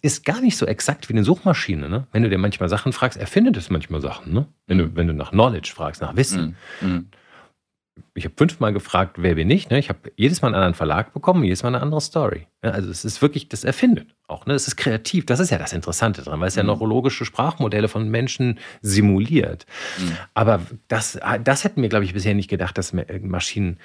[0.04, 1.88] ist gar nicht so exakt wie eine Suchmaschine.
[1.88, 2.06] Ne?
[2.12, 4.34] Wenn du dir manchmal Sachen fragst, er findet es manchmal Sachen.
[4.34, 4.46] Ne?
[4.66, 6.56] Wenn, du, wenn du nach Knowledge fragst, nach Wissen.
[6.82, 6.88] Mhm.
[6.88, 7.06] mhm.
[8.16, 9.70] Ich habe fünfmal gefragt, wer bin ich.
[9.70, 9.78] Ne?
[9.78, 12.48] Ich habe jedes Mal einen anderen Verlag bekommen, jedes Mal eine andere Story.
[12.64, 14.46] Ja, also es ist wirklich, das erfindet auch.
[14.46, 14.54] Ne?
[14.54, 15.26] Es ist kreativ.
[15.26, 16.68] Das ist ja das Interessante dran, weil es ja mhm.
[16.68, 19.64] neurologische Sprachmodelle von Menschen simuliert.
[19.98, 20.16] Mhm.
[20.34, 23.78] Aber das, das hätten wir, glaube ich, bisher nicht gedacht, dass Maschinen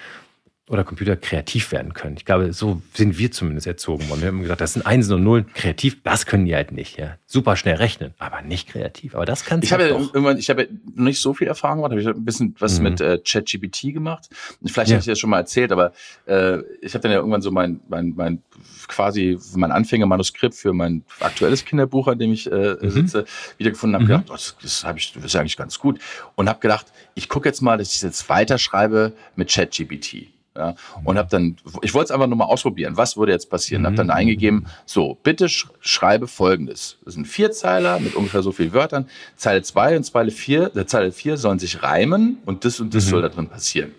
[0.70, 2.16] oder Computer kreativ werden können.
[2.16, 4.22] Ich glaube, so sind wir zumindest erzogen worden.
[4.22, 5.52] Wir haben gesagt, das sind Einsen und Nullen.
[5.56, 7.00] Kreativ, das können die halt nicht.
[7.00, 7.18] Ja.
[7.26, 9.16] Super schnell rechnen, aber nicht kreativ.
[9.16, 11.78] Aber das kann ich halt habe ja irgendwann, ich habe ja nicht so viel Erfahrung
[11.78, 11.92] gemacht.
[11.92, 12.84] Habe ich ein bisschen was mhm.
[12.84, 14.30] mit äh, ChatGPT gemacht.
[14.64, 14.96] Vielleicht ja.
[14.96, 15.92] habe ich das schon mal erzählt, aber
[16.28, 18.44] äh, ich habe dann ja irgendwann so mein, mein, mein
[18.88, 22.90] quasi mein Anfängermanuskript für mein aktuelles Kinderbuch, an dem ich äh, mhm.
[22.92, 23.26] sitze,
[23.58, 23.96] wiedergefunden.
[23.96, 24.08] Habe mhm.
[24.08, 26.00] gedacht, oh, das, das habe ich, das ist eigentlich ganz gut.
[26.36, 30.28] Und habe gedacht, ich gucke jetzt mal, dass ich es jetzt weiterschreibe mit ChatGPT.
[30.60, 33.84] Ja, und habe dann, ich wollte es einfach nur mal ausprobieren, was würde jetzt passieren.
[33.84, 33.86] Mhm.
[33.86, 36.98] Habe dann eingegeben, so, bitte sch schreibe folgendes.
[37.06, 39.08] Das sind vier Zeiler mit ungefähr so vielen Wörtern.
[39.38, 43.06] Zeile zwei und Zeile vier, äh, Zeile vier sollen sich reimen und das und das
[43.06, 43.10] mhm.
[43.10, 43.96] soll da drin passieren.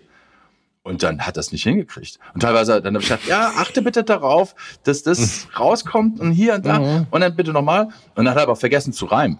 [0.83, 2.19] Und dann hat das nicht hingekriegt.
[2.35, 4.53] Und teilweise dann habe ich gesagt, ja, achte bitte darauf,
[4.83, 5.55] dass das mhm.
[5.55, 7.07] rauskommt und hier und da mhm.
[7.09, 7.85] und dann bitte nochmal.
[8.13, 9.39] Und dann hat er aber vergessen zu reimen.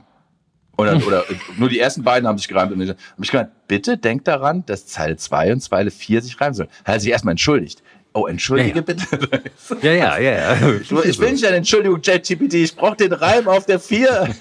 [0.77, 1.25] Oder, oder
[1.57, 2.71] nur die ersten beiden haben sich gereimt.
[2.71, 6.39] Und ich habe ich gemeint, bitte denk daran, dass Zeile 2 und Zeile 4 sich
[6.39, 6.69] reimen sollen.
[6.83, 7.83] Er hat sich erstmal entschuldigt.
[8.13, 8.81] Oh, entschuldige ja, ja.
[8.81, 9.41] bitte.
[9.81, 10.71] Ja, ja, ja, ja.
[10.79, 12.55] Ich will nicht eine Entschuldigung, ChatGPT.
[12.55, 14.27] Ich brauche den Reim auf der 4.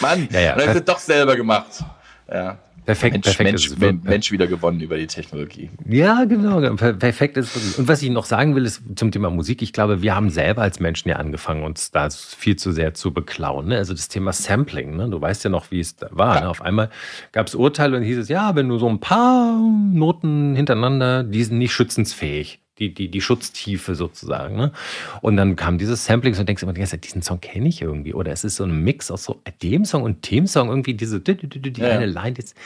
[0.00, 0.56] Mann, ja, ja.
[0.56, 1.84] dann hast du doch selber gemacht.
[2.30, 2.58] Ja.
[2.88, 5.68] Perfekt, Mensch, perfekt Mensch, ist Mensch, Mensch wieder gewonnen über die Technologie.
[5.86, 6.58] Ja, genau.
[6.74, 7.78] Perfekt ist wirklich.
[7.78, 9.60] Und was ich noch sagen will, ist zum Thema Musik.
[9.60, 13.12] Ich glaube, wir haben selber als Menschen ja angefangen, uns da viel zu sehr zu
[13.12, 13.68] beklauen.
[13.68, 13.76] Ne?
[13.76, 14.96] Also das Thema Sampling.
[14.96, 15.10] Ne?
[15.10, 16.36] Du weißt ja noch, wie es da war.
[16.36, 16.40] Ja.
[16.40, 16.48] Ne?
[16.48, 16.88] Auf einmal
[17.32, 21.44] gab es Urteile und hieß es, ja, wenn du so ein paar Noten hintereinander, die
[21.44, 24.56] sind nicht schützensfähig die, die, die Schutztiefe sozusagen.
[24.56, 24.72] Ne?
[25.20, 28.14] Und dann kam dieses Sampling und denkst immer die diesen Song kenne ich irgendwie.
[28.14, 31.20] Oder es ist so ein Mix aus so dem Song und dem Song, irgendwie diese
[31.20, 31.34] die,
[31.72, 31.88] die ja.
[31.90, 32.36] eine Line.
[32.36, 32.56] Jetzt.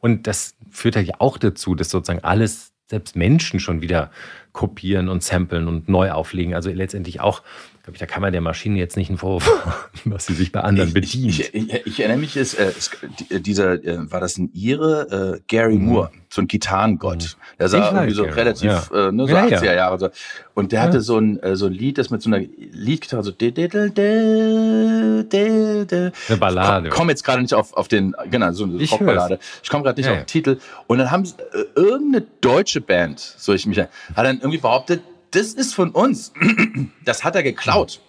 [0.00, 4.10] Und das führt halt ja auch dazu, dass sozusagen alles, selbst Menschen schon wieder
[4.52, 6.54] kopieren und samplen und neu auflegen.
[6.54, 7.42] Also letztendlich auch
[7.82, 10.60] glaube ich, da kann man der Maschine jetzt nicht einen Vorwurf was sie sich bei
[10.60, 11.40] anderen bedient.
[11.40, 12.72] Ich, ich, ich, ich erinnere mich, ist, äh,
[13.30, 15.86] äh, dieser, äh, war das ein Ire, äh, Gary mhm.
[15.86, 17.22] Moore, so ein Gitarrengott.
[17.22, 17.58] Mhm.
[17.58, 19.08] Der sah irgendwie so relativ, ja.
[19.08, 19.74] äh, ne, so ja, 80er ja.
[19.74, 19.98] Jahre.
[19.98, 20.10] So.
[20.54, 23.32] Und der hatte so ein, äh, so ein Lied, das mit so einer Liedgitarre so.
[26.28, 26.88] Eine Ballade.
[26.88, 29.40] Ich komme jetzt gerade nicht auf, auf den, genau, so eine Rockballade.
[29.62, 30.58] Ich komme gerade nicht auf den Titel.
[30.86, 35.02] Und dann haben äh, irgendeine deutsche Band, so ich mich, hat dann irgendwie behauptet,
[35.32, 36.32] das ist von uns.
[37.04, 38.00] Das hat er geklaut.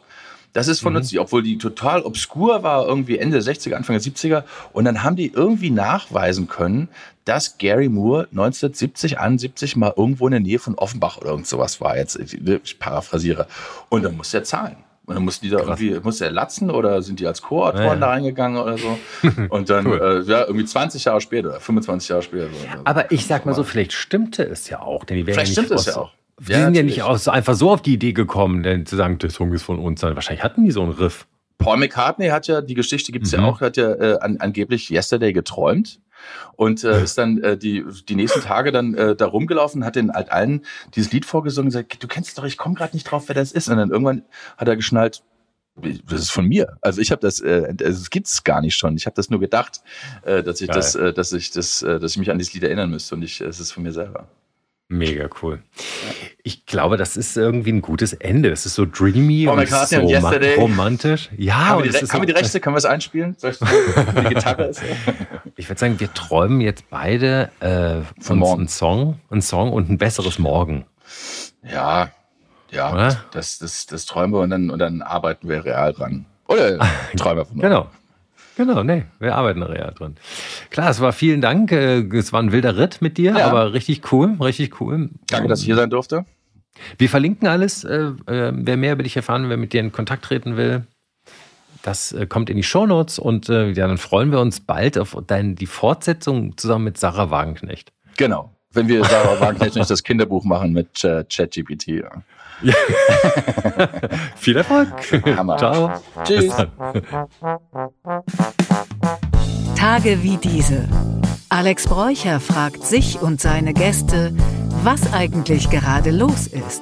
[0.53, 0.97] Das ist von mhm.
[0.97, 4.43] uns, obwohl die total obskur war, irgendwie Ende der 60er, Anfang der 70er.
[4.71, 6.89] Und dann haben die irgendwie nachweisen können,
[7.25, 11.81] dass Gary Moore 1970, 71 mal irgendwo in der Nähe von Offenbach oder irgend sowas
[11.81, 11.97] war.
[11.97, 13.47] Jetzt, ich paraphrasiere.
[13.89, 14.77] Und dann musste er zahlen.
[15.05, 15.81] Und dann mussten die da Krass.
[15.81, 17.99] irgendwie, musste er latzen oder sind die als Co-Autoren ja, ja.
[17.99, 18.97] da reingegangen oder so?
[19.49, 20.23] Und dann, cool.
[20.25, 22.45] äh, ja, irgendwie 20 Jahre später, 25 Jahre später.
[22.45, 22.81] So.
[22.85, 25.03] Aber ich sag mal so, vielleicht stimmte es ja auch.
[25.03, 26.11] Denn die vielleicht ja stimmt es ja auch.
[26.39, 29.17] Die ja, sind ja nicht aus, einfach so auf die Idee gekommen, denn zu sagen,
[29.19, 30.01] der Song ist von uns.
[30.01, 31.27] Wahrscheinlich hatten die so einen Riff.
[31.57, 33.39] Paul McCartney hat ja, die Geschichte gibt's mhm.
[33.39, 36.01] ja auch, hat ja äh, an, angeblich Yesterday geträumt
[36.55, 40.11] und äh, ist dann äh, die, die nächsten Tage dann äh, da rumgelaufen, hat den
[40.11, 40.65] alt allen
[40.95, 43.35] dieses Lied vorgesungen und gesagt, du kennst es doch, ich komme gerade nicht drauf, wer
[43.35, 43.69] das ist.
[43.69, 44.23] Und dann irgendwann
[44.57, 45.23] hat er geschnallt,
[45.75, 46.77] das ist von mir.
[46.81, 48.95] Also ich habe das, äh, es gibt's gar nicht schon.
[48.95, 49.81] Ich habe das nur gedacht,
[50.23, 50.75] äh, dass ich Geil.
[50.75, 53.23] das, äh, dass ich das, äh, dass ich mich an dieses Lied erinnern müsste und
[53.23, 54.27] ich, es ist von mir selber.
[54.93, 55.59] Mega cool.
[56.43, 58.51] Ich glaube, das ist irgendwie ein gutes Ende.
[58.51, 61.29] Es ist so dreamy Paul und so und romantisch.
[61.35, 62.59] Ja, haben, wir die, haben wir die Rechte?
[62.59, 63.35] Können wir es einspielen?
[63.39, 64.81] Soll ich die Gitarre ist?
[65.55, 69.87] Ich würde sagen, wir träumen jetzt beide äh, von, von einem Song, einen Song und
[69.89, 70.85] ein besseres Morgen.
[71.63, 72.09] Ja,
[72.71, 76.25] Ja, das, das, das träumen wir und dann, und dann arbeiten wir real dran.
[76.47, 76.79] Oder
[77.17, 77.87] träumen wir von Genau.
[78.55, 80.15] Genau, nee, wir arbeiten real dran.
[80.69, 81.71] Klar, es war vielen Dank.
[81.71, 83.47] Äh, es war ein wilder Ritt mit dir, ja.
[83.47, 85.09] aber richtig cool, richtig cool.
[85.27, 86.25] Danke, dass ich hier sein durfte.
[86.97, 87.83] Wir verlinken alles.
[87.83, 90.85] Äh, äh, wer mehr über dich erfahren wer mit dir in Kontakt treten will,
[91.81, 95.65] das kommt in die Shownotes und ja, dann freuen wir uns bald auf dein, die
[95.65, 97.91] Fortsetzung zusammen mit Sarah Wagenknecht.
[98.15, 98.55] Genau.
[98.71, 101.87] Wenn wir Sarah Wagenknecht nicht das Kinderbuch machen mit ChatGPT.
[101.87, 102.23] Ja.
[102.63, 102.73] Ja.
[104.35, 104.89] Viel Erfolg.
[105.37, 105.57] Hammer.
[105.57, 105.91] Ciao.
[106.23, 106.53] Tschüss.
[109.75, 110.87] Tage wie diese.
[111.49, 114.33] Alex Bräucher fragt sich und seine Gäste,
[114.83, 116.81] was eigentlich gerade los ist.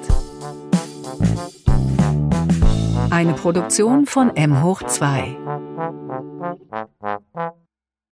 [3.09, 5.35] Eine Produktion von M hoch 2.